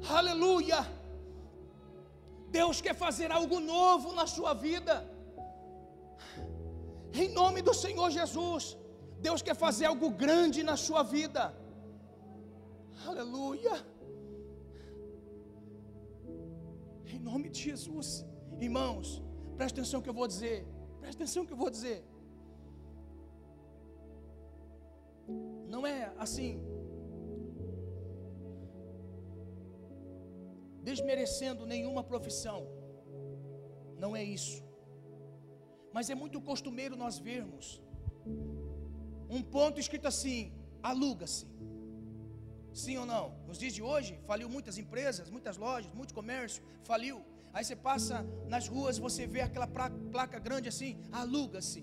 Aleluia. 0.09 0.87
Deus 2.51 2.81
quer 2.81 2.95
fazer 2.95 3.33
algo 3.33 3.59
novo 3.59 4.13
na 4.13 4.27
sua 4.27 4.55
vida. 4.55 5.14
Em 7.23 7.29
nome 7.41 7.61
do 7.69 7.75
Senhor 7.85 8.09
Jesus. 8.19 8.65
Deus 9.27 9.41
quer 9.47 9.57
fazer 9.65 9.87
algo 9.91 10.09
grande 10.25 10.63
na 10.71 10.77
sua 10.87 11.03
vida. 11.17 11.43
Aleluia. 13.11 13.75
Em 17.15 17.21
nome 17.31 17.49
de 17.55 17.61
Jesus. 17.69 18.09
Irmãos, 18.67 19.23
presta 19.57 19.81
atenção 19.81 20.03
que 20.03 20.11
eu 20.13 20.19
vou 20.21 20.29
dizer. 20.35 20.59
Presta 21.01 21.19
atenção 21.23 21.47
que 21.47 21.55
eu 21.57 21.63
vou 21.65 21.71
dizer. 21.77 21.99
Não 25.75 25.83
é 25.87 26.13
assim 26.25 26.53
desmerecendo 30.89 31.65
nenhuma 31.65 32.03
profissão. 32.05 32.59
Não 33.99 34.15
é 34.15 34.23
isso. 34.23 34.63
Mas 35.95 36.11
é 36.13 36.15
muito 36.23 36.39
costumeiro 36.51 36.95
nós 37.03 37.17
vermos 37.29 37.67
um 39.37 39.43
ponto 39.57 39.79
escrito 39.85 40.07
assim: 40.13 40.53
aluga-se. 40.93 41.47
Sim 42.83 42.97
ou 43.03 43.07
não? 43.13 43.27
Nos 43.49 43.59
dias 43.63 43.75
de 43.79 43.83
hoje, 43.91 44.13
faliu 44.31 44.49
muitas 44.57 44.77
empresas, 44.83 45.31
muitas 45.37 45.57
lojas, 45.65 45.93
muito 46.01 46.13
comércio, 46.19 46.63
faliu. 46.91 47.19
Aí 47.53 47.65
você 47.65 47.77
passa 47.89 48.17
nas 48.53 48.67
ruas, 48.75 48.99
você 49.07 49.25
vê 49.35 49.43
aquela 49.49 49.69
placa 50.15 50.39
grande 50.47 50.69
assim, 50.73 50.93
aluga-se. 51.21 51.83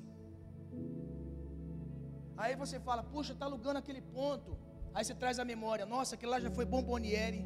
Aí 2.36 2.53
você 2.64 2.78
fala, 2.88 3.03
puxa, 3.14 3.32
está 3.32 3.45
alugando 3.45 3.80
aquele 3.80 4.01
ponto. 4.01 4.51
Aí 4.93 5.05
você 5.05 5.16
traz 5.16 5.39
a 5.39 5.45
memória, 5.45 5.86
nossa, 5.86 6.16
aquele 6.16 6.32
lá 6.34 6.39
já 6.45 6.51
foi 6.51 6.66
Bomboniere, 6.66 7.41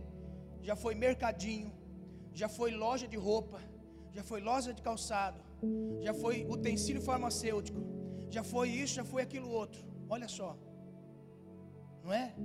já 0.64 0.76
foi 0.76 0.96
mercadinho, 0.96 1.72
já 2.34 2.50
foi 2.58 2.72
loja 2.72 3.08
de 3.14 3.18
roupa, 3.28 3.60
já 4.16 4.24
foi 4.24 4.42
loja 4.42 4.74
de 4.74 4.82
calçado, 4.82 5.40
já 6.06 6.14
foi 6.14 6.46
utensílio 6.56 7.02
farmacêutico, 7.02 7.80
já 8.30 8.44
foi 8.44 8.70
isso, 8.70 8.96
já 8.96 9.06
foi 9.06 9.22
aquilo 9.24 9.50
outro. 9.50 9.82
Olha 10.10 10.28
só, 10.28 10.58
não 12.04 12.14
é? 12.14 12.36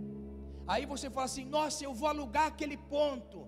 Aí 0.66 0.86
você 0.86 1.10
fala 1.10 1.26
assim: 1.30 1.44
Nossa, 1.44 1.84
eu 1.84 1.92
vou 2.00 2.08
alugar 2.08 2.46
aquele 2.46 2.76
ponto. 2.76 3.40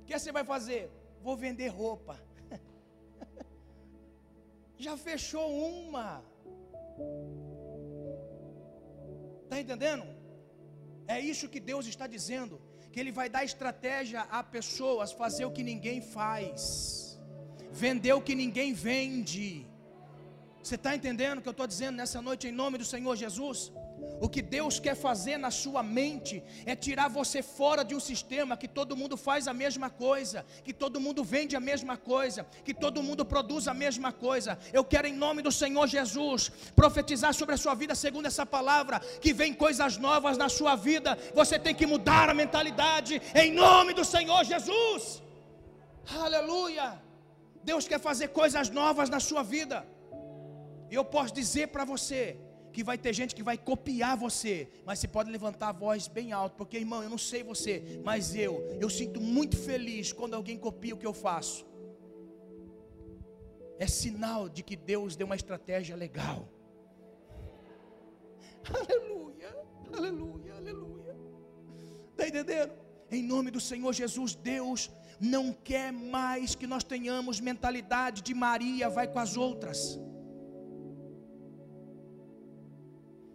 O 0.00 0.04
que 0.06 0.18
você 0.18 0.32
vai 0.38 0.44
fazer? 0.44 0.90
Vou 1.26 1.36
vender 1.36 1.68
roupa. 1.68 2.14
já 4.86 4.96
fechou 4.96 5.46
uma. 5.50 6.22
Está 9.44 9.60
entendendo? 9.60 10.04
É 11.06 11.18
isso 11.20 11.48
que 11.48 11.60
Deus 11.60 11.86
está 11.86 12.06
dizendo 12.06 12.60
que 12.92 13.00
Ele 13.00 13.12
vai 13.12 13.28
dar 13.28 13.44
estratégia 13.44 14.20
a 14.38 14.42
pessoas 14.42 15.12
fazer 15.12 15.44
o 15.46 15.52
que 15.56 15.62
ninguém 15.62 16.00
faz, 16.00 17.11
vender 17.72 18.12
o 18.12 18.20
que 18.20 18.34
ninguém 18.34 18.72
vende. 18.72 19.66
Você 20.62 20.76
está 20.76 20.94
entendendo 20.94 21.38
o 21.38 21.42
que 21.42 21.48
eu 21.48 21.52
estou 21.52 21.66
dizendo 21.66 21.96
nessa 21.96 22.22
noite 22.22 22.46
em 22.46 22.52
nome 22.52 22.78
do 22.78 22.84
Senhor 22.84 23.16
Jesus? 23.16 23.72
O 24.20 24.28
que 24.28 24.40
Deus 24.40 24.78
quer 24.78 24.94
fazer 24.94 25.36
na 25.36 25.50
sua 25.50 25.82
mente 25.82 26.40
é 26.64 26.76
tirar 26.76 27.08
você 27.08 27.42
fora 27.42 27.84
de 27.84 27.94
um 27.96 27.98
sistema 27.98 28.56
que 28.56 28.68
todo 28.68 28.96
mundo 28.96 29.16
faz 29.16 29.48
a 29.48 29.52
mesma 29.52 29.90
coisa, 29.90 30.46
que 30.62 30.72
todo 30.72 31.00
mundo 31.00 31.24
vende 31.24 31.56
a 31.56 31.60
mesma 31.60 31.96
coisa, 31.96 32.46
que 32.64 32.72
todo 32.72 33.02
mundo 33.02 33.24
produz 33.24 33.66
a 33.66 33.74
mesma 33.74 34.12
coisa. 34.12 34.56
Eu 34.72 34.84
quero, 34.84 35.08
em 35.08 35.12
nome 35.12 35.42
do 35.42 35.50
Senhor 35.50 35.88
Jesus, 35.88 36.52
profetizar 36.76 37.34
sobre 37.34 37.56
a 37.56 37.58
sua 37.58 37.74
vida, 37.74 37.96
segundo 37.96 38.26
essa 38.26 38.46
palavra, 38.46 39.00
que 39.20 39.32
vem 39.32 39.52
coisas 39.52 39.96
novas 39.96 40.38
na 40.38 40.48
sua 40.48 40.76
vida. 40.76 41.18
Você 41.34 41.58
tem 41.58 41.74
que 41.74 41.86
mudar 41.86 42.28
a 42.28 42.34
mentalidade, 42.34 43.20
em 43.34 43.52
nome 43.52 43.92
do 43.92 44.04
Senhor 44.04 44.44
Jesus. 44.44 45.20
Aleluia. 46.16 47.01
Deus 47.64 47.86
quer 47.86 48.00
fazer 48.00 48.28
coisas 48.28 48.68
novas 48.68 49.08
na 49.08 49.20
sua 49.20 49.42
vida. 49.42 49.86
E 50.90 50.94
eu 50.94 51.04
posso 51.04 51.32
dizer 51.32 51.68
para 51.68 51.84
você, 51.84 52.38
que 52.72 52.82
vai 52.82 52.96
ter 52.96 53.12
gente 53.12 53.34
que 53.34 53.42
vai 53.42 53.56
copiar 53.58 54.16
você, 54.16 54.68
mas 54.84 54.98
você 54.98 55.06
pode 55.06 55.30
levantar 55.30 55.68
a 55.68 55.72
voz 55.72 56.08
bem 56.08 56.32
alto, 56.32 56.56
porque 56.56 56.78
irmão, 56.78 57.02
eu 57.02 57.10
não 57.10 57.18
sei 57.18 57.42
você, 57.42 58.00
mas 58.02 58.34
eu, 58.34 58.54
eu 58.80 58.88
sinto 58.88 59.20
muito 59.20 59.56
feliz 59.56 60.12
quando 60.12 60.34
alguém 60.34 60.56
copia 60.56 60.94
o 60.94 60.98
que 60.98 61.06
eu 61.06 61.12
faço. 61.12 61.66
É 63.78 63.86
sinal 63.86 64.48
de 64.48 64.62
que 64.62 64.76
Deus 64.76 65.14
deu 65.14 65.26
uma 65.26 65.36
estratégia 65.36 65.94
legal. 65.94 66.48
Aleluia, 68.72 69.56
aleluia, 69.92 70.54
aleluia. 70.54 71.16
Está 72.12 72.28
entendendo? 72.28 72.81
Em 73.16 73.22
nome 73.22 73.50
do 73.50 73.60
Senhor 73.60 73.92
Jesus, 73.92 74.34
Deus 74.34 74.90
não 75.20 75.52
quer 75.52 75.92
mais 75.92 76.54
que 76.54 76.66
nós 76.66 76.82
tenhamos 76.82 77.40
mentalidade 77.40 78.22
de 78.22 78.34
Maria 78.34 78.88
vai 78.88 79.06
com 79.06 79.18
as 79.18 79.36
outras. 79.36 80.00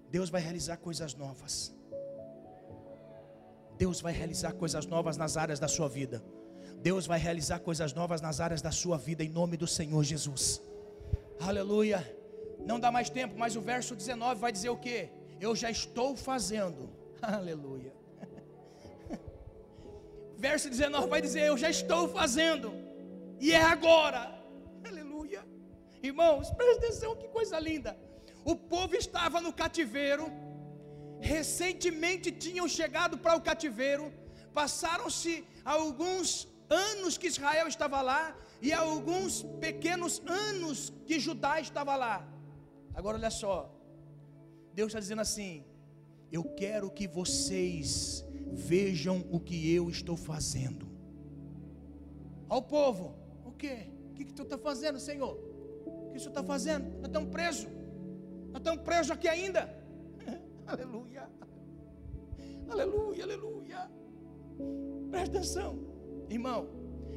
Deus 0.09 0.29
vai 0.29 0.41
realizar 0.41 0.77
coisas 0.77 1.13
novas. 1.13 1.53
Deus 3.77 4.01
vai 4.01 4.13
realizar 4.13 4.53
coisas 4.53 4.85
novas 4.87 5.15
nas 5.15 5.37
áreas 5.37 5.59
da 5.59 5.67
sua 5.67 5.87
vida. 5.87 6.23
Deus 6.81 7.05
vai 7.05 7.19
realizar 7.19 7.59
coisas 7.59 7.93
novas 7.93 8.19
nas 8.21 8.39
áreas 8.39 8.61
da 8.61 8.71
sua 8.71 8.97
vida 8.97 9.23
em 9.23 9.29
nome 9.29 9.57
do 9.57 9.67
Senhor 9.67 10.03
Jesus. 10.03 10.61
Aleluia. 11.39 11.99
Não 12.65 12.79
dá 12.79 12.91
mais 12.91 13.09
tempo, 13.09 13.35
mas 13.37 13.55
o 13.55 13.61
verso 13.61 13.95
19 13.95 14.41
vai 14.41 14.51
dizer 14.51 14.69
o 14.69 14.77
que? 14.77 15.09
Eu 15.39 15.55
já 15.55 15.69
estou 15.69 16.15
fazendo. 16.15 16.89
Aleluia. 17.21 17.96
Verso 20.37 20.69
19 20.69 21.07
vai 21.07 21.21
dizer: 21.21 21.43
Eu 21.45 21.57
já 21.57 21.69
estou 21.69 22.07
fazendo. 22.07 22.73
E 23.39 23.51
é 23.51 23.61
agora. 23.61 24.21
Aleluia. 24.89 25.41
Irmãos, 26.01 26.49
presta 26.51 26.77
atenção, 26.85 27.15
que 27.15 27.27
coisa 27.27 27.59
linda. 27.59 27.97
O 28.45 28.55
povo 28.55 28.95
estava 28.95 29.41
no 29.41 29.51
cativeiro, 29.51 30.25
recentemente 31.19 32.31
tinham 32.31 32.67
chegado 32.67 33.17
para 33.17 33.35
o 33.35 33.41
cativeiro, 33.41 34.05
passaram-se 34.53 35.33
alguns 35.65 36.47
anos 36.69 37.17
que 37.17 37.27
Israel 37.27 37.67
estava 37.67 37.99
lá 38.01 38.35
e 38.61 38.71
alguns 38.71 39.43
pequenos 39.59 40.21
anos 40.25 40.93
que 41.05 41.19
Judá 41.19 41.59
estava 41.59 41.95
lá. 41.95 42.15
Agora 42.93 43.17
olha 43.17 43.29
só, 43.29 43.55
Deus 44.73 44.89
está 44.89 44.99
dizendo 44.99 45.21
assim: 45.21 45.65
Eu 46.31 46.43
quero 46.61 46.89
que 46.89 47.07
vocês 47.07 48.23
vejam 48.53 49.25
o 49.31 49.39
que 49.39 49.73
eu 49.73 49.89
estou 49.89 50.15
fazendo. 50.15 50.87
Ao 52.49 52.61
povo, 52.61 53.15
o 53.45 53.51
que? 53.51 53.89
O 54.11 54.13
que, 54.13 54.25
que 54.25 54.33
tu 54.33 54.43
está 54.43 54.57
fazendo, 54.57 54.99
Senhor? 54.99 55.37
O 55.85 56.11
que 56.11 56.19
tu 56.19 56.29
está 56.29 56.43
fazendo? 56.43 56.85
Nós 56.97 57.07
estamos 57.07 57.29
presos. 57.29 57.67
Nós 58.49 58.57
estamos 58.57 58.81
presos 58.83 59.11
aqui 59.11 59.27
ainda. 59.27 59.69
aleluia. 60.65 61.29
Aleluia, 62.69 63.23
aleluia. 63.23 63.91
Presta 65.09 65.37
atenção, 65.37 65.79
irmão. 66.29 66.67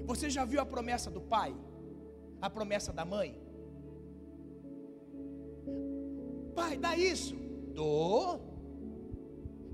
Você 0.07 0.28
já 0.28 0.45
viu 0.45 0.61
a 0.61 0.66
promessa 0.66 1.11
do 1.11 1.20
pai? 1.20 1.55
A 2.41 2.49
promessa 2.49 2.93
da 2.93 3.05
mãe? 3.05 3.41
Pai, 6.55 6.76
dá 6.76 6.97
isso. 6.97 7.37
Dou. 7.74 8.41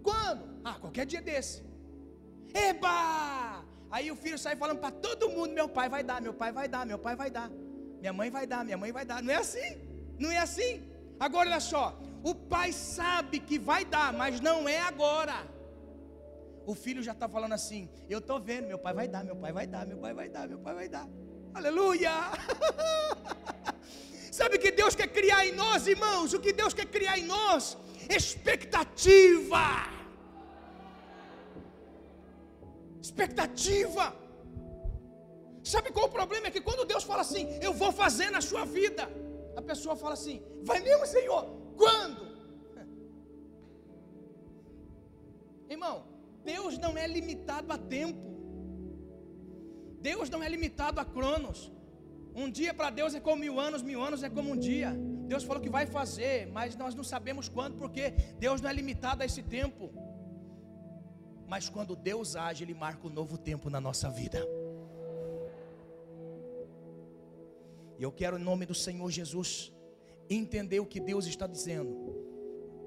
Quando? 0.02 0.55
Ah, 0.68 0.76
qualquer 0.82 1.06
dia 1.12 1.22
desse. 1.28 1.56
Eba! 2.68 3.64
Aí 3.96 4.06
o 4.10 4.16
filho 4.22 4.38
sai 4.44 4.54
falando 4.62 4.80
para 4.84 4.90
todo 5.06 5.30
mundo: 5.36 5.52
meu 5.58 5.68
pai 5.76 5.88
vai 5.94 6.02
dar, 6.10 6.20
meu 6.26 6.34
pai 6.40 6.50
vai 6.58 6.66
dar, 6.74 6.84
meu 6.92 6.98
pai 6.98 7.14
vai 7.14 7.30
dar. 7.36 7.48
Minha 8.00 8.12
mãe 8.12 8.30
vai 8.36 8.46
dar, 8.52 8.64
minha 8.64 8.78
mãe 8.82 8.90
vai 8.98 9.04
dar. 9.10 9.22
Não 9.22 9.32
é 9.32 9.36
assim? 9.36 9.68
Não 10.18 10.30
é 10.36 10.38
assim? 10.38 10.72
Agora 11.20 11.48
olha 11.48 11.60
só, 11.60 11.84
o 12.30 12.34
pai 12.34 12.72
sabe 12.72 13.38
que 13.38 13.58
vai 13.70 13.84
dar, 13.84 14.12
mas 14.12 14.40
não 14.40 14.68
é 14.68 14.80
agora. 14.80 15.36
O 16.66 16.74
filho 16.74 17.00
já 17.08 17.12
está 17.12 17.28
falando 17.28 17.52
assim: 17.52 17.88
Eu 18.08 18.18
estou 18.18 18.40
vendo, 18.40 18.66
meu 18.66 18.80
pai 18.86 18.92
vai 18.92 19.06
dar, 19.06 19.22
meu 19.22 19.36
pai 19.36 19.52
vai 19.52 19.68
dar, 19.68 19.86
meu 19.86 19.98
pai 19.98 20.14
vai 20.20 20.28
dar, 20.28 20.48
meu 20.48 20.58
pai 20.58 20.74
vai 20.74 20.88
dar. 20.88 21.08
Aleluia! 21.54 22.10
Sabe 24.38 24.56
o 24.56 24.60
que 24.60 24.72
Deus 24.72 24.96
quer 24.96 25.06
criar 25.18 25.46
em 25.46 25.52
nós, 25.52 25.86
irmãos? 25.86 26.34
O 26.34 26.40
que 26.40 26.52
Deus 26.52 26.74
quer 26.74 26.86
criar 26.86 27.16
em 27.18 27.24
nós? 27.24 27.78
Expectativa. 28.10 29.95
Expectativa. 33.06 34.04
Sabe 35.72 35.88
qual 35.94 36.06
o 36.08 36.14
problema? 36.18 36.46
É 36.48 36.54
que 36.56 36.66
quando 36.68 36.88
Deus 36.92 37.04
fala 37.10 37.22
assim, 37.26 37.44
eu 37.66 37.72
vou 37.82 37.90
fazer 38.02 38.28
na 38.36 38.42
sua 38.50 38.64
vida 38.78 39.04
a 39.60 39.62
pessoa 39.70 39.94
fala 40.02 40.14
assim: 40.18 40.36
Vai 40.68 40.78
mesmo, 40.88 41.06
Senhor? 41.06 41.42
Quando? 41.82 42.22
Irmão, 45.74 45.96
Deus 46.52 46.72
não 46.84 46.92
é 47.04 47.06
limitado 47.16 47.72
a 47.76 47.78
tempo. 47.96 48.26
Deus 50.10 50.28
não 50.34 50.42
é 50.46 50.48
limitado 50.54 51.00
a 51.00 51.06
cronos. 51.16 51.60
Um 52.42 52.48
dia 52.58 52.72
para 52.78 52.90
Deus 52.90 53.14
é 53.18 53.20
como 53.26 53.44
mil 53.46 53.58
anos, 53.58 53.82
mil 53.90 54.00
anos 54.08 54.22
é 54.22 54.30
como 54.36 54.50
um 54.50 54.58
dia. 54.68 54.90
Deus 55.32 55.42
falou 55.42 55.62
que 55.62 55.70
vai 55.70 55.86
fazer, 55.86 56.46
mas 56.56 56.76
nós 56.82 56.94
não 56.98 57.04
sabemos 57.12 57.48
quando, 57.48 57.76
porque 57.82 58.04
Deus 58.44 58.60
não 58.60 58.70
é 58.70 58.74
limitado 58.80 59.22
a 59.22 59.26
esse 59.26 59.42
tempo. 59.42 59.90
Mas 61.46 61.68
quando 61.68 61.94
Deus 61.94 62.34
age, 62.34 62.64
Ele 62.64 62.74
marca 62.74 63.06
um 63.06 63.10
novo 63.10 63.38
tempo 63.38 63.70
na 63.70 63.80
nossa 63.80 64.10
vida. 64.10 64.46
E 67.98 68.02
eu 68.02 68.12
quero, 68.12 68.38
em 68.38 68.42
nome 68.42 68.66
do 68.66 68.74
Senhor 68.74 69.10
Jesus, 69.10 69.72
entender 70.28 70.80
o 70.80 70.86
que 70.86 71.00
Deus 71.00 71.26
está 71.26 71.46
dizendo. 71.46 72.14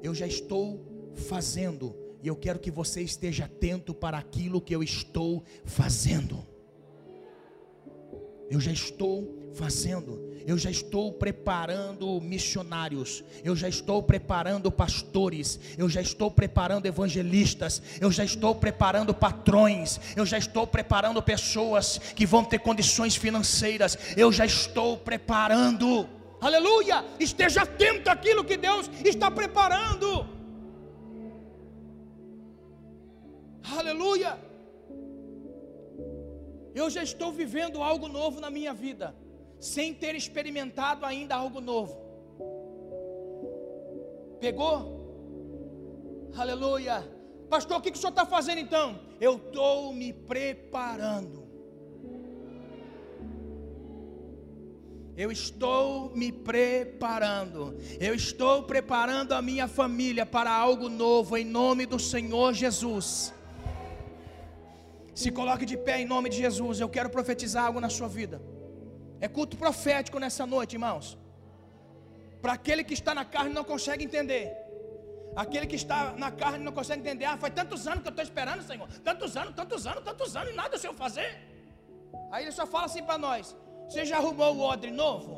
Eu 0.03 0.13
já 0.13 0.27
estou 0.27 1.11
fazendo, 1.15 1.95
e 2.21 2.27
eu 2.27 2.35
quero 2.35 2.59
que 2.59 2.69
você 2.69 3.01
esteja 3.01 3.45
atento 3.45 3.93
para 3.93 4.17
aquilo 4.17 4.61
que 4.61 4.75
eu 4.75 4.83
estou 4.83 5.43
fazendo. 5.65 6.48
Eu 8.49 8.59
já 8.59 8.71
estou 8.71 9.51
fazendo. 9.53 10.29
Eu 10.45 10.57
já 10.57 10.71
estou 10.71 11.13
preparando 11.13 12.19
missionários, 12.21 13.23
eu 13.43 13.55
já 13.55 13.69
estou 13.69 14.01
preparando 14.01 14.71
pastores, 14.71 15.59
eu 15.77 15.87
já 15.87 16.01
estou 16.01 16.31
preparando 16.31 16.87
evangelistas, 16.87 17.81
eu 18.01 18.11
já 18.11 18.23
estou 18.23 18.55
preparando 18.55 19.13
patrões, 19.13 19.99
eu 20.15 20.25
já 20.25 20.39
estou 20.39 20.65
preparando 20.65 21.21
pessoas 21.21 21.99
que 22.15 22.25
vão 22.25 22.43
ter 22.43 22.59
condições 22.59 23.15
financeiras, 23.15 23.95
eu 24.17 24.31
já 24.31 24.43
estou 24.43 24.97
preparando. 24.97 26.09
Aleluia! 26.41 27.05
Esteja 27.19 27.61
atento 27.61 28.09
àquilo 28.09 28.43
que 28.43 28.57
Deus 28.57 28.89
está 29.05 29.29
preparando. 29.29 30.25
Aleluia! 33.77 34.48
Eu 36.79 36.89
já 36.89 37.03
estou 37.03 37.29
vivendo 37.31 37.83
algo 37.83 38.07
novo 38.07 38.39
na 38.39 38.49
minha 38.49 38.73
vida 38.73 39.13
sem 39.59 39.93
ter 39.93 40.15
experimentado 40.15 41.05
ainda 41.05 41.35
algo 41.35 41.59
novo. 41.59 41.97
Pegou? 44.39 46.29
Aleluia. 46.37 46.97
Pastor, 47.49 47.77
o 47.77 47.81
que, 47.81 47.91
que 47.91 47.97
o 47.97 47.99
senhor 47.99 48.11
está 48.11 48.25
fazendo 48.25 48.59
então? 48.59 48.97
Eu 49.19 49.35
estou 49.35 49.91
me 49.91 50.13
preparando. 50.13 51.49
Eu 55.17 55.29
estou 55.33 56.15
me 56.15 56.31
preparando. 56.31 57.75
Eu 57.99 58.15
estou 58.15 58.63
preparando 58.63 59.33
a 59.33 59.41
minha 59.41 59.67
família 59.67 60.25
para 60.25 60.49
algo 60.49 60.87
novo 60.87 61.35
em 61.35 61.43
nome 61.43 61.85
do 61.85 61.99
Senhor 61.99 62.53
Jesus. 62.53 63.33
Se 65.21 65.29
coloque 65.37 65.65
de 65.71 65.77
pé 65.87 65.95
em 66.01 66.07
nome 66.13 66.27
de 66.33 66.37
Jesus. 66.43 66.75
Eu 66.79 66.89
quero 66.95 67.09
profetizar 67.15 67.63
algo 67.67 67.79
na 67.85 67.89
sua 67.95 68.09
vida. 68.17 68.37
É 69.25 69.27
culto 69.37 69.55
profético 69.63 70.17
nessa 70.23 70.45
noite, 70.53 70.75
irmãos. 70.77 71.07
Para 72.43 72.53
aquele 72.57 72.83
que 72.89 72.95
está 72.99 73.13
na 73.19 73.25
carne 73.33 73.51
não 73.57 73.65
consegue 73.71 74.05
entender. 74.09 74.45
Aquele 75.43 75.67
que 75.71 75.79
está 75.81 75.97
na 76.23 76.29
carne 76.41 76.63
não 76.67 76.71
consegue 76.71 77.01
entender. 77.01 77.25
Ah, 77.31 77.35
faz 77.43 77.53
tantos 77.61 77.81
anos 77.85 78.01
que 78.03 78.09
eu 78.11 78.15
estou 78.15 78.25
esperando, 78.29 78.63
Senhor. 78.69 78.87
Tantos 79.09 79.35
anos, 79.41 79.53
tantos 79.61 79.85
anos, 79.91 80.03
tantos 80.09 80.37
anos 80.37 80.53
e 80.53 80.55
nada 80.61 80.77
o 80.77 80.79
Senhor 80.79 80.95
fazer. 81.03 81.29
Aí 82.31 82.45
ele 82.45 82.55
só 82.59 82.65
fala 82.75 82.85
assim 82.85 83.03
para 83.09 83.17
nós: 83.27 83.53
Você 83.89 84.05
já 84.11 84.17
arrumou 84.19 84.51
o 84.55 84.61
odre 84.71 84.91
novo? 85.03 85.33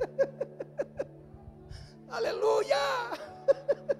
Aleluia! 2.18 2.84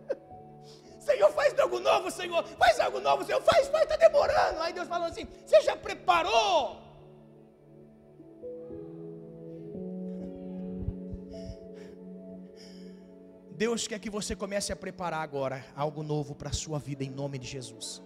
Senhor, 1.08 1.30
faz 1.32 1.58
algo 1.58 1.80
novo, 1.80 2.10
Senhor. 2.10 2.44
Faz 2.62 2.80
algo 2.80 3.00
novo, 3.00 3.24
Senhor. 3.24 3.40
Faz, 3.42 3.68
faz, 3.68 3.84
está 3.84 3.96
demorando. 3.96 4.60
Aí 4.60 4.72
Deus 4.74 4.86
falando 4.86 5.10
assim: 5.12 5.26
Você 5.46 5.62
já 5.62 5.74
preparou? 5.74 6.86
Deus 13.50 13.88
quer 13.88 13.98
que 13.98 14.10
você 14.10 14.36
comece 14.36 14.70
a 14.72 14.76
preparar 14.76 15.22
agora 15.22 15.64
algo 15.74 16.02
novo 16.02 16.34
para 16.34 16.50
a 16.50 16.52
sua 16.52 16.78
vida 16.78 17.02
em 17.02 17.10
nome 17.10 17.38
de 17.38 17.46
Jesus. 17.46 18.02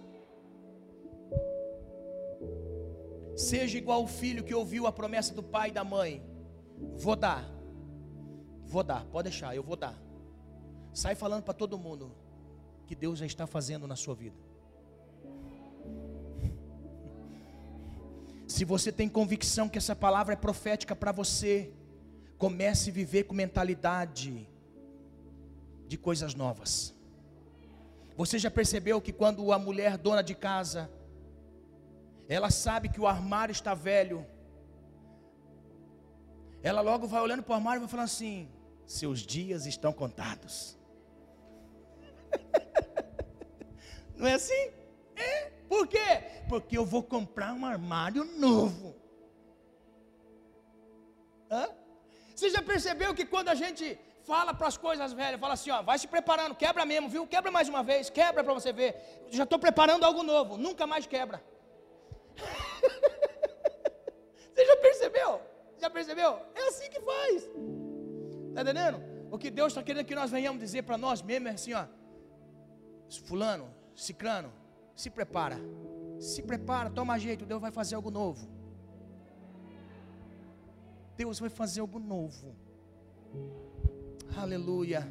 Seja 3.35 3.77
igual 3.77 4.03
o 4.03 4.07
filho 4.07 4.43
que 4.43 4.55
ouviu 4.55 4.87
a 4.87 4.91
promessa 4.91 5.33
do 5.33 5.43
pai 5.43 5.69
e 5.69 5.73
da 5.73 5.83
mãe. 5.83 6.23
Vou 6.95 7.15
dar. 7.15 7.43
Vou 8.65 8.81
dar, 8.81 9.05
pode 9.05 9.29
deixar, 9.29 9.55
eu 9.55 9.61
vou 9.61 9.75
dar. 9.75 9.95
Sai 10.93 11.13
falando 11.13 11.43
para 11.43 11.53
todo 11.53 11.77
mundo 11.77 12.22
que 12.87 12.95
Deus 12.95 13.19
já 13.19 13.25
está 13.25 13.45
fazendo 13.47 13.87
na 13.87 13.95
sua 13.95 14.15
vida. 14.15 14.35
Se 18.47 18.65
você 18.65 18.91
tem 18.91 19.09
convicção 19.09 19.67
que 19.67 19.77
essa 19.77 19.95
palavra 19.95 20.33
é 20.33 20.37
profética 20.37 20.95
para 20.95 21.11
você, 21.11 21.73
comece 22.37 22.89
a 22.89 22.93
viver 22.93 23.23
com 23.23 23.33
mentalidade 23.33 24.47
de 25.87 25.97
coisas 25.97 26.35
novas. 26.35 26.93
Você 28.15 28.37
já 28.37 28.51
percebeu 28.51 29.01
que 29.01 29.11
quando 29.11 29.51
a 29.51 29.57
mulher 29.57 29.97
dona 29.97 30.21
de 30.21 30.35
casa, 30.35 30.89
ela 32.27 32.51
sabe 32.51 32.89
que 32.89 33.01
o 33.01 33.07
armário 33.07 33.51
está 33.51 33.73
velho, 33.73 34.25
ela 36.61 36.81
logo 36.81 37.07
vai 37.07 37.21
olhando 37.21 37.43
para 37.43 37.53
o 37.53 37.55
armário 37.55 37.79
e 37.79 37.81
vai 37.81 37.89
falando 37.89 38.05
assim: 38.05 38.49
seus 38.85 39.19
dias 39.19 39.65
estão 39.65 39.91
contados. 39.91 40.77
Não 44.17 44.27
é 44.27 44.33
assim? 44.33 44.71
É. 45.15 45.51
Por 45.67 45.87
quê? 45.87 46.23
Porque 46.49 46.77
eu 46.77 46.85
vou 46.85 47.03
comprar 47.03 47.53
um 47.53 47.65
armário 47.65 48.25
novo. 48.25 48.95
Hã? 51.49 51.67
Você 52.35 52.49
já 52.49 52.61
percebeu 52.61 53.13
que 53.13 53.25
quando 53.25 53.49
a 53.49 53.55
gente 53.55 53.97
fala 54.23 54.53
para 54.53 54.67
as 54.67 54.77
coisas 54.77 55.13
velhas, 55.13 55.39
fala 55.39 55.53
assim, 55.53 55.71
ó, 55.71 55.81
vai 55.81 55.97
se 55.99 56.07
preparando, 56.07 56.55
quebra 56.55 56.85
mesmo, 56.85 57.09
viu? 57.09 57.27
Quebra 57.27 57.51
mais 57.51 57.69
uma 57.69 57.83
vez, 57.83 58.09
quebra 58.09 58.43
para 58.43 58.53
você 58.53 58.71
ver. 58.71 58.95
Já 59.29 59.43
estou 59.43 59.59
preparando 59.59 60.03
algo 60.03 60.23
novo, 60.23 60.57
nunca 60.57 60.87
mais 60.87 61.05
quebra. 61.05 61.43
você 64.53 64.65
já 64.65 64.77
percebeu? 64.77 65.41
Já 65.77 65.89
percebeu? 65.89 66.39
É 66.55 66.67
assim 66.69 66.89
que 66.89 67.01
faz. 67.01 67.49
Está 68.49 68.61
entendendo? 68.61 69.03
O 69.29 69.37
que 69.37 69.49
Deus 69.49 69.73
está 69.73 69.83
querendo 69.83 70.05
que 70.05 70.15
nós 70.15 70.31
venhamos 70.31 70.59
dizer 70.59 70.83
para 70.83 70.97
nós 70.97 71.21
mesmos 71.21 71.51
é 71.51 71.55
assim, 71.55 71.73
ó. 71.73 71.85
Fulano, 73.25 73.73
ciclano, 73.95 74.51
se 74.95 75.09
prepara. 75.09 75.57
Se 76.19 76.41
prepara, 76.41 76.89
toma 76.89 77.17
jeito, 77.17 77.45
Deus 77.45 77.61
vai 77.61 77.71
fazer 77.71 77.95
algo 77.95 78.11
novo. 78.11 78.47
Deus 81.17 81.39
vai 81.39 81.49
fazer 81.49 81.81
algo 81.81 81.99
novo. 81.99 82.55
Aleluia. 84.35 85.07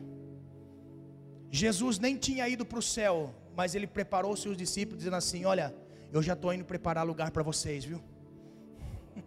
Jesus 1.50 1.98
nem 1.98 2.16
tinha 2.16 2.48
ido 2.48 2.64
para 2.64 2.78
o 2.78 2.82
céu, 2.82 3.34
mas 3.54 3.74
ele 3.74 3.86
preparou 3.86 4.34
seus 4.36 4.56
discípulos, 4.56 4.98
dizendo 4.98 5.16
assim: 5.16 5.44
Olha, 5.44 5.74
eu 6.10 6.22
já 6.22 6.32
estou 6.32 6.52
indo 6.52 6.64
preparar 6.64 7.06
lugar 7.06 7.30
para 7.30 7.42
vocês, 7.42 7.84
viu? 7.84 8.02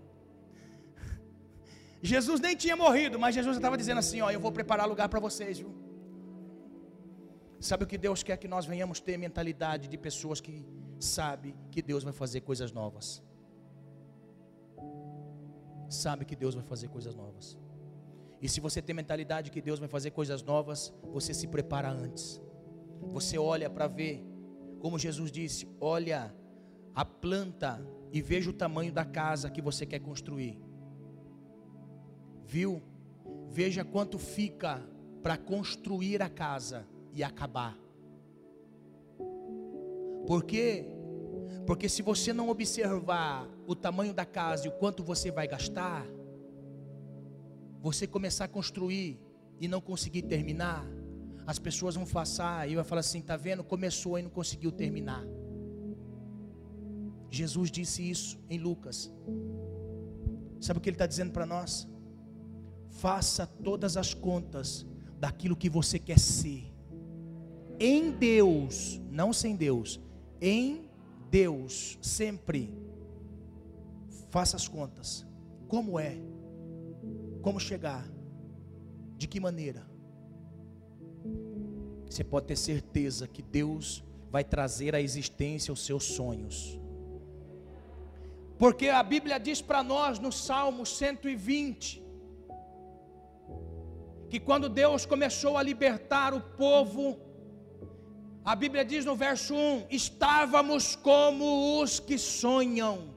Jesus 2.01 2.39
nem 2.39 2.55
tinha 2.55 2.75
morrido, 2.75 3.19
mas 3.19 3.35
Jesus 3.35 3.55
estava 3.55 3.77
dizendo 3.77 3.99
assim: 3.99 4.21
Ó, 4.21 4.31
eu 4.31 4.39
vou 4.39 4.51
preparar 4.51 4.87
lugar 4.87 5.07
para 5.07 5.19
vocês, 5.19 5.59
viu? 5.59 5.84
Sabe 7.67 7.83
o 7.83 7.87
que 7.87 7.97
Deus 7.97 8.21
quer 8.21 8.37
que 8.37 8.47
nós 8.47 8.67
venhamos 8.67 8.99
ter 8.99 9.17
mentalidade 9.17 9.87
de 9.87 9.97
pessoas 9.97 10.39
que 10.39 10.63
sabe 10.99 11.55
que 11.71 11.81
Deus 11.81 12.03
vai 12.03 12.13
fazer 12.13 12.41
coisas 12.41 12.71
novas. 12.71 13.23
Sabe 15.89 16.25
que 16.25 16.35
Deus 16.35 16.53
vai 16.53 16.63
fazer 16.63 16.89
coisas 16.89 17.15
novas. 17.15 17.57
E 18.39 18.47
se 18.47 18.59
você 18.59 18.83
tem 18.83 18.95
mentalidade 18.95 19.49
que 19.49 19.63
Deus 19.63 19.79
vai 19.79 19.89
fazer 19.89 20.11
coisas 20.11 20.43
novas, 20.43 20.93
você 21.11 21.33
se 21.33 21.47
prepara 21.47 21.89
antes. 21.89 22.39
Você 23.11 23.35
olha 23.35 23.67
para 23.67 23.87
ver, 23.87 24.23
como 24.79 24.99
Jesus 24.99 25.31
disse: 25.31 25.67
olha 25.81 26.35
a 26.93 27.03
planta 27.03 27.83
e 28.11 28.21
veja 28.21 28.51
o 28.51 28.53
tamanho 28.53 28.93
da 28.93 29.03
casa 29.03 29.49
que 29.49 29.59
você 29.59 29.87
quer 29.87 30.01
construir. 30.01 30.61
Viu? 32.45 32.83
Veja 33.49 33.83
quanto 33.83 34.19
fica 34.19 34.87
para 35.23 35.35
construir 35.35 36.21
a 36.21 36.29
casa 36.29 36.85
e 37.15 37.23
acabar. 37.23 37.75
Por 40.27 40.43
quê? 40.43 40.85
Porque 41.65 41.87
se 41.87 42.01
você 42.01 42.33
não 42.33 42.49
observar 42.49 43.49
o 43.65 43.75
tamanho 43.75 44.13
da 44.13 44.25
casa 44.25 44.65
e 44.65 44.69
o 44.69 44.73
quanto 44.73 45.03
você 45.03 45.31
vai 45.31 45.47
gastar, 45.47 46.05
você 47.81 48.05
começar 48.05 48.45
a 48.45 48.47
construir 48.47 49.19
e 49.59 49.67
não 49.67 49.79
conseguir 49.79 50.23
terminar, 50.23 50.85
as 51.47 51.57
pessoas 51.57 51.95
vão 51.95 52.05
passar 52.05 52.69
e 52.69 52.75
vai 52.75 52.83
falar 52.83 52.99
assim: 52.99 53.21
tá 53.21 53.37
vendo? 53.37 53.63
Começou 53.63 54.19
e 54.19 54.21
não 54.21 54.29
conseguiu 54.29 54.71
terminar. 54.71 55.23
Jesus 57.31 57.71
disse 57.71 58.07
isso 58.07 58.39
em 58.49 58.59
Lucas. 58.59 59.11
Sabe 60.59 60.79
o 60.79 60.81
que 60.81 60.89
ele 60.89 60.95
está 60.95 61.05
dizendo 61.05 61.31
para 61.31 61.45
nós? 61.45 61.87
Faça 62.89 63.45
todas 63.45 63.97
as 63.97 64.13
contas, 64.13 64.85
daquilo 65.17 65.55
que 65.55 65.69
você 65.69 65.99
quer 65.99 66.19
ser. 66.19 66.74
Em 67.79 68.11
Deus, 68.11 68.99
não 69.11 69.33
sem 69.33 69.55
Deus, 69.55 69.99
em 70.41 70.89
Deus, 71.29 71.97
sempre. 72.01 72.73
Faça 74.29 74.55
as 74.55 74.67
contas. 74.67 75.25
Como 75.67 75.99
é? 75.99 76.17
Como 77.41 77.59
chegar? 77.59 78.07
De 79.17 79.27
que 79.27 79.39
maneira? 79.39 79.85
Você 82.09 82.23
pode 82.23 82.47
ter 82.47 82.55
certeza 82.55 83.27
que 83.27 83.41
Deus 83.41 84.03
vai 84.29 84.43
trazer 84.43 84.95
à 84.95 85.01
existência 85.01 85.73
os 85.73 85.85
seus 85.85 86.03
sonhos. 86.03 86.79
Porque 88.57 88.87
a 88.87 89.03
Bíblia 89.03 89.37
diz 89.37 89.61
para 89.61 89.83
nós 89.83 90.17
no 90.17 90.31
Salmo 90.31 90.85
120 90.85 92.03
que 94.29 94.39
quando 94.39 94.67
Deus 94.67 95.05
começou 95.05 95.57
a 95.57 95.63
libertar 95.63 96.33
o 96.33 96.41
povo, 96.41 97.17
a 98.45 98.55
Bíblia 98.55 98.85
diz 98.85 99.03
no 99.03 99.15
verso 99.15 99.55
1: 99.55 99.87
estávamos 99.89 100.95
como 100.95 101.81
os 101.81 101.99
que 101.99 102.17
sonham. 102.17 103.15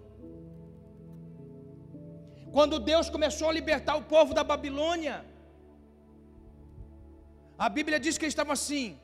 Quando 2.50 2.80
Deus 2.80 3.10
começou 3.10 3.50
a 3.50 3.52
libertar 3.52 3.96
o 3.96 4.04
povo 4.04 4.32
da 4.32 4.42
Babilônia, 4.42 5.22
a 7.58 7.68
Bíblia 7.68 8.00
diz 8.00 8.16
que 8.16 8.24
eles 8.24 8.32
estavam 8.32 8.54
assim: 8.54 8.98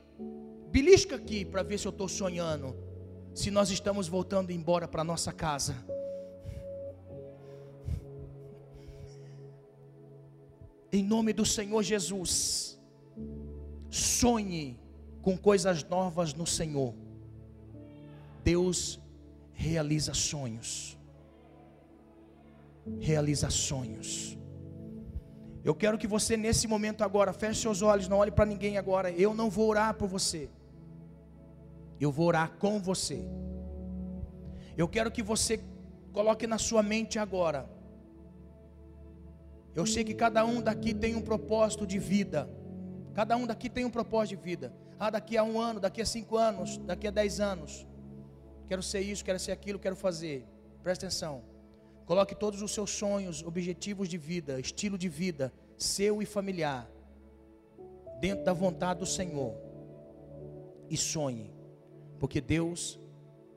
belisca 0.70 1.16
aqui 1.16 1.44
para 1.44 1.62
ver 1.62 1.78
se 1.78 1.86
eu 1.86 1.90
estou 1.90 2.08
sonhando, 2.08 2.74
se 3.34 3.50
nós 3.50 3.68
estamos 3.68 4.08
voltando 4.08 4.50
embora 4.50 4.88
para 4.88 5.04
nossa 5.04 5.30
casa. 5.30 5.76
Em 10.90 11.02
nome 11.02 11.34
do 11.34 11.44
Senhor 11.44 11.82
Jesus, 11.82 12.80
sonhe 13.90 14.83
com 15.24 15.36
coisas 15.36 15.82
novas 15.84 16.34
no 16.34 16.46
Senhor. 16.46 16.94
Deus 18.44 19.00
realiza 19.52 20.14
sonhos. 20.14 20.98
Realiza 23.00 23.50
sonhos. 23.50 24.38
Eu 25.64 25.74
quero 25.74 25.96
que 25.96 26.06
você 26.06 26.36
nesse 26.36 26.68
momento 26.68 27.02
agora 27.02 27.32
feche 27.32 27.62
seus 27.62 27.80
olhos, 27.80 28.06
não 28.06 28.18
olhe 28.18 28.30
para 28.30 28.44
ninguém 28.44 28.76
agora. 28.76 29.10
Eu 29.10 29.34
não 29.34 29.48
vou 29.48 29.68
orar 29.70 29.94
por 29.94 30.06
você. 30.06 30.50
Eu 31.98 32.12
vou 32.12 32.26
orar 32.26 32.52
com 32.58 32.78
você. 32.78 33.24
Eu 34.76 34.86
quero 34.86 35.10
que 35.10 35.22
você 35.22 35.58
coloque 36.12 36.46
na 36.46 36.58
sua 36.58 36.82
mente 36.82 37.18
agora 37.18 37.74
eu 39.74 39.84
sei 39.84 40.04
que 40.04 40.14
cada 40.14 40.44
um 40.44 40.62
daqui 40.62 40.94
tem 40.94 41.16
um 41.16 41.20
propósito 41.20 41.86
de 41.86 41.98
vida. 41.98 42.48
Cada 43.12 43.36
um 43.36 43.46
daqui 43.46 43.68
tem 43.68 43.84
um 43.84 43.90
propósito 43.90 44.36
de 44.36 44.42
vida. 44.42 44.72
Ah, 44.98 45.10
daqui 45.10 45.36
a 45.36 45.44
um 45.44 45.60
ano, 45.60 45.80
daqui 45.80 46.00
a 46.00 46.06
cinco 46.06 46.36
anos, 46.36 46.78
daqui 46.78 47.06
a 47.08 47.10
dez 47.10 47.40
anos. 47.40 47.86
Quero 48.68 48.82
ser 48.82 49.00
isso, 49.00 49.24
quero 49.24 49.38
ser 49.38 49.52
aquilo, 49.52 49.78
quero 49.78 49.96
fazer. 49.96 50.46
Presta 50.82 51.06
atenção. 51.06 51.42
Coloque 52.06 52.34
todos 52.34 52.60
os 52.60 52.72
seus 52.72 52.90
sonhos, 52.90 53.42
objetivos 53.42 54.08
de 54.08 54.18
vida, 54.18 54.60
estilo 54.60 54.98
de 54.98 55.08
vida, 55.08 55.52
seu 55.76 56.20
e 56.20 56.26
familiar, 56.26 56.90
dentro 58.20 58.44
da 58.44 58.52
vontade 58.52 59.00
do 59.00 59.06
Senhor. 59.06 59.54
E 60.90 60.96
sonhe, 60.96 61.50
porque 62.18 62.40
Deus 62.40 63.00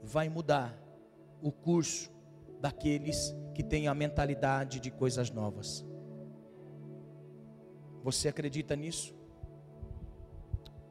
vai 0.02 0.30
mudar 0.30 0.78
o 1.42 1.52
curso 1.52 2.10
daqueles 2.62 3.36
que 3.54 3.62
têm 3.64 3.88
a 3.88 3.94
mentalidade 3.94 4.80
de 4.80 4.90
coisas 4.90 5.30
novas. 5.30 5.86
Você 8.04 8.30
acredita 8.30 8.76
nisso? 8.76 9.16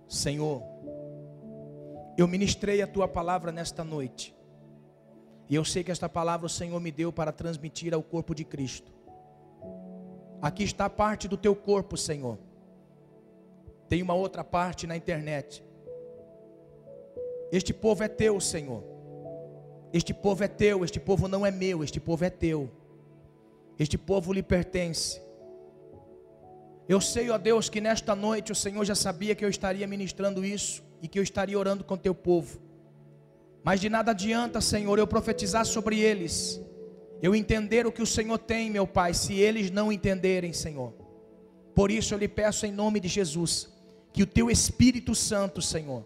Senhor, 0.09 0.63
eu 2.17 2.27
ministrei 2.27 2.81
a 2.81 2.87
tua 2.87 3.07
palavra 3.09 3.53
nesta 3.53 3.85
noite. 3.85 4.35
E 5.49 5.55
eu 5.55 5.65
sei 5.65 5.85
que 5.85 5.91
esta 5.91 6.09
palavra 6.09 6.47
o 6.47 6.51
Senhor 6.51 6.81
me 6.81 6.91
deu 6.91 7.13
para 7.13 7.33
transmitir 7.33 7.95
ao 7.95 8.03
corpo 8.03 8.35
de 8.35 8.45
Cristo. 8.45 8.93
Aqui 10.41 10.65
está 10.65 10.89
parte 10.89 11.29
do 11.29 11.37
teu 11.37 11.55
corpo, 11.55 11.97
Senhor. 11.97 12.39
Tem 13.89 14.03
uma 14.03 14.15
outra 14.15 14.43
parte 14.43 14.87
na 14.87 14.97
internet. 14.97 15.65
Este 17.53 17.73
povo 17.73 18.03
é 18.03 18.09
teu, 18.09 18.41
Senhor. 18.41 18.83
Este 19.93 20.13
povo 20.13 20.43
é 20.43 20.49
teu, 20.49 20.85
este 20.85 20.99
povo 20.99 21.29
não 21.29 21.47
é 21.47 21.51
meu, 21.51 21.85
este 21.85 22.01
povo 22.01 22.25
é 22.25 22.31
teu. 22.31 22.71
Este 23.79 23.97
povo 23.97 24.33
lhe 24.33 24.43
pertence. 24.43 25.21
Eu 26.89 27.01
sei, 27.01 27.30
ó 27.30 27.39
Deus, 27.39 27.68
que 27.68 27.80
nesta 27.80 28.14
noite 28.14 28.53
o 28.53 28.55
Senhor 28.55 28.84
já 28.84 28.95
sabia 28.95 29.34
que 29.34 29.45
eu 29.45 29.49
estaria 29.49 29.87
ministrando 29.87 30.45
isso 30.45 30.84
e 31.03 31.09
que 31.09 31.18
eu 31.18 31.22
estaria 31.22 31.59
orando 31.59 31.82
com 31.82 31.97
teu 31.97 32.14
povo. 32.14 32.61
Mas 33.64 33.80
de 33.80 33.89
nada 33.89 34.12
adianta, 34.12 34.61
Senhor, 34.61 34.97
eu 34.97 35.07
profetizar 35.07 35.66
sobre 35.66 35.99
eles, 35.99 36.61
eu 37.20 37.34
entender 37.34 37.87
o 37.87 37.91
que 37.91 38.03
o 38.03 38.07
Senhor 38.07 38.39
tem, 38.39 38.70
meu 38.70 38.87
Pai, 38.87 39.12
se 39.12 39.34
eles 39.34 39.70
não 39.70 39.91
entenderem, 39.91 40.53
Senhor. 40.53 40.93
Por 41.74 41.91
isso 41.91 42.14
eu 42.14 42.18
lhe 42.18 42.28
peço 42.28 42.64
em 42.64 42.70
nome 42.72 43.01
de 43.01 43.09
Jesus, 43.09 43.68
que 44.12 44.22
o 44.22 44.26
teu 44.26 44.49
Espírito 44.49 45.14
Santo, 45.14 45.61
Senhor, 45.61 46.05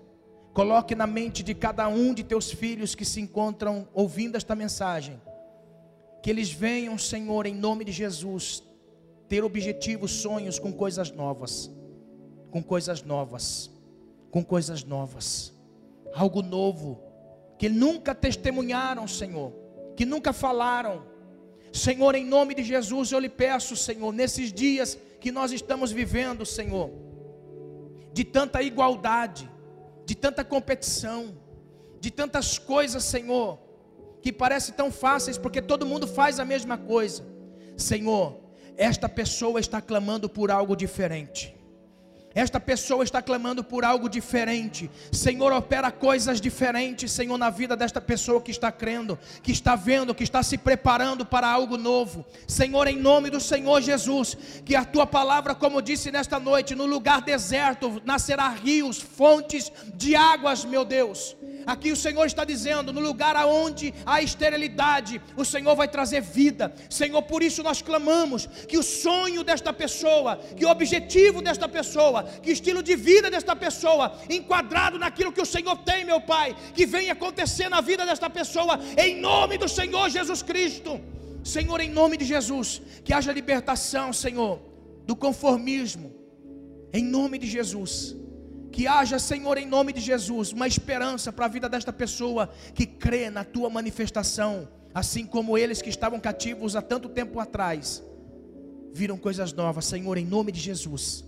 coloque 0.54 0.94
na 0.94 1.06
mente 1.06 1.42
de 1.42 1.54
cada 1.54 1.86
um 1.88 2.14
de 2.14 2.24
teus 2.24 2.50
filhos 2.50 2.94
que 2.94 3.04
se 3.04 3.20
encontram 3.20 3.86
ouvindo 3.92 4.36
esta 4.36 4.54
mensagem, 4.54 5.20
que 6.22 6.30
eles 6.30 6.50
venham, 6.50 6.96
Senhor, 6.96 7.44
em 7.46 7.54
nome 7.54 7.84
de 7.84 7.92
Jesus, 7.92 8.62
ter 9.30 9.44
objetivos, 9.44 10.10
sonhos 10.10 10.58
com 10.58 10.72
coisas 10.72 11.12
novas, 11.12 11.70
com 12.50 12.60
coisas 12.60 13.00
novas, 13.04 13.70
com 14.28 14.44
coisas 14.44 14.82
novas, 14.82 15.54
algo 16.12 16.42
novo, 16.42 17.00
que 17.56 17.68
nunca 17.68 18.12
testemunharam, 18.12 19.06
Senhor, 19.06 19.52
que 19.96 20.04
nunca 20.04 20.32
falaram. 20.32 21.04
Senhor, 21.72 22.16
em 22.16 22.26
nome 22.26 22.56
de 22.56 22.64
Jesus, 22.64 23.12
eu 23.12 23.20
lhe 23.20 23.28
peço, 23.28 23.76
Senhor, 23.76 24.12
nesses 24.12 24.52
dias 24.52 24.98
que 25.20 25.30
nós 25.30 25.52
estamos 25.52 25.92
vivendo, 25.92 26.44
Senhor, 26.44 26.90
de 28.12 28.24
tanta 28.24 28.60
igualdade, 28.60 29.48
de 30.04 30.16
tanta 30.16 30.42
competição, 30.42 31.38
de 32.00 32.10
tantas 32.10 32.58
coisas, 32.58 33.04
Senhor, 33.04 33.60
que 34.20 34.32
parecem 34.32 34.74
tão 34.74 34.90
fáceis 34.90 35.38
porque 35.38 35.62
todo 35.62 35.86
mundo 35.86 36.08
faz 36.08 36.40
a 36.40 36.44
mesma 36.44 36.76
coisa. 36.76 37.24
Senhor, 37.76 38.39
esta 38.80 39.10
pessoa 39.10 39.60
está 39.60 39.82
clamando 39.82 40.26
por 40.26 40.50
algo 40.50 40.74
diferente. 40.74 41.54
Esta 42.34 42.58
pessoa 42.58 43.04
está 43.04 43.20
clamando 43.20 43.62
por 43.62 43.84
algo 43.84 44.08
diferente. 44.08 44.88
Senhor, 45.12 45.52
opera 45.52 45.90
coisas 45.90 46.40
diferentes, 46.40 47.12
Senhor, 47.12 47.36
na 47.36 47.50
vida 47.50 47.76
desta 47.76 48.00
pessoa 48.00 48.40
que 48.40 48.52
está 48.52 48.72
crendo, 48.72 49.18
que 49.42 49.52
está 49.52 49.76
vendo, 49.76 50.14
que 50.14 50.24
está 50.24 50.42
se 50.42 50.56
preparando 50.56 51.26
para 51.26 51.46
algo 51.46 51.76
novo. 51.76 52.24
Senhor, 52.46 52.86
em 52.88 52.96
nome 52.96 53.28
do 53.28 53.40
Senhor 53.40 53.82
Jesus, 53.82 54.38
que 54.64 54.74
a 54.74 54.84
tua 54.84 55.06
palavra, 55.06 55.54
como 55.54 55.82
disse 55.82 56.10
nesta 56.10 56.40
noite, 56.40 56.74
no 56.74 56.86
lugar 56.86 57.20
deserto 57.20 58.00
nascerá 58.06 58.48
rios, 58.48 58.98
fontes 58.98 59.70
de 59.94 60.16
águas, 60.16 60.64
meu 60.64 60.86
Deus. 60.86 61.36
Aqui 61.70 61.92
o 61.92 61.96
Senhor 62.04 62.26
está 62.26 62.44
dizendo: 62.44 62.92
no 62.92 63.00
lugar 63.00 63.36
aonde 63.36 63.94
há 64.04 64.20
esterilidade, 64.20 65.22
o 65.36 65.44
Senhor 65.44 65.76
vai 65.76 65.86
trazer 65.86 66.20
vida. 66.20 66.74
Senhor, 66.88 67.22
por 67.22 67.44
isso 67.44 67.62
nós 67.62 67.80
clamamos 67.80 68.48
que 68.70 68.76
o 68.76 68.82
sonho 68.82 69.44
desta 69.44 69.72
pessoa, 69.72 70.36
que 70.56 70.64
o 70.64 70.68
objetivo 70.68 71.40
desta 71.40 71.68
pessoa, 71.68 72.24
que 72.42 72.50
o 72.50 72.52
estilo 72.52 72.82
de 72.82 72.96
vida 72.96 73.30
desta 73.30 73.54
pessoa, 73.54 74.18
enquadrado 74.28 74.98
naquilo 74.98 75.32
que 75.32 75.40
o 75.40 75.46
Senhor 75.46 75.76
tem, 75.90 76.04
meu 76.04 76.20
Pai, 76.20 76.56
que 76.74 76.84
venha 76.84 77.12
acontecer 77.12 77.68
na 77.68 77.80
vida 77.80 78.04
desta 78.04 78.28
pessoa, 78.28 78.80
em 78.98 79.20
nome 79.20 79.56
do 79.56 79.68
Senhor 79.68 80.10
Jesus 80.10 80.42
Cristo. 80.42 81.00
Senhor, 81.44 81.80
em 81.80 81.88
nome 81.88 82.16
de 82.16 82.24
Jesus, 82.24 82.82
que 83.04 83.14
haja 83.14 83.32
libertação, 83.32 84.12
Senhor, 84.12 84.60
do 85.06 85.14
conformismo, 85.14 86.12
em 86.92 87.04
nome 87.04 87.38
de 87.38 87.46
Jesus. 87.46 88.16
Que 88.70 88.86
haja, 88.86 89.18
Senhor, 89.18 89.58
em 89.58 89.66
nome 89.66 89.92
de 89.92 90.00
Jesus, 90.00 90.52
uma 90.52 90.66
esperança 90.66 91.32
para 91.32 91.46
a 91.46 91.48
vida 91.48 91.68
desta 91.68 91.92
pessoa 91.92 92.48
que 92.74 92.86
crê 92.86 93.28
na 93.28 93.44
tua 93.44 93.68
manifestação, 93.68 94.68
assim 94.94 95.26
como 95.26 95.58
eles 95.58 95.82
que 95.82 95.88
estavam 95.88 96.20
cativos 96.20 96.76
há 96.76 96.82
tanto 96.82 97.08
tempo 97.08 97.40
atrás, 97.40 98.02
viram 98.92 99.16
coisas 99.16 99.52
novas, 99.52 99.84
Senhor, 99.84 100.16
em 100.16 100.24
nome 100.24 100.52
de 100.52 100.60
Jesus. 100.60 101.24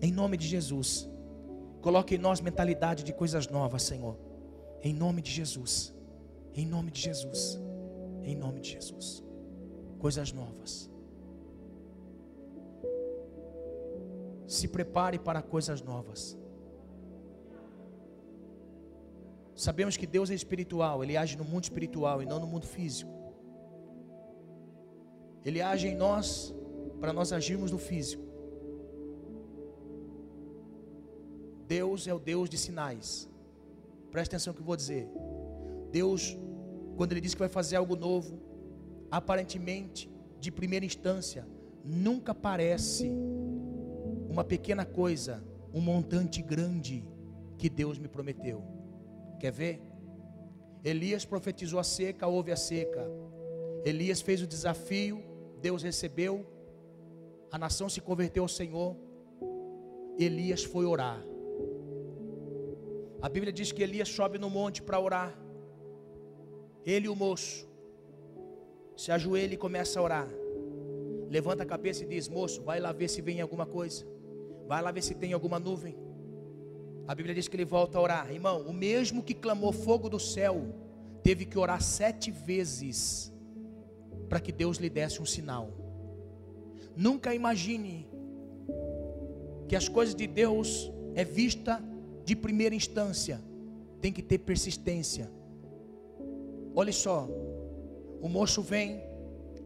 Em 0.00 0.12
nome 0.12 0.36
de 0.36 0.46
Jesus. 0.46 1.08
Coloque 1.80 2.14
em 2.14 2.18
nós 2.18 2.40
mentalidade 2.40 3.04
de 3.04 3.12
coisas 3.12 3.48
novas, 3.48 3.82
Senhor. 3.82 4.16
Em 4.82 4.92
nome 4.94 5.20
de 5.22 5.30
Jesus. 5.30 5.94
Em 6.54 6.66
nome 6.66 6.90
de 6.90 7.00
Jesus. 7.00 7.58
Em 8.22 8.34
nome 8.34 8.60
de 8.60 8.72
Jesus. 8.72 9.22
Coisas 9.98 10.32
novas. 10.32 10.90
Se 14.48 14.66
prepare 14.66 15.18
para 15.18 15.42
coisas 15.42 15.82
novas. 15.82 16.36
Sabemos 19.54 19.96
que 19.96 20.06
Deus 20.06 20.30
é 20.30 20.34
espiritual, 20.34 21.04
Ele 21.04 21.16
age 21.16 21.36
no 21.36 21.44
mundo 21.44 21.64
espiritual 21.64 22.22
e 22.22 22.26
não 22.26 22.40
no 22.40 22.46
mundo 22.46 22.66
físico. 22.66 23.12
Ele 25.44 25.60
age 25.60 25.88
em 25.88 25.94
nós 25.94 26.54
para 26.98 27.12
nós 27.12 27.32
agirmos 27.32 27.70
no 27.70 27.78
físico. 27.78 28.24
Deus 31.66 32.06
é 32.06 32.14
o 32.14 32.18
Deus 32.18 32.48
de 32.48 32.56
sinais. 32.56 33.28
Preste 34.10 34.30
atenção 34.30 34.52
no 34.52 34.56
que 34.56 34.62
eu 34.62 34.66
vou 34.66 34.76
dizer. 34.76 35.06
Deus, 35.90 36.36
quando 36.96 37.12
Ele 37.12 37.20
diz 37.20 37.34
que 37.34 37.40
vai 37.40 37.48
fazer 37.48 37.76
algo 37.76 37.94
novo, 37.94 38.40
aparentemente, 39.10 40.10
de 40.40 40.50
primeira 40.50 40.86
instância, 40.86 41.46
nunca 41.84 42.34
parece 42.34 43.12
uma 44.28 44.44
pequena 44.44 44.84
coisa, 44.84 45.42
um 45.72 45.80
montante 45.80 46.42
grande 46.42 47.04
que 47.56 47.68
Deus 47.68 47.98
me 47.98 48.08
prometeu. 48.08 48.62
Quer 49.40 49.52
ver? 49.52 49.82
Elias 50.84 51.24
profetizou 51.24 51.80
a 51.80 51.84
seca, 51.84 52.26
houve 52.26 52.52
a 52.52 52.56
seca. 52.56 53.04
Elias 53.84 54.20
fez 54.20 54.42
o 54.42 54.46
desafio, 54.46 55.22
Deus 55.60 55.82
recebeu, 55.82 56.46
a 57.50 57.58
nação 57.58 57.88
se 57.88 58.00
converteu 58.00 58.42
ao 58.42 58.48
Senhor. 58.48 58.96
Elias 60.18 60.62
foi 60.64 60.84
orar. 60.84 61.20
A 63.20 63.28
Bíblia 63.28 63.52
diz 63.52 63.72
que 63.72 63.82
Elias 63.82 64.08
sobe 64.08 64.38
no 64.38 64.50
monte 64.50 64.82
para 64.82 65.00
orar. 65.00 65.36
Ele 66.84 67.06
e 67.06 67.08
o 67.08 67.16
moço 67.16 67.68
se 68.96 69.10
ajoelha 69.10 69.54
e 69.54 69.56
começa 69.56 69.98
a 69.98 70.02
orar. 70.02 70.28
Levanta 71.28 71.62
a 71.62 71.66
cabeça 71.66 72.04
e 72.04 72.06
diz: 72.06 72.28
Moço, 72.28 72.62
vai 72.62 72.80
lá 72.80 72.92
ver 72.92 73.08
se 73.08 73.20
vem 73.20 73.40
alguma 73.40 73.66
coisa. 73.66 74.06
Vai 74.68 74.82
lá 74.82 74.92
ver 74.92 75.02
se 75.02 75.14
tem 75.14 75.32
alguma 75.32 75.58
nuvem. 75.58 75.96
A 77.06 77.14
Bíblia 77.14 77.34
diz 77.34 77.48
que 77.48 77.56
ele 77.56 77.64
volta 77.64 77.96
a 77.96 78.02
orar. 78.02 78.30
Irmão, 78.30 78.60
o 78.66 78.72
mesmo 78.72 79.22
que 79.22 79.32
clamou 79.32 79.72
fogo 79.72 80.10
do 80.10 80.20
céu, 80.20 80.62
teve 81.22 81.46
que 81.46 81.58
orar 81.58 81.82
sete 81.82 82.30
vezes 82.30 83.32
para 84.28 84.38
que 84.38 84.52
Deus 84.52 84.76
lhe 84.76 84.90
desse 84.90 85.22
um 85.22 85.24
sinal. 85.24 85.72
Nunca 86.94 87.34
imagine 87.34 88.06
que 89.66 89.74
as 89.74 89.88
coisas 89.88 90.14
de 90.14 90.26
Deus 90.26 90.92
é 91.14 91.24
vista 91.24 91.82
de 92.26 92.36
primeira 92.36 92.74
instância. 92.74 93.40
Tem 94.02 94.12
que 94.12 94.22
ter 94.22 94.36
persistência. 94.38 95.30
Olha 96.74 96.92
só, 96.92 97.26
o 98.20 98.28
moço 98.28 98.60
vem 98.60 99.02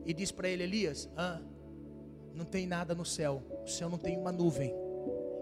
e 0.07 0.14
diz 0.14 0.30
para 0.30 0.48
ele, 0.48 0.62
Elias, 0.62 1.09
ah, 1.16 1.40
não 2.32 2.44
tem 2.44 2.68
nada 2.68 2.94
no 2.94 3.05
céu, 3.05 3.42
o 3.64 3.68
céu 3.68 3.90
não 3.90 3.98
tem 3.98 4.16
uma 4.16 4.30
nuvem. 4.30 4.82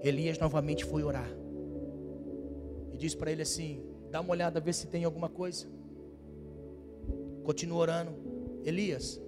Elias 0.03 0.39
novamente 0.39 0.85
foi 0.85 1.03
orar. 1.03 1.31
E 2.93 2.97
diz 2.97 3.15
para 3.15 3.31
ele 3.31 3.43
assim: 3.43 3.83
dá 4.11 4.21
uma 4.21 4.31
olhada, 4.31 4.61
ver 4.61 4.73
se 4.73 4.87
tem 4.87 5.05
alguma 5.05 5.29
coisa. 5.29 5.67
Continua 7.45 7.79
orando. 7.79 8.13
Elias, 8.65 9.21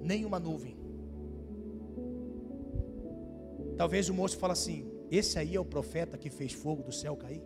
nenhuma 0.00 0.38
nuvem. 0.38 0.76
Talvez 3.76 4.08
o 4.08 4.14
moço 4.14 4.36
fale 4.36 4.52
assim: 4.52 4.86
esse 5.10 5.38
aí 5.38 5.56
é 5.56 5.60
o 5.60 5.64
profeta 5.64 6.18
que 6.18 6.30
fez 6.30 6.52
fogo 6.52 6.82
do 6.82 6.92
céu 6.92 7.16
cair? 7.16 7.42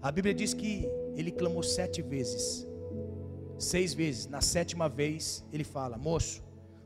A 0.00 0.12
Bíblia 0.12 0.34
diz 0.34 0.54
que 0.54 0.88
ele 1.14 1.32
clamou 1.32 1.62
sete 1.62 2.00
vezes. 2.00 2.66
Seis 3.58 3.92
vezes. 3.92 4.26
Na 4.26 4.40
sétima 4.40 4.88
vez, 4.88 5.44
ele 5.52 5.64
fala: 5.64 5.98
Moço, 5.98 6.42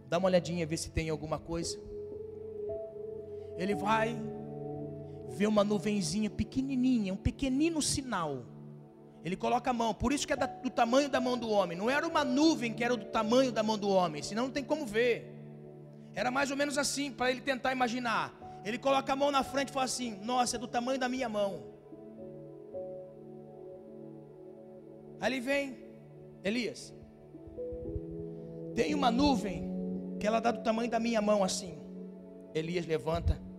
dá 0.08 0.18
uma 0.18 0.28
olhadinha, 0.28 0.66
ver 0.66 0.78
se 0.78 0.90
tem 0.90 1.08
alguma 1.08 1.38
coisa. 1.38 1.78
Ele 3.62 3.76
vai 3.76 4.20
ver 5.28 5.46
uma 5.46 5.62
nuvenzinha 5.62 6.28
pequenininha, 6.28 7.14
um 7.14 7.16
pequenino 7.16 7.80
sinal. 7.80 8.44
Ele 9.24 9.36
coloca 9.36 9.70
a 9.70 9.72
mão, 9.72 9.94
por 9.94 10.12
isso 10.12 10.26
que 10.26 10.32
é 10.32 10.36
do 10.36 10.68
tamanho 10.68 11.08
da 11.08 11.20
mão 11.20 11.38
do 11.38 11.48
homem. 11.48 11.78
Não 11.78 11.88
era 11.88 12.04
uma 12.06 12.24
nuvem 12.24 12.74
que 12.74 12.82
era 12.82 12.96
do 12.96 13.04
tamanho 13.04 13.52
da 13.52 13.62
mão 13.62 13.78
do 13.78 13.88
homem, 13.88 14.20
senão 14.20 14.44
não 14.44 14.50
tem 14.50 14.64
como 14.64 14.84
ver. 14.84 15.32
Era 16.12 16.28
mais 16.28 16.50
ou 16.50 16.56
menos 16.56 16.76
assim, 16.76 17.12
para 17.12 17.30
ele 17.30 17.40
tentar 17.40 17.70
imaginar. 17.70 18.34
Ele 18.64 18.78
coloca 18.78 19.12
a 19.12 19.16
mão 19.16 19.30
na 19.30 19.44
frente 19.44 19.68
e 19.68 19.72
fala 19.72 19.84
assim: 19.84 20.18
Nossa, 20.22 20.56
é 20.56 20.58
do 20.58 20.66
tamanho 20.66 20.98
da 20.98 21.08
minha 21.08 21.28
mão. 21.28 21.62
Ele 25.24 25.40
vem, 25.40 25.78
Elias. 26.42 26.92
Tem 28.74 28.92
uma 28.92 29.10
nuvem 29.12 29.70
que 30.18 30.26
ela 30.26 30.40
dá 30.40 30.50
do 30.50 30.64
tamanho 30.64 30.90
da 30.90 30.98
minha 30.98 31.22
mão 31.22 31.44
assim. 31.44 31.78
Elias 32.52 32.86
levanta. 32.86 33.51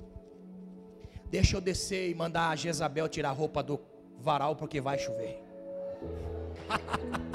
Deixa 1.36 1.54
eu 1.58 1.62
descer 1.62 2.04
e 2.12 2.14
mandar 2.14 2.50
a 2.50 2.56
Jezabel 2.56 3.08
tirar 3.10 3.30
a 3.30 3.38
roupa 3.42 3.64
do 3.64 3.76
varal 4.20 4.56
porque 4.56 4.80
vai 4.80 5.00
chover. 5.00 5.36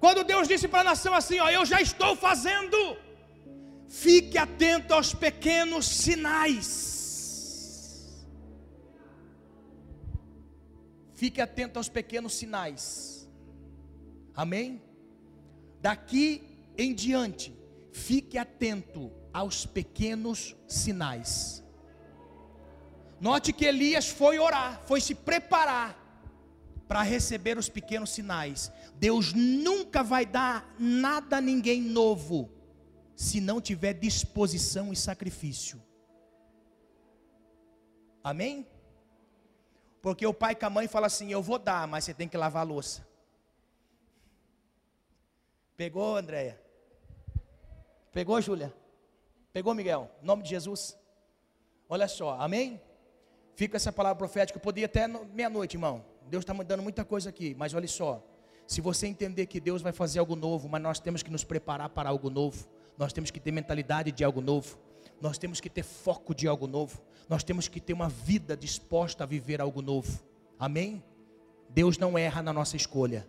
Quando 0.00 0.24
Deus 0.24 0.48
disse 0.48 0.66
para 0.66 0.80
a 0.80 0.84
nação 0.84 1.14
assim, 1.14 1.38
ó, 1.38 1.48
eu 1.48 1.64
já 1.64 1.80
estou 1.80 2.16
fazendo, 2.16 2.76
fique 3.88 4.36
atento 4.36 4.92
aos 4.94 5.14
pequenos 5.14 5.86
sinais. 5.86 6.74
Fique 11.12 11.40
atento 11.40 11.78
aos 11.78 11.88
pequenos 11.88 12.34
sinais. 12.34 13.28
Amém? 14.34 14.82
Daqui 15.84 16.42
em 16.78 16.94
diante, 16.94 17.54
fique 17.92 18.38
atento 18.38 19.12
aos 19.30 19.66
pequenos 19.66 20.56
sinais. 20.66 21.62
Note 23.20 23.52
que 23.52 23.66
Elias 23.66 24.08
foi 24.08 24.38
orar, 24.38 24.80
foi 24.86 24.98
se 25.02 25.14
preparar 25.14 25.94
para 26.88 27.02
receber 27.02 27.58
os 27.58 27.68
pequenos 27.68 28.08
sinais. 28.08 28.72
Deus 28.94 29.34
nunca 29.34 30.02
vai 30.02 30.24
dar 30.24 30.74
nada 30.78 31.36
a 31.36 31.40
ninguém 31.42 31.82
novo 31.82 32.50
se 33.14 33.38
não 33.38 33.60
tiver 33.60 33.92
disposição 33.92 34.90
e 34.90 34.96
sacrifício. 34.96 35.82
Amém? 38.22 38.66
Porque 40.00 40.26
o 40.26 40.32
pai 40.32 40.54
com 40.54 40.64
a 40.64 40.70
mãe 40.70 40.88
fala 40.88 41.08
assim: 41.08 41.30
Eu 41.30 41.42
vou 41.42 41.58
dar, 41.58 41.86
mas 41.86 42.04
você 42.04 42.14
tem 42.14 42.26
que 42.26 42.38
lavar 42.38 42.62
a 42.62 42.66
louça. 42.66 43.13
Pegou, 45.76 46.16
Andréia? 46.16 46.60
Pegou, 48.12 48.40
Júlia? 48.40 48.72
Pegou, 49.52 49.74
Miguel? 49.74 50.10
Em 50.22 50.26
nome 50.26 50.42
de 50.42 50.50
Jesus. 50.50 50.96
Olha 51.88 52.06
só, 52.06 52.38
amém? 52.40 52.80
Fica 53.56 53.76
essa 53.76 53.92
palavra 53.92 54.16
profética. 54.16 54.56
Eu 54.56 54.62
podia 54.62 54.86
até 54.86 55.06
meia-noite, 55.08 55.76
irmão. 55.76 56.04
Deus 56.28 56.42
está 56.42 56.54
me 56.54 56.64
dando 56.64 56.82
muita 56.82 57.04
coisa 57.04 57.28
aqui, 57.28 57.54
mas 57.58 57.74
olha 57.74 57.88
só. 57.88 58.24
Se 58.66 58.80
você 58.80 59.06
entender 59.06 59.46
que 59.46 59.60
Deus 59.60 59.82
vai 59.82 59.92
fazer 59.92 60.20
algo 60.20 60.36
novo, 60.36 60.68
mas 60.68 60.80
nós 60.80 60.98
temos 61.00 61.22
que 61.22 61.30
nos 61.30 61.44
preparar 61.44 61.90
para 61.90 62.08
algo 62.08 62.30
novo, 62.30 62.68
nós 62.96 63.12
temos 63.12 63.30
que 63.30 63.40
ter 63.40 63.52
mentalidade 63.52 64.10
de 64.10 64.24
algo 64.24 64.40
novo, 64.40 64.78
nós 65.20 65.36
temos 65.36 65.60
que 65.60 65.68
ter 65.68 65.82
foco 65.82 66.34
de 66.34 66.48
algo 66.48 66.66
novo, 66.66 67.02
nós 67.28 67.44
temos 67.44 67.68
que 67.68 67.80
ter 67.80 67.92
uma 67.92 68.08
vida 68.08 68.56
disposta 68.56 69.24
a 69.24 69.26
viver 69.26 69.60
algo 69.60 69.82
novo. 69.82 70.22
Amém? 70.58 71.02
Deus 71.68 71.98
não 71.98 72.16
erra 72.16 72.42
na 72.42 72.52
nossa 72.52 72.76
escolha. 72.76 73.26